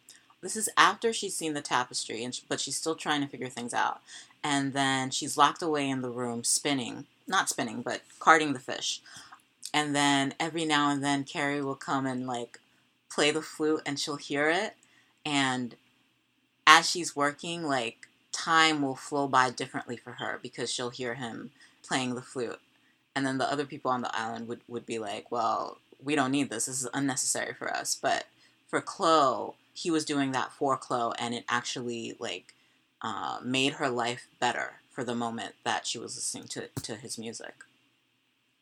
This 0.41 0.57
is 0.57 0.71
after 0.77 1.13
she's 1.13 1.37
seen 1.37 1.55
the 1.55 1.61
tapestry, 1.61 2.25
and 2.25 2.35
she, 2.35 2.43
but 2.49 2.61
she's 2.61 2.77
still 2.77 2.95
trying 2.95 3.21
to 3.21 3.27
figure 3.27 3.49
things 3.49 3.75
out. 3.75 4.01
And 4.43 4.73
then 4.73 5.11
she's 5.11 5.37
locked 5.37 5.61
away 5.61 5.89
in 5.89 6.01
the 6.01 6.09
room 6.09 6.45
spinning, 6.45 7.07
not 7.27 7.51
spinning, 7.51 7.83
but 7.83 8.03
carting 8.19 8.55
the 8.55 8.59
fish. 8.59 9.03
And 9.75 9.95
then 9.95 10.35
every 10.41 10.65
now 10.65 10.91
and 10.91 11.05
then 11.05 11.25
Carrie 11.25 11.63
will 11.63 11.75
come 11.75 12.07
and 12.07 12.27
like 12.27 12.60
play 13.13 13.31
the 13.31 13.43
flute 13.43 13.83
and 13.85 13.99
she'll 13.99 14.17
hear 14.17 14.49
it 14.49 14.75
and 15.25 15.75
as 16.67 16.89
she's 16.89 17.17
working 17.17 17.65
like 17.65 18.09
time 18.33 18.81
will 18.81 18.95
flow 18.95 19.27
by 19.27 19.51
differently 19.51 19.97
for 19.97 20.13
her 20.13 20.39
because 20.43 20.73
she'll 20.73 20.91
hear 20.91 21.15
him 21.15 21.51
playing 21.87 22.15
the 22.15 22.23
flute. 22.23 22.61
And 23.15 23.27
then 23.27 23.39
the 23.39 23.51
other 23.51 23.65
people 23.65 23.91
on 23.91 24.03
the 24.03 24.17
island 24.17 24.47
would, 24.49 24.61
would 24.69 24.87
be 24.87 24.99
like 24.99 25.31
well 25.31 25.79
we 26.03 26.15
don't 26.15 26.31
need 26.31 26.49
this. 26.49 26.67
This 26.67 26.83
is 26.83 26.89
unnecessary 26.95 27.53
for 27.53 27.71
us. 27.71 27.99
But 28.01 28.27
for 28.69 28.81
chloe 28.81 29.55
he 29.75 29.91
was 29.91 30.05
doing 30.05 30.33
that 30.33 30.53
for 30.53 30.77
chloe 30.77 31.13
and 31.19 31.35
it 31.35 31.45
actually 31.49 32.17
like 32.19 32.55
uh, 33.03 33.39
made 33.43 33.75
her 33.75 33.89
life 33.89 34.29
better 34.39 34.75
for 34.91 35.05
the 35.05 35.15
moment 35.15 35.55
that 35.65 35.87
she 35.87 35.99
was 35.99 36.17
listening 36.17 36.45
to, 36.49 36.69
to 36.83 36.97
his 36.97 37.19
music. 37.19 37.55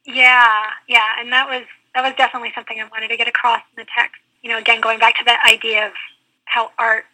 Yeah 0.06 0.70
yeah 0.88 1.08
and 1.18 1.30
that 1.32 1.48
was 1.48 1.64
that 1.94 2.02
was 2.02 2.14
definitely 2.16 2.52
something 2.54 2.80
i 2.80 2.88
wanted 2.88 3.08
to 3.08 3.16
get 3.16 3.28
across 3.28 3.60
in 3.76 3.82
the 3.82 3.86
text 3.94 4.20
you 4.42 4.50
know, 4.50 4.58
again, 4.58 4.80
going 4.80 4.98
back 4.98 5.16
to 5.18 5.24
that 5.24 5.44
idea 5.48 5.86
of 5.86 5.92
how 6.44 6.70
art 6.78 7.04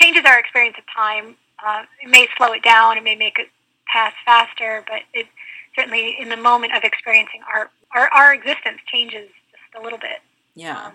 changes 0.00 0.22
our 0.26 0.38
experience 0.38 0.76
of 0.78 0.84
time. 0.94 1.36
Uh, 1.64 1.84
it 2.02 2.08
may 2.08 2.26
slow 2.36 2.52
it 2.52 2.62
down, 2.62 2.96
it 2.96 3.04
may 3.04 3.16
make 3.16 3.38
it 3.38 3.48
pass 3.92 4.12
faster, 4.24 4.84
but 4.88 5.02
it 5.12 5.26
certainly, 5.76 6.16
in 6.18 6.28
the 6.28 6.36
moment 6.36 6.74
of 6.74 6.82
experiencing 6.84 7.40
art, 7.52 7.70
our, 7.92 8.08
our 8.08 8.32
existence 8.34 8.78
changes 8.90 9.28
just 9.50 9.80
a 9.80 9.82
little 9.82 9.98
bit. 9.98 10.20
Yeah. 10.54 10.86
Um, 10.86 10.92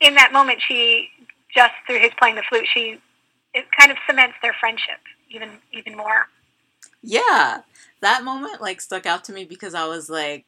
in 0.00 0.14
that 0.14 0.32
moment, 0.32 0.60
she 0.66 1.08
just 1.54 1.72
through 1.86 2.00
his 2.00 2.10
playing 2.18 2.36
the 2.36 2.42
flute, 2.48 2.66
she 2.72 2.98
it 3.54 3.66
kind 3.78 3.90
of 3.90 3.98
cements 4.06 4.34
their 4.42 4.54
friendship 4.58 4.98
even 5.30 5.50
even 5.72 5.96
more. 5.96 6.26
Yeah, 7.02 7.60
that 8.00 8.24
moment 8.24 8.60
like 8.60 8.80
stuck 8.80 9.06
out 9.06 9.24
to 9.24 9.32
me 9.32 9.44
because 9.44 9.74
I 9.74 9.86
was 9.86 10.08
like, 10.08 10.44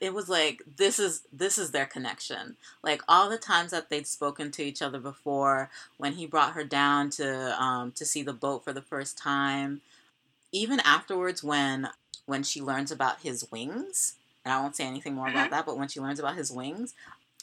it 0.00 0.12
was 0.14 0.28
like 0.28 0.62
this 0.76 0.98
is 0.98 1.22
this 1.32 1.58
is 1.58 1.70
their 1.70 1.86
connection 1.86 2.56
like 2.82 3.02
all 3.08 3.28
the 3.28 3.38
times 3.38 3.70
that 3.70 3.88
they'd 3.90 4.06
spoken 4.06 4.50
to 4.50 4.62
each 4.62 4.82
other 4.82 4.98
before 4.98 5.70
when 5.96 6.12
he 6.12 6.26
brought 6.26 6.52
her 6.52 6.64
down 6.64 7.10
to 7.10 7.60
um, 7.62 7.92
to 7.92 8.04
see 8.04 8.22
the 8.22 8.32
boat 8.32 8.64
for 8.64 8.72
the 8.72 8.82
first 8.82 9.18
time 9.18 9.80
even 10.52 10.80
afterwards 10.80 11.42
when 11.42 11.88
when 12.26 12.42
she 12.42 12.60
learns 12.60 12.90
about 12.90 13.20
his 13.20 13.50
wings 13.50 14.14
and 14.44 14.52
i 14.52 14.60
won't 14.60 14.76
say 14.76 14.86
anything 14.86 15.14
more 15.14 15.28
about 15.28 15.44
mm-hmm. 15.44 15.50
that 15.50 15.66
but 15.66 15.78
when 15.78 15.88
she 15.88 16.00
learns 16.00 16.20
about 16.20 16.36
his 16.36 16.50
wings 16.50 16.94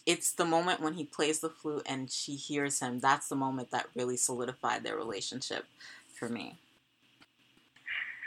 it's 0.05 0.31
the 0.31 0.45
moment 0.45 0.79
when 0.79 0.93
he 0.93 1.03
plays 1.03 1.39
the 1.39 1.49
flute 1.49 1.83
and 1.85 2.09
she 2.09 2.35
hears 2.35 2.79
him 2.79 2.99
that's 2.99 3.29
the 3.29 3.35
moment 3.35 3.71
that 3.71 3.87
really 3.95 4.17
solidified 4.17 4.83
their 4.83 4.95
relationship 4.95 5.65
for 6.13 6.29
me 6.29 6.57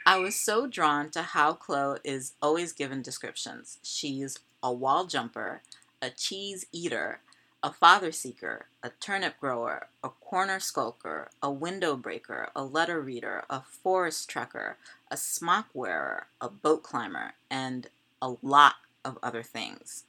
I 0.07 0.16
was 0.18 0.34
so 0.34 0.66
drawn 0.66 1.11
to 1.11 1.22
how 1.22 1.53
Chloe 1.53 1.98
is 2.05 2.32
always 2.40 2.72
given 2.72 3.03
descriptions. 3.03 3.78
She's 3.82 4.38
a 4.62 4.72
wall 4.72 5.05
jumper, 5.07 5.61
a 6.01 6.09
cheese 6.09 6.64
eater, 6.72 7.20
a 7.62 7.70
father 7.70 8.11
seeker, 8.11 8.66
a 8.82 8.88
turnip 8.88 9.38
grower, 9.38 9.88
a 10.03 10.09
corner 10.09 10.59
skulker, 10.59 11.30
a 11.42 11.51
window 11.51 11.96
breaker, 11.96 12.48
a 12.57 12.64
letter 12.64 12.98
reader, 13.01 13.44
a 13.51 13.61
forest 13.61 14.30
trekker, 14.30 14.76
a 15.11 15.18
smock 15.18 15.66
wearer, 15.74 16.26
a 16.40 16.48
boat 16.48 16.82
climber, 16.82 17.34
and 17.51 17.88
a 18.22 18.34
lot 18.40 18.76
of 19.05 19.18
other 19.22 19.42
things. 19.42 20.05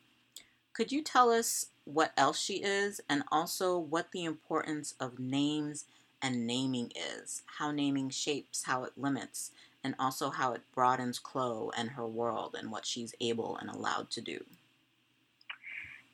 Could 0.71 0.93
you 0.93 1.03
tell 1.03 1.29
us 1.29 1.67
what 1.83 2.13
else 2.15 2.39
she 2.39 2.63
is 2.63 3.01
and 3.09 3.23
also 3.29 3.77
what 3.77 4.13
the 4.13 4.23
importance 4.23 4.95
of 5.01 5.19
names 5.19 5.83
and 6.21 6.47
naming 6.47 6.93
is? 6.95 7.41
How 7.57 7.71
naming 7.71 8.09
shapes 8.09 8.63
how 8.63 8.85
it 8.85 8.93
limits 8.95 9.51
and 9.83 9.95
also 9.99 10.29
how 10.29 10.53
it 10.53 10.61
broadens 10.73 11.19
Chloe 11.19 11.71
and 11.77 11.91
her 11.91 12.07
world 12.07 12.55
and 12.57 12.71
what 12.71 12.85
she's 12.85 13.15
able 13.19 13.57
and 13.57 13.69
allowed 13.69 14.09
to 14.11 14.21
do. 14.21 14.43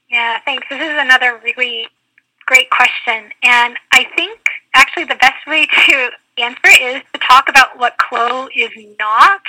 Yeah, 0.10 0.40
thanks. 0.46 0.68
This 0.70 0.80
is 0.80 0.96
another 0.98 1.40
really 1.44 1.88
great 2.46 2.70
question. 2.70 3.32
And 3.44 3.78
I 3.92 4.06
think 4.16 4.40
actually 4.74 5.04
the 5.04 5.16
best 5.16 5.46
way 5.46 5.66
to 5.88 6.10
answer 6.38 6.70
is 6.82 7.02
to 7.14 7.20
talk 7.20 7.50
about 7.50 7.78
what 7.78 7.98
Chloe 7.98 8.50
is 8.56 8.72
not. 9.00 9.42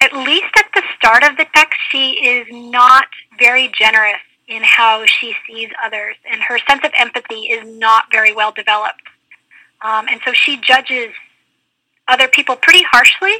At 0.00 0.12
least 0.12 0.52
at 0.56 0.66
the 0.74 0.82
start 0.96 1.24
of 1.24 1.36
the 1.36 1.46
text, 1.54 1.78
she 1.90 2.12
is 2.12 2.46
not 2.50 3.06
very 3.38 3.72
generous 3.78 4.20
in 4.48 4.62
how 4.62 5.06
she 5.06 5.34
sees 5.46 5.70
others, 5.82 6.16
and 6.30 6.42
her 6.42 6.58
sense 6.68 6.82
of 6.84 6.92
empathy 6.98 7.46
is 7.46 7.66
not 7.78 8.04
very 8.12 8.32
well 8.34 8.52
developed. 8.52 9.00
Um, 9.80 10.06
and 10.10 10.20
so 10.24 10.32
she 10.32 10.58
judges 10.58 11.10
other 12.08 12.28
people 12.28 12.56
pretty 12.56 12.82
harshly. 12.82 13.34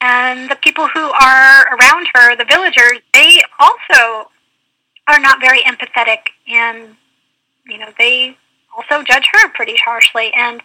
And 0.00 0.50
the 0.50 0.56
people 0.56 0.88
who 0.88 1.10
are 1.10 1.66
around 1.76 2.08
her, 2.14 2.34
the 2.34 2.46
villagers, 2.48 3.00
they 3.12 3.42
also 3.58 4.30
are 5.06 5.20
not 5.20 5.40
very 5.40 5.60
empathetic 5.62 6.18
and, 6.48 6.96
you 7.66 7.78
know, 7.78 7.92
they 7.98 8.36
also 8.74 9.02
judge 9.02 9.28
her 9.32 9.48
pretty 9.50 9.76
harshly. 9.84 10.32
And 10.34 10.62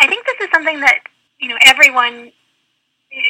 I 0.00 0.06
think 0.08 0.26
this 0.26 0.40
is 0.40 0.48
something 0.52 0.80
that, 0.80 1.00
you 1.38 1.48
know, 1.48 1.58
everyone 1.64 2.32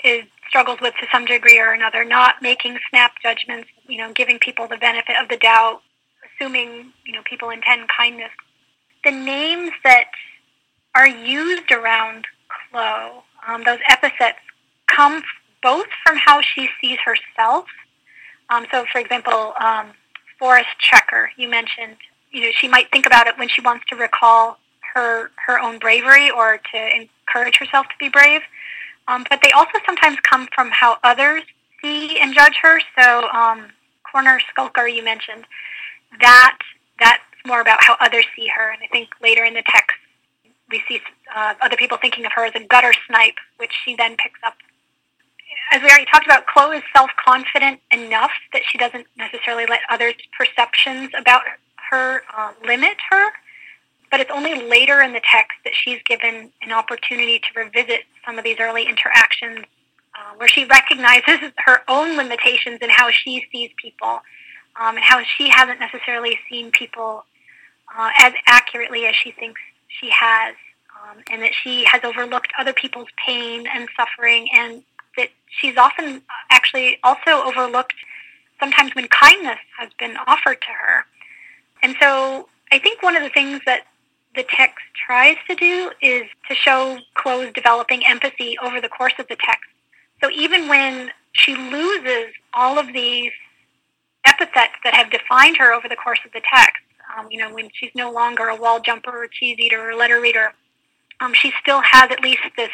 is 0.05 0.25
struggles 0.49 0.79
with 0.81 0.95
to 1.01 1.07
some 1.13 1.25
degree 1.25 1.59
or 1.59 1.73
another, 1.73 2.05
not 2.05 2.37
making 2.41 2.79
snap 2.91 3.13
judgments, 3.23 3.69
you 3.89 3.99
know, 3.99 4.13
giving 4.13 4.39
people 4.39 4.67
the 4.67 4.77
benefit 4.77 5.17
of 5.21 5.29
the 5.29 5.37
doubt, 5.37 5.83
assuming, 6.25 6.93
you 7.05 7.13
know, 7.13 7.21
people 7.25 7.51
intend 7.51 7.89
kindness. 7.95 8.31
The 9.05 9.11
names 9.11 9.73
that 9.85 10.07
are 10.95 11.09
used 11.09 11.71
around 11.73 12.27
Chloe, 12.49 13.23
um, 13.47 13.63
those 13.65 13.79
epithets, 13.89 14.39
come 14.87 15.23
both 15.63 15.87
from 16.05 16.17
how 16.17 16.41
she 16.41 16.69
sees 16.81 16.99
herself. 17.05 17.67
Um, 18.51 18.67
so, 18.71 18.85
for 18.93 19.01
example, 19.01 19.55
um, 19.61 19.89
forest 20.39 20.69
checker, 20.79 21.31
you 21.37 21.49
mentioned, 21.49 21.97
you 22.31 22.43
know, 22.43 22.51
she 22.53 22.69
might 22.69 22.91
think 22.91 23.07
about 23.07 23.27
it 23.27 23.39
when 23.39 23.49
she 23.49 23.61
wants 23.61 23.85
to 23.89 23.97
recall 23.97 24.59
her 24.95 25.31
her 25.47 25.61
own 25.61 25.79
bravery 25.79 26.31
or 26.31 26.59
to 26.73 26.97
encourage 26.97 27.57
herself 27.59 27.87
to 27.89 27.95
be 27.99 28.09
brave. 28.09 28.43
Um, 29.09 29.25
but 29.29 29.41
they 29.43 29.51
also 29.53 29.79
sometimes 29.85 30.19
come 30.21 30.49
from 30.55 30.71
how 30.71 30.99
others 31.05 31.43
see 31.83 32.19
and 32.19 32.35
judge 32.35 32.57
her. 32.63 32.81
So, 32.99 33.29
um, 33.31 33.69
corner 34.11 34.41
skulker, 34.51 34.87
you 34.87 35.05
mentioned 35.05 35.45
that 36.21 36.59
that's 36.99 37.23
more 37.47 37.61
about 37.61 37.83
how 37.83 37.97
others 38.01 38.25
see 38.35 38.49
her, 38.57 38.71
and 38.71 38.83
I 38.83 38.87
think 38.89 39.09
later 39.23 39.45
in 39.45 39.55
the 39.55 39.63
text 39.67 39.97
we 40.71 40.83
see 40.89 41.01
uh, 41.35 41.55
other 41.61 41.77
people 41.77 41.99
thinking 41.99 42.25
of 42.27 42.33
her 42.33 42.45
as 42.45 42.55
a 42.55 42.65
gutter 42.65 42.93
snipe, 43.07 43.37
which 43.59 43.73
she 43.85 43.95
then 43.95 44.17
picks 44.17 44.41
up. 44.45 44.55
As 45.73 45.83
we 45.83 45.89
already 45.89 46.07
talked 46.07 46.27
about, 46.27 46.47
Chloe 46.47 46.77
is 46.77 46.83
self-confident 46.95 47.81
enough 47.93 48.31
that 48.53 48.63
she 48.69 48.79
doesn't 48.79 49.07
necessarily 49.17 49.67
let 49.67 49.81
others' 49.91 50.15
perceptions 50.37 51.11
about 51.19 51.43
her 51.91 52.23
uh, 52.37 52.53
limit 52.65 52.97
her. 53.11 53.31
But 54.11 54.21
it's 54.21 54.31
only 54.31 54.55
later 54.55 55.03
in 55.03 55.13
the 55.13 55.21
text 55.21 55.59
that 55.65 55.75
she's 55.75 56.01
given 56.07 56.53
an 56.63 56.73
opportunity 56.73 57.41
to 57.41 57.47
revisit 57.61 58.05
some 58.25 58.39
of 58.39 58.45
these 58.45 58.59
early 58.61 58.85
interactions 58.89 59.67
uh, 60.15 60.35
where 60.37 60.49
she 60.49 60.65
recognizes 60.65 61.53
her 61.59 61.83
own 61.89 62.17
limitations 62.17 62.79
and 62.81 62.91
how 62.91 63.11
she 63.11 63.45
sees 63.53 63.71
people 63.81 64.21
um, 64.81 64.97
and 64.97 65.05
how 65.05 65.23
she 65.37 65.49
hasn't 65.49 65.81
necessarily 65.81 66.39
seen 66.49 66.71
people 66.71 67.25
uh, 67.97 68.11
as 68.19 68.33
accurately 68.47 69.07
as 69.07 69.17
she 69.17 69.33
thinks 69.33 69.61
she 69.89 70.11
has, 70.11 70.55
um, 71.03 71.23
and 71.31 71.43
that 71.43 71.53
she 71.55 71.85
has 71.85 72.03
overlooked 72.05 72.53
other 72.59 72.73
people's 72.73 73.09
pain 73.25 73.67
and 73.67 73.89
suffering, 73.97 74.49
and 74.55 74.83
that 75.17 75.29
she's 75.49 75.77
often 75.77 76.23
actually 76.51 76.99
also 77.03 77.43
overlooked 77.45 77.95
sometimes 78.61 78.95
when 78.95 79.09
kindness 79.09 79.59
has 79.79 79.91
been 79.99 80.17
offered 80.27 80.61
to 80.63 80.69
her. 80.69 81.05
And 81.83 81.95
so 82.01 82.49
I 82.73 82.79
think 82.79 83.03
one 83.03 83.17
of 83.17 83.23
the 83.23 83.29
things 83.29 83.61
that 83.67 83.87
the 84.35 84.45
text 84.49 84.85
tries 85.07 85.37
to 85.49 85.55
do 85.55 85.91
is 86.03 86.25
to 86.49 86.55
show 86.55 86.99
Chloe's 87.15 87.53
developing 87.55 88.03
empathy 88.07 88.57
over 88.63 88.81
the 88.81 88.89
course 88.89 89.15
of 89.19 89.27
the 89.29 89.37
text. 89.37 89.65
So 90.23 90.31
even 90.31 90.69
when 90.69 91.11
she 91.33 91.55
loses 91.55 92.33
all 92.53 92.79
of 92.79 92.93
these 92.93 93.33
epithets 94.27 94.75
that 94.85 94.95
have 94.95 95.11
defined 95.11 95.57
her 95.59 95.73
over 95.73 95.89
the 95.89 95.97
course 95.97 96.19
of 96.25 96.33
the 96.33 96.43
text, 96.53 96.83
um, 97.17 97.29
you 97.31 97.39
know, 97.39 97.53
when 97.53 97.69
she's 97.73 97.91
no 97.95 98.11
longer 98.11 98.49
a 98.49 98.57
wall 98.57 98.81
jumper 98.81 99.25
or 99.25 99.27
cheese 99.29 99.59
eater 99.59 99.91
or 99.91 99.95
letter 99.95 100.21
reader, 100.21 100.53
um, 101.21 101.35
she 101.35 101.53
still 101.61 101.81
has 101.81 102.11
at 102.11 102.21
least 102.23 102.43
this 102.57 102.71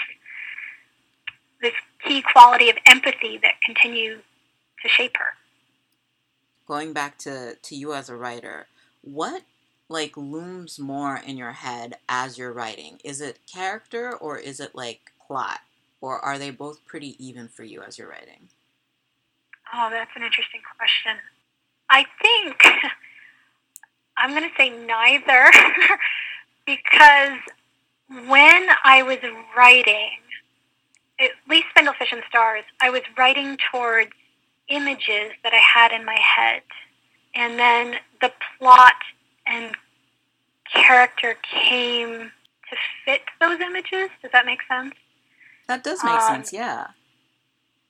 this 1.61 1.75
key 2.05 2.23
quality 2.23 2.69
of 2.69 2.77
empathy 2.87 3.39
that 3.39 3.61
continue 3.65 4.17
to 4.83 4.89
shape 4.89 5.17
her. 5.17 5.35
Going 6.67 6.93
back 6.93 7.19
to, 7.19 7.55
to 7.55 7.77
you 7.77 7.95
as 7.95 8.09
a 8.09 8.17
writer, 8.17 8.67
what 9.03 9.43
like 9.89 10.17
looms 10.17 10.79
more 10.79 11.21
in 11.25 11.37
your 11.37 11.53
head 11.53 11.95
as 12.09 12.39
you're 12.39 12.53
writing? 12.53 12.99
Is 13.05 13.21
it 13.21 13.39
character 13.53 14.13
or 14.17 14.39
is 14.39 14.59
it 14.59 14.75
like 14.75 15.13
plot? 15.25 15.61
Or 16.01 16.19
are 16.19 16.39
they 16.39 16.51
both 16.51 16.85
pretty 16.85 17.15
even 17.25 17.47
for 17.47 17.63
you 17.63 17.83
as 17.83 17.97
you're 17.97 18.09
writing? 18.09 18.49
Oh, 19.73 19.89
that's 19.91 20.11
an 20.17 20.23
interesting 20.23 20.63
question. 20.77 21.17
I 21.89 22.07
think 22.21 22.57
I'm 24.17 24.31
going 24.31 24.49
to 24.49 24.57
say 24.57 24.71
neither 24.71 25.51
because 26.67 27.39
when 28.29 28.69
I 28.85 29.03
was 29.03 29.19
writing, 29.57 30.11
at 31.19 31.31
least 31.49 31.67
Spindlefish 31.77 32.13
and 32.13 32.23
Stars, 32.29 32.65
I 32.81 32.91
was 32.91 33.03
writing 33.17 33.57
towards 33.71 34.11
images 34.69 35.33
that 35.43 35.53
I 35.53 35.59
had 35.59 35.93
in 35.93 36.05
my 36.05 36.19
head. 36.19 36.63
And 37.35 37.59
then 37.59 37.97
the 38.21 38.33
plot 38.59 38.95
and 39.47 39.75
character 40.73 41.37
came 41.43 42.31
to 42.71 42.77
fit 43.05 43.23
those 43.41 43.61
images. 43.61 44.11
Does 44.21 44.33
that 44.33 44.47
make 44.47 44.61
sense? 44.69 44.95
That 45.69 45.85
does 45.85 46.03
make 46.05 46.15
um, 46.15 46.35
sense. 46.35 46.53
Yeah. 46.53 46.89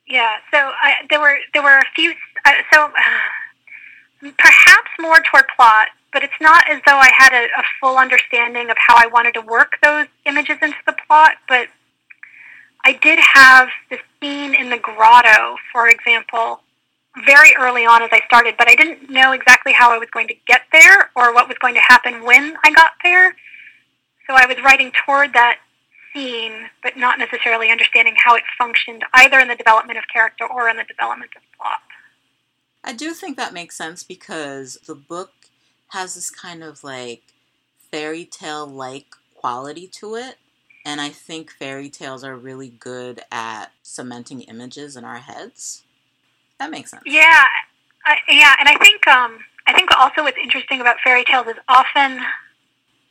Yeah. 0.06 0.36
So 0.52 0.58
I, 0.58 0.94
there 1.10 1.20
were 1.20 1.38
there 1.52 1.62
were 1.62 1.78
a 1.78 1.84
few. 1.94 2.12
Uh, 2.44 2.52
so 2.72 2.84
uh, 2.84 4.30
perhaps 4.38 4.90
more 5.00 5.20
toward 5.30 5.46
plot, 5.56 5.88
but 6.12 6.22
it's 6.22 6.40
not 6.40 6.68
as 6.68 6.80
though 6.86 6.98
I 6.98 7.10
had 7.16 7.32
a, 7.32 7.44
a 7.44 7.64
full 7.80 7.96
understanding 7.96 8.70
of 8.70 8.76
how 8.78 8.96
I 8.96 9.06
wanted 9.06 9.34
to 9.34 9.40
work 9.40 9.78
those 9.82 10.06
images 10.26 10.58
into 10.60 10.76
the 10.86 10.94
plot. 11.06 11.36
But 11.48 11.68
I 12.84 12.92
did 12.92 13.18
have 13.18 13.68
the 13.90 13.98
scene 14.20 14.54
in 14.54 14.70
the 14.70 14.78
grotto, 14.78 15.56
for 15.72 15.88
example, 15.88 16.60
very 17.26 17.54
early 17.58 17.84
on 17.84 18.02
as 18.02 18.10
I 18.12 18.20
started, 18.26 18.56
but 18.58 18.68
I 18.68 18.74
didn't 18.74 19.10
know 19.10 19.32
exactly 19.32 19.72
how 19.72 19.92
I 19.92 19.98
was 19.98 20.08
going 20.10 20.28
to 20.28 20.34
get 20.46 20.62
there 20.72 21.10
or 21.14 21.32
what 21.32 21.48
was 21.48 21.58
going 21.58 21.74
to 21.74 21.80
happen 21.80 22.24
when 22.24 22.56
I 22.64 22.72
got 22.72 22.92
there. 23.02 23.36
So 24.26 24.34
I 24.34 24.46
was 24.46 24.56
writing 24.64 24.92
toward 25.04 25.32
that 25.34 25.58
scene, 26.12 26.68
but 26.82 26.96
not 26.96 27.18
necessarily 27.18 27.70
understanding 27.70 28.14
how 28.16 28.34
it 28.34 28.42
functioned 28.58 29.04
either 29.14 29.38
in 29.38 29.48
the 29.48 29.56
development 29.56 29.98
of 29.98 30.04
character 30.12 30.46
or 30.46 30.68
in 30.68 30.76
the 30.76 30.84
development 30.84 31.32
of 31.36 31.42
plot. 31.56 31.80
I 32.84 32.92
do 32.92 33.12
think 33.12 33.36
that 33.36 33.52
makes 33.52 33.76
sense 33.76 34.02
because 34.02 34.78
the 34.86 34.94
book 34.94 35.30
has 35.92 36.14
this 36.14 36.30
kind 36.30 36.62
of 36.62 36.82
like 36.82 37.22
fairy 37.90 38.24
tale 38.24 38.66
like 38.66 39.14
quality 39.34 39.86
to 39.86 40.14
it. 40.14 40.36
And 40.84 41.00
I 41.00 41.10
think 41.10 41.52
fairy 41.52 41.88
tales 41.88 42.24
are 42.24 42.36
really 42.36 42.68
good 42.68 43.20
at 43.30 43.66
cementing 43.82 44.40
images 44.42 44.96
in 44.96 45.04
our 45.04 45.18
heads. 45.18 45.84
That 46.58 46.70
makes 46.70 46.90
sense. 46.90 47.02
Yeah, 47.06 47.44
I, 48.04 48.16
yeah, 48.28 48.54
and 48.58 48.68
I 48.68 48.76
think 48.78 49.06
um, 49.06 49.38
I 49.66 49.72
think 49.74 49.90
also 49.96 50.22
what's 50.22 50.38
interesting 50.42 50.80
about 50.80 50.96
fairy 51.04 51.24
tales 51.24 51.46
is 51.46 51.56
often 51.68 52.18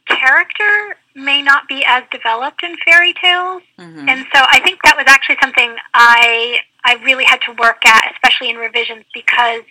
character 0.08 0.98
may 1.16 1.42
not 1.42 1.68
be 1.68 1.84
as 1.86 2.04
developed 2.12 2.64
in 2.64 2.76
fairy 2.86 3.14
tales, 3.14 3.62
mm-hmm. 3.80 4.10
and 4.10 4.26
so 4.34 4.44
I 4.50 4.60
think 4.64 4.80
that 4.84 4.98
was 4.98 5.06
actually 5.08 5.38
something 5.42 5.76
I 5.94 6.60
I 6.84 6.96
really 7.04 7.26
had 7.26 7.40
to 7.42 7.54
work 7.54 7.86
at, 7.86 8.12
especially 8.14 8.50
in 8.50 8.58
revisions, 8.58 9.06
because 9.14 9.62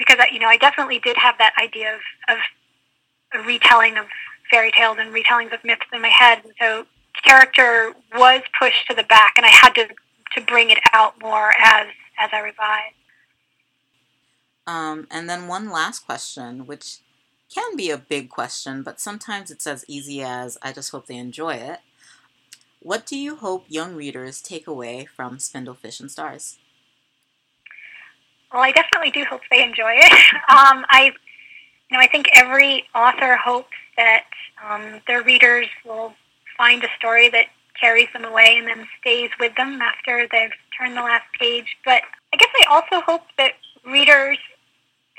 because 0.00 0.16
you 0.32 0.40
know 0.40 0.48
I 0.48 0.56
definitely 0.56 0.98
did 0.98 1.16
have 1.18 1.36
that 1.38 1.52
idea 1.62 1.94
of 1.94 2.00
of 2.36 2.38
a 3.34 3.46
retelling 3.46 3.98
of 3.98 4.06
fairy 4.50 4.72
tales 4.72 4.96
and 4.98 5.14
retellings 5.14 5.52
of 5.52 5.62
myths 5.62 5.86
in 5.92 6.00
my 6.00 6.08
head, 6.08 6.40
and 6.42 6.54
so 6.58 6.86
character 7.22 7.92
was 8.16 8.40
pushed 8.58 8.88
to 8.88 8.96
the 8.96 9.04
back, 9.04 9.34
and 9.36 9.44
I 9.44 9.50
had 9.50 9.74
to 9.74 9.88
to 10.34 10.40
bring 10.40 10.70
it 10.70 10.78
out 10.92 11.20
more 11.20 11.52
as 11.62 11.86
as 12.18 12.30
I 12.32 12.40
revise. 12.40 12.94
Um, 14.66 15.06
and 15.10 15.28
then 15.28 15.48
one 15.48 15.70
last 15.70 16.00
question, 16.06 16.66
which 16.66 16.98
can 17.52 17.76
be 17.76 17.90
a 17.90 17.98
big 17.98 18.30
question, 18.30 18.82
but 18.82 19.00
sometimes 19.00 19.50
it's 19.50 19.66
as 19.66 19.84
easy 19.88 20.22
as 20.22 20.56
I 20.62 20.72
just 20.72 20.90
hope 20.90 21.06
they 21.06 21.16
enjoy 21.16 21.54
it. 21.54 21.80
What 22.78 23.04
do 23.04 23.18
you 23.18 23.36
hope 23.36 23.64
young 23.68 23.94
readers 23.96 24.40
take 24.40 24.66
away 24.66 25.04
from 25.04 25.38
Spindlefish 25.38 26.00
and 26.00 26.10
Stars? 26.10 26.58
Well, 28.52 28.62
I 28.62 28.72
definitely 28.72 29.10
do 29.10 29.24
hope 29.24 29.42
they 29.50 29.62
enjoy 29.62 29.92
it. 29.94 30.12
um, 30.48 30.84
I, 30.90 31.12
you 31.90 31.96
know, 31.96 32.00
I 32.00 32.08
think 32.08 32.26
every 32.34 32.84
author 32.94 33.36
hopes 33.36 33.68
that 33.96 34.24
um, 34.68 35.00
their 35.06 35.22
readers 35.22 35.66
will 35.84 36.14
find 36.56 36.82
a 36.82 36.88
story 36.98 37.28
that 37.30 37.46
carries 37.80 38.08
them 38.12 38.24
away 38.24 38.56
and 38.58 38.66
then 38.66 38.86
stays 39.00 39.30
with 39.38 39.54
them 39.56 39.80
after 39.80 40.26
they've 40.30 40.50
turned 40.78 40.96
the 40.96 41.02
last 41.02 41.24
page. 41.38 41.76
But 41.84 42.02
I 42.32 42.36
guess 42.36 42.50
I 42.62 42.74
also 42.74 43.04
hope 43.04 43.22
that 43.38 43.52
readers 43.84 44.38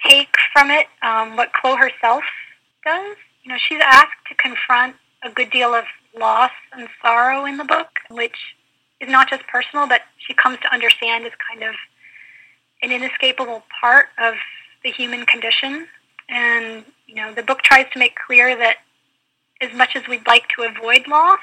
take 0.05 0.29
from 0.53 0.69
it 0.69 0.87
um, 1.01 1.35
what 1.35 1.53
Chloe 1.53 1.77
herself 1.77 2.23
does. 2.85 3.15
You 3.43 3.51
know, 3.51 3.57
she's 3.57 3.79
asked 3.81 4.25
to 4.29 4.35
confront 4.35 4.95
a 5.23 5.29
good 5.29 5.51
deal 5.51 5.73
of 5.73 5.85
loss 6.17 6.51
and 6.73 6.87
sorrow 7.01 7.45
in 7.45 7.57
the 7.57 7.63
book, 7.63 7.87
which 8.09 8.37
is 8.99 9.09
not 9.09 9.29
just 9.29 9.47
personal, 9.47 9.87
but 9.87 10.01
she 10.17 10.33
comes 10.33 10.59
to 10.59 10.73
understand 10.73 11.25
as 11.25 11.31
kind 11.49 11.63
of 11.63 11.75
an 12.81 12.91
inescapable 12.91 13.63
part 13.79 14.07
of 14.17 14.35
the 14.83 14.91
human 14.91 15.25
condition. 15.25 15.87
And, 16.29 16.85
you 17.07 17.15
know, 17.15 17.33
the 17.33 17.43
book 17.43 17.61
tries 17.61 17.85
to 17.93 17.99
make 17.99 18.15
clear 18.15 18.55
that 18.55 18.77
as 19.61 19.73
much 19.73 19.95
as 19.95 20.07
we'd 20.07 20.25
like 20.25 20.47
to 20.57 20.63
avoid 20.63 21.07
loss, 21.07 21.39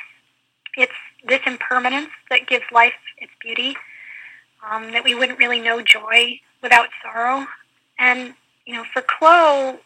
it's 0.76 0.92
this 1.26 1.40
impermanence 1.46 2.10
that 2.30 2.46
gives 2.46 2.64
life 2.72 2.92
its 3.18 3.32
beauty, 3.42 3.76
um, 4.68 4.92
that 4.92 5.04
we 5.04 5.14
wouldn't 5.14 5.38
really 5.38 5.60
know 5.60 5.80
joy 5.82 6.40
without 6.62 6.88
sorrow. 7.02 7.46
And, 7.98 8.34
you 8.66 8.74
know, 8.74 8.84
for 8.92 9.02
Chloe, 9.02 9.78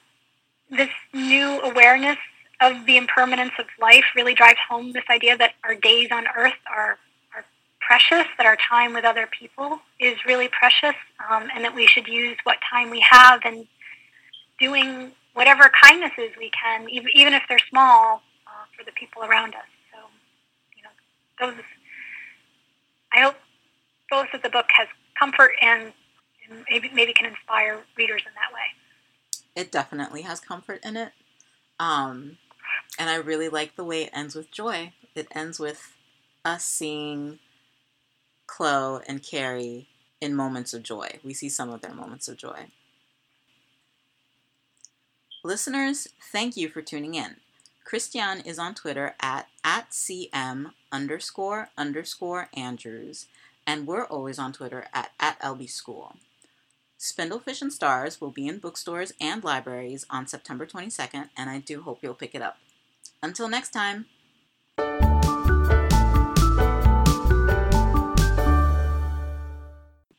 this 0.70 0.90
new 1.12 1.60
awareness 1.60 2.18
of 2.60 2.86
the 2.86 2.96
impermanence 2.96 3.52
of 3.58 3.66
life 3.80 4.04
really 4.14 4.34
drives 4.34 4.58
home 4.68 4.92
this 4.92 5.04
idea 5.10 5.36
that 5.36 5.54
our 5.64 5.74
days 5.74 6.08
on 6.10 6.26
earth 6.36 6.54
are, 6.74 6.98
precious, 7.86 8.26
that 8.38 8.46
our 8.46 8.56
time 8.56 8.92
with 8.94 9.04
other 9.04 9.28
people 9.38 9.80
is 10.00 10.16
really 10.26 10.48
precious, 10.48 10.94
um, 11.30 11.48
and 11.54 11.64
that 11.64 11.74
we 11.74 11.86
should 11.86 12.06
use 12.06 12.36
what 12.44 12.58
time 12.70 12.90
we 12.90 13.04
have 13.08 13.40
and 13.44 13.66
doing 14.60 15.12
whatever 15.34 15.70
kindnesses 15.82 16.30
we 16.38 16.50
can, 16.50 16.88
even 16.88 17.32
if 17.34 17.42
they're 17.48 17.58
small, 17.70 18.22
uh, 18.46 18.64
for 18.76 18.84
the 18.84 18.92
people 18.92 19.22
around 19.24 19.54
us. 19.54 19.68
So, 19.92 19.98
you 20.76 20.82
know, 20.82 20.90
those. 21.52 21.64
I 23.14 23.20
hope 23.20 23.36
both 24.10 24.28
that 24.32 24.42
the 24.42 24.48
book 24.48 24.66
has 24.76 24.88
comfort 25.18 25.52
and, 25.60 25.92
and 26.48 26.64
maybe 26.70 26.90
maybe 26.94 27.12
can 27.12 27.26
inspire 27.26 27.80
readers 27.96 28.22
in 28.26 28.32
that 28.34 28.52
way. 28.54 29.40
It 29.54 29.70
definitely 29.70 30.22
has 30.22 30.40
comfort 30.40 30.80
in 30.84 30.96
it, 30.96 31.12
um, 31.78 32.38
and 32.98 33.10
I 33.10 33.16
really 33.16 33.48
like 33.48 33.76
the 33.76 33.84
way 33.84 34.04
it 34.04 34.10
ends 34.14 34.34
with 34.34 34.50
joy. 34.50 34.92
It 35.14 35.28
ends 35.32 35.58
with 35.58 35.92
us 36.44 36.64
seeing 36.64 37.38
Chloe 38.52 39.02
and 39.08 39.22
Carrie 39.22 39.88
in 40.20 40.34
moments 40.34 40.74
of 40.74 40.82
joy. 40.82 41.18
We 41.24 41.32
see 41.32 41.48
some 41.48 41.70
of 41.70 41.80
their 41.80 41.94
moments 41.94 42.28
of 42.28 42.36
joy. 42.36 42.66
Listeners, 45.42 46.08
thank 46.30 46.54
you 46.54 46.68
for 46.68 46.82
tuning 46.82 47.14
in. 47.14 47.36
Christian 47.82 48.40
is 48.40 48.58
on 48.58 48.74
Twitter 48.74 49.14
at, 49.20 49.48
at 49.64 49.90
CM 49.90 50.72
underscore 50.92 51.70
underscore 51.78 52.50
Andrews, 52.54 53.26
and 53.66 53.86
we're 53.86 54.04
always 54.04 54.38
on 54.38 54.52
Twitter 54.52 54.86
at, 54.92 55.12
at 55.18 55.40
LB 55.40 55.70
School. 55.70 56.16
Spindlefish 57.00 57.62
and 57.62 57.72
Stars 57.72 58.20
will 58.20 58.30
be 58.30 58.46
in 58.46 58.58
bookstores 58.58 59.14
and 59.18 59.42
libraries 59.42 60.04
on 60.10 60.26
September 60.26 60.66
22nd, 60.66 61.30
and 61.38 61.48
I 61.48 61.58
do 61.58 61.82
hope 61.82 62.00
you'll 62.02 62.14
pick 62.14 62.34
it 62.34 62.42
up. 62.42 62.58
Until 63.22 63.48
next 63.48 63.70
time. 63.70 64.06